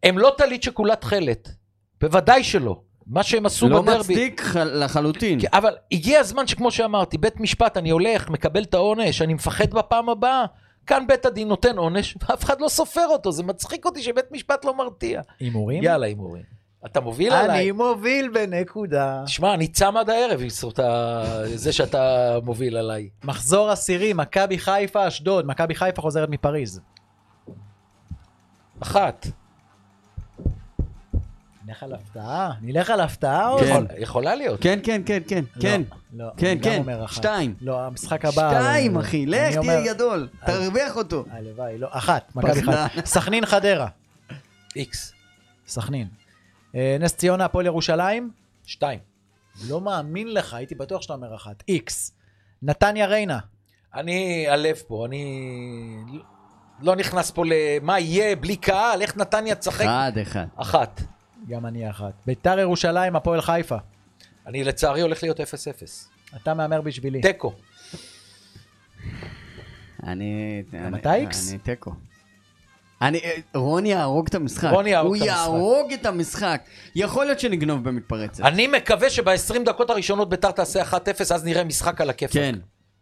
הם 0.02 0.18
לא 0.18 0.34
טלית 0.38 0.62
שכולה 0.62 0.96
תכלת. 0.96 1.48
בוודאי 2.00 2.44
שלא. 2.44 2.80
מה 3.06 3.22
שהם 3.22 3.46
עשו 3.46 3.68
לא 3.68 3.82
בדרבי. 3.82 3.98
מצדיק 3.98 4.40
ח- 4.40 4.56
לחלוטין. 4.56 5.40
כן, 5.40 5.46
אבל 5.52 5.74
הגיע 5.92 6.20
הזמן 6.20 6.46
שכמו 6.46 6.70
שאמרתי, 6.70 7.18
בית 7.18 7.40
משפט, 7.40 7.76
אני 7.76 7.90
הולך, 7.90 8.30
מקבל 8.30 8.62
את 8.62 8.74
העונש, 8.74 9.22
אני 9.22 9.34
מפחד 9.34 9.70
בפעם 9.70 10.08
הבאה. 10.08 10.44
כאן 10.86 11.06
בית 11.08 11.26
הדין 11.26 11.48
נותן 11.48 11.76
עונש, 11.78 12.16
ואף 12.28 12.44
אחד 12.44 12.60
לא 12.60 12.68
סופר 12.68 13.06
אותו, 13.08 13.32
זה 13.32 13.42
מצחיק 13.42 13.84
אותי 13.86 14.02
שבית 14.02 14.24
משפט 14.32 14.64
לא 14.64 14.74
מרתיע. 14.76 15.20
הימורים? 15.40 15.82
יאללה, 15.82 16.06
הימורים. 16.06 16.42
אתה 16.86 17.00
מוביל 17.00 17.32
אני 17.32 17.44
עליי. 17.44 17.70
מוביל 17.72 18.28
בנקודה. 18.28 19.22
תשמע, 19.26 19.54
אני 19.54 19.68
צם 19.68 19.96
עד 19.96 20.10
הערב 20.10 20.40
בזכות 20.44 20.78
ה- 20.78 21.24
זה 21.54 21.72
שאתה 21.72 21.98
מוביל 22.44 22.76
עליי. 22.76 23.08
מחזור 23.24 23.70
עשירי, 23.70 24.12
מכבי 24.12 24.58
חיפה, 24.58 25.08
אשדוד. 25.08 25.46
מכבי 25.46 25.74
חיפה 25.74 26.02
חוזרת 26.02 26.28
מפריז. 26.28 26.80
אחת. 28.80 29.26
נלך 31.66 31.82
על 31.82 31.92
הפתעה? 31.92 32.52
נלך 32.62 32.90
על 32.90 33.00
הפתעה 33.00 33.48
או... 33.50 33.58
כן. 33.58 33.66
יכול- 33.66 33.86
יכולה 33.98 34.34
להיות. 34.34 34.60
כן, 34.62 34.78
כן, 34.82 35.02
כן, 35.06 35.22
כן, 35.28 35.44
כן. 35.60 35.82
לא, 36.18 36.30
כן, 36.36 36.58
כן. 36.62 36.82
שתיים. 37.06 37.54
לא, 37.60 37.80
המשחק 37.80 38.24
הבא... 38.24 38.50
שתיים, 38.50 38.96
אחי, 38.96 39.26
לך, 39.26 39.54
תהיה 39.54 39.94
גדול, 39.94 40.28
תרוויח 40.46 40.96
אותו. 40.96 41.24
הלוואי, 41.30 41.78
לא. 41.78 41.88
אחת, 41.90 42.32
מכבי. 42.34 42.52
חיפה. 42.52 42.86
סכנין 43.04 43.46
חדרה. 43.46 43.88
איקס. 44.76 45.12
סכנין. 45.68 46.08
אה, 46.74 46.96
נס 47.00 47.14
ציונה, 47.16 47.44
הפועל 47.44 47.66
ירושלים. 47.66 48.30
שתיים. 48.64 48.98
לא 49.68 49.80
מאמין 49.80 50.34
לך, 50.34 50.54
הייתי 50.54 50.74
בטוח 50.74 51.02
שאתה 51.02 51.12
אומר 51.14 51.34
אחת. 51.34 51.62
איקס. 51.68 52.12
נתניה 52.62 53.06
ריינה. 53.06 53.38
אני 53.94 54.46
הלב 54.48 54.76
פה, 54.88 55.06
אני 55.06 55.24
לא 56.80 56.96
נכנס 56.96 57.30
פה 57.30 57.44
למה 57.46 58.00
יהיה 58.00 58.36
בלי 58.36 58.56
קהל, 58.56 59.02
איך 59.02 59.16
נתניה 59.16 59.54
תשחק. 59.54 59.84
אחד, 59.84 60.12
אחד. 60.22 60.46
אחת. 60.56 61.02
גם 61.48 61.66
אני 61.66 61.90
אחת. 61.90 62.12
ביתר 62.26 62.58
ירושלים, 62.58 63.16
הפועל 63.16 63.40
חיפה. 63.40 63.76
אני 64.46 64.64
לצערי 64.64 65.00
הולך 65.00 65.22
להיות 65.22 65.40
0-0. 65.40 65.42
אתה 66.36 66.54
מהמר 66.54 66.80
בשבילי. 66.80 67.20
תיקו. 67.20 67.52
אני... 70.02 70.62
אתה 71.00 71.14
איקס? 71.14 71.50
אני 71.50 71.58
תיקו. 71.58 71.92
אני... 73.02 73.20
רוני 73.54 73.88
יהרוג 73.88 74.26
את 74.28 74.34
המשחק. 74.34 74.70
רוני 74.72 74.90
יהרוג 74.90 75.16
הוא 75.16 75.16
את 75.16 75.22
המשחק. 75.22 75.36
יהרוג 75.36 75.92
את 75.92 76.06
המשחק. 76.06 76.62
יכול 76.94 77.24
להיות 77.24 77.40
שנגנוב 77.40 77.84
במתפרצת. 77.84 78.44
אני 78.44 78.66
מקווה 78.66 79.10
שב-20 79.10 79.58
דקות 79.64 79.90
הראשונות 79.90 80.28
ביתר 80.28 80.50
תעשה 80.50 80.82
1-0, 80.82 80.94
אז 81.34 81.44
נראה 81.44 81.64
משחק 81.64 82.00
על 82.00 82.10
הכיף. 82.10 82.32
כן. 82.32 82.54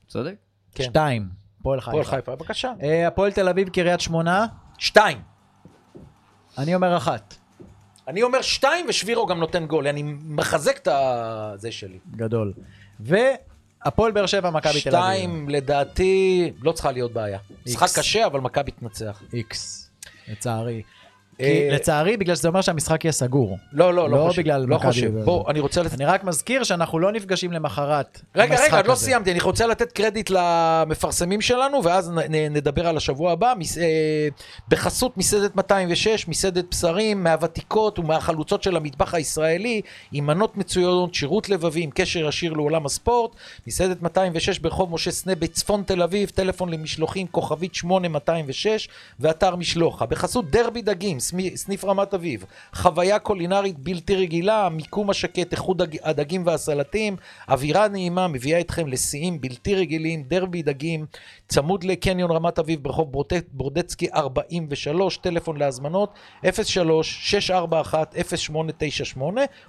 צודק? 0.08 0.34
כן. 0.74 0.84
שתיים. 0.84 1.28
הפועל 1.60 1.78
הפועל 1.78 2.04
חיפה. 2.04 2.16
חיפה, 2.16 2.36
בבקשה. 2.36 2.72
אה, 2.82 3.06
הפועל 3.06 3.32
תל 3.32 3.48
אביב, 3.48 3.68
קריית 3.68 4.00
שמונה. 4.00 4.46
שתיים. 4.78 5.18
אני 6.58 6.74
אומר 6.74 6.96
אחת. 6.96 7.34
אני 8.08 8.22
אומר 8.22 8.42
שתיים 8.42 8.86
ושבירו 8.88 9.26
גם 9.26 9.38
נותן 9.38 9.66
גול, 9.66 9.88
אני 9.88 10.02
מחזק 10.24 10.88
את 10.88 10.88
זה 11.56 11.72
שלי. 11.72 11.98
גדול. 12.16 12.52
והפועל 13.00 14.12
באר 14.12 14.26
שבע, 14.26 14.50
מכבי 14.50 14.80
תל 14.80 14.96
אביב. 14.96 15.02
שתיים, 15.02 15.48
לדעתי, 15.48 16.52
לא 16.62 16.72
צריכה 16.72 16.92
להיות 16.92 17.12
בעיה. 17.12 17.38
משחק 17.66 17.98
קשה, 17.98 18.26
אבל 18.26 18.40
מכבי 18.40 18.70
תנצח. 18.70 19.22
איקס. 19.32 19.90
לצערי. 20.28 20.82
אה, 21.40 21.46
כי- 21.46 21.74
לצערי, 21.74 22.16
בגלל 22.16 22.34
שזה 22.34 22.48
אומר 22.48 22.60
שהמשחק 22.60 23.04
יהיה 23.04 23.12
סגור. 23.12 23.58
לא, 23.72 23.94
לא, 23.94 24.10
לא 24.10 24.18
לא 24.18 24.28
חושב. 24.28 24.42
בגלל 24.42 24.64
לא 24.68 24.78
חושב. 24.78 25.18
בוא, 25.24 25.50
אני 25.50 25.60
רוצה... 25.60 25.82
אני 25.94 26.04
רק 26.04 26.24
מזכיר 26.24 26.64
שאנחנו 26.64 26.98
לא 26.98 27.12
נפגשים 27.12 27.52
למחרת. 27.52 28.20
רגע, 28.36 28.56
רגע, 28.64 28.76
עוד 28.76 28.86
לא. 28.86 28.94
סיימתי, 28.94 29.32
אני 29.32 29.40
רוצה 29.40 29.66
לתת 29.66 29.92
קרדיט 29.92 30.30
למפרסמים 30.30 31.40
שלנו, 31.40 31.84
ואז 31.84 32.12
נדבר 32.50 32.86
על 32.86 32.96
השבוע 32.96 33.32
הבא. 33.32 33.52
אה, 33.80 34.28
בחסות 34.68 35.16
מסעדת 35.16 35.56
206, 35.56 36.28
מסעדת 36.28 36.64
בשרים, 36.70 37.22
מהוותיקות 37.24 37.98
ומהחלוצות 37.98 38.62
של 38.62 38.76
המטבח 38.76 39.14
הישראלי, 39.14 39.80
עם 40.12 40.26
מנות 40.26 40.56
מצוינות, 40.56 41.14
שירות 41.14 41.48
לבבי, 41.48 41.82
עם 41.82 41.90
קשר 41.94 42.28
ישיר 42.28 42.52
לעולם 42.52 42.86
הספורט. 42.86 43.30
מסעדת 43.66 44.02
206 44.02 44.58
ברחוב 44.58 44.92
משה 44.92 45.10
סנה 45.10 45.34
בצפון 45.34 45.82
תל 45.86 46.02
אביב, 46.02 46.28
טלפון 46.28 46.68
למשלוחים, 46.68 47.26
כוכבית 47.26 47.74
8206, 47.74 48.88
ואתר 49.20 49.56
משלוחה. 49.56 50.06
בחסות 50.06 50.50
דרבי 50.50 50.82
דגים, 50.82 51.20
סניף 51.54 51.84
רמת 51.84 52.14
אביב. 52.14 52.44
חוויה 52.74 53.18
קולינרית 53.18 53.78
בלתי 53.78 54.16
רגילה, 54.16 54.66
המיקום 54.66 55.10
השקט, 55.10 55.52
איכות 55.52 55.76
דג- 55.76 55.98
הדגים 56.02 56.46
והסלטים, 56.46 57.16
אווירה 57.48 57.88
נעימה 57.88 58.28
מביאה 58.28 58.60
אתכם 58.60 58.88
לשיאים 58.88 59.40
בלתי 59.40 59.74
רגילים, 59.74 60.22
דרבי 60.22 60.62
דגים, 60.62 61.06
צמוד 61.48 61.84
לקניון 61.84 62.30
רמת 62.30 62.58
אביב 62.58 62.82
ברחוב 62.82 63.12
ברודצקי 63.52 64.06
43, 64.14 65.16
טלפון 65.16 65.56
להזמנות 65.56 66.12
03-641-0898, 66.44 66.48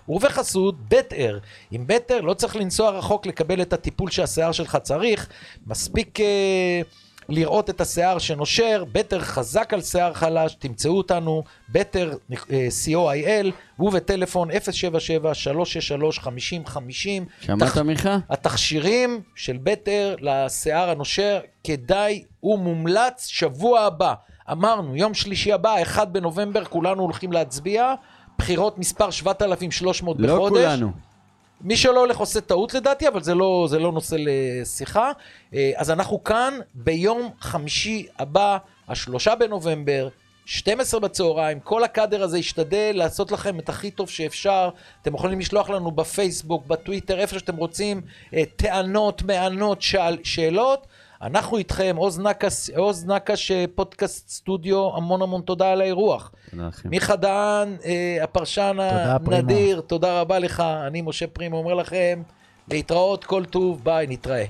ובחסות 0.09 0.75
אר. 1.13 1.39
עם 1.71 1.87
אר 2.11 2.21
לא 2.21 2.33
צריך 2.33 2.55
לנסוע 2.55 2.89
רחוק 2.89 3.25
לקבל 3.25 3.61
את 3.61 3.73
הטיפול 3.73 4.11
שהשיער 4.11 4.51
שלך 4.51 4.75
צריך, 4.75 5.29
מספיק... 5.67 6.19
אה, 6.19 6.81
לראות 7.29 7.69
את 7.69 7.81
השיער 7.81 8.19
שנושר, 8.19 8.83
בטר 8.91 9.19
חזק 9.19 9.73
על 9.73 9.81
שיער 9.81 10.13
חלש, 10.13 10.55
תמצאו 10.55 10.97
אותנו, 10.97 11.43
בטר 11.69 12.13
אה, 12.51 12.67
co.il, 12.85 13.51
ובטלפון 13.79 14.49
077-363-5050. 14.51 14.55
שמעת 17.41 17.77
מיכה? 17.77 18.17
התכשירים 18.29 19.21
של 19.35 19.57
בטר 19.63 20.15
לשיער 20.21 20.89
הנושר, 20.89 21.39
כדאי 21.63 22.23
ומומלץ 22.43 23.27
שבוע 23.27 23.81
הבא. 23.81 24.13
אמרנו, 24.51 24.95
יום 24.95 25.13
שלישי 25.13 25.53
הבא, 25.53 25.81
1 25.81 26.07
בנובמבר, 26.07 26.65
כולנו 26.65 27.01
הולכים 27.03 27.31
להצביע, 27.31 27.93
בחירות 28.37 28.77
מספר 28.77 29.09
7,300 29.11 30.17
לא 30.19 30.35
בחודש. 30.35 30.57
כולנו. 30.57 30.91
מי 31.65 31.77
שלא 31.77 31.99
הולך 31.99 32.17
עושה 32.17 32.41
טעות 32.41 32.73
לדעתי, 32.73 33.07
אבל 33.07 33.23
זה 33.23 33.35
לא, 33.35 33.67
זה 33.69 33.79
לא 33.79 33.91
נושא 33.91 34.15
לשיחה. 34.19 35.11
אה, 35.53 35.71
אז 35.75 35.91
אנחנו 35.91 36.23
כאן 36.23 36.59
ביום 36.73 37.29
חמישי 37.41 38.07
הבא, 38.19 38.57
השלושה 38.87 39.35
בנובמבר, 39.35 40.09
12 40.45 40.99
בצהריים, 40.99 41.59
כל 41.59 41.83
הקאדר 41.83 42.23
הזה 42.23 42.39
ישתדל 42.39 42.91
לעשות 42.93 43.31
לכם 43.31 43.59
את 43.59 43.69
הכי 43.69 43.91
טוב 43.91 44.09
שאפשר. 44.09 44.69
אתם 45.01 45.13
יכולים 45.13 45.39
לשלוח 45.39 45.69
לנו 45.69 45.91
בפייסבוק, 45.91 46.65
בטוויטר, 46.65 47.19
איפה 47.19 47.39
שאתם 47.39 47.55
רוצים, 47.55 48.01
אה, 48.33 48.43
טענות, 48.55 49.21
מענות, 49.23 49.81
שאל, 49.81 50.17
שאלות. 50.23 50.87
אנחנו 51.21 51.57
איתכם, 51.57 51.95
עוז 51.97 52.19
נקש, 52.19 52.69
עוז 52.69 53.05
נקש 53.05 53.51
אה, 53.51 53.65
פודקאסט 53.75 54.29
סטודיו, 54.29 54.95
המון 54.95 55.21
המון 55.21 55.41
תודה 55.41 55.71
על 55.71 55.81
האירוח. 55.81 56.31
מיכה 56.85 57.15
דהן, 57.15 57.75
אה, 57.85 58.17
הפרשן. 58.23 58.77
הנדיר, 58.79 59.81
תודה 59.81 60.21
רבה 60.21 60.39
לך. 60.39 60.63
אני 60.87 61.01
משה 61.01 61.27
פרימו 61.27 61.57
אומר 61.57 61.73
לכם, 61.73 62.21
להתראות, 62.71 63.23
כל 63.23 63.45
טוב, 63.45 63.81
ביי, 63.83 64.07
נתראה. 64.09 64.45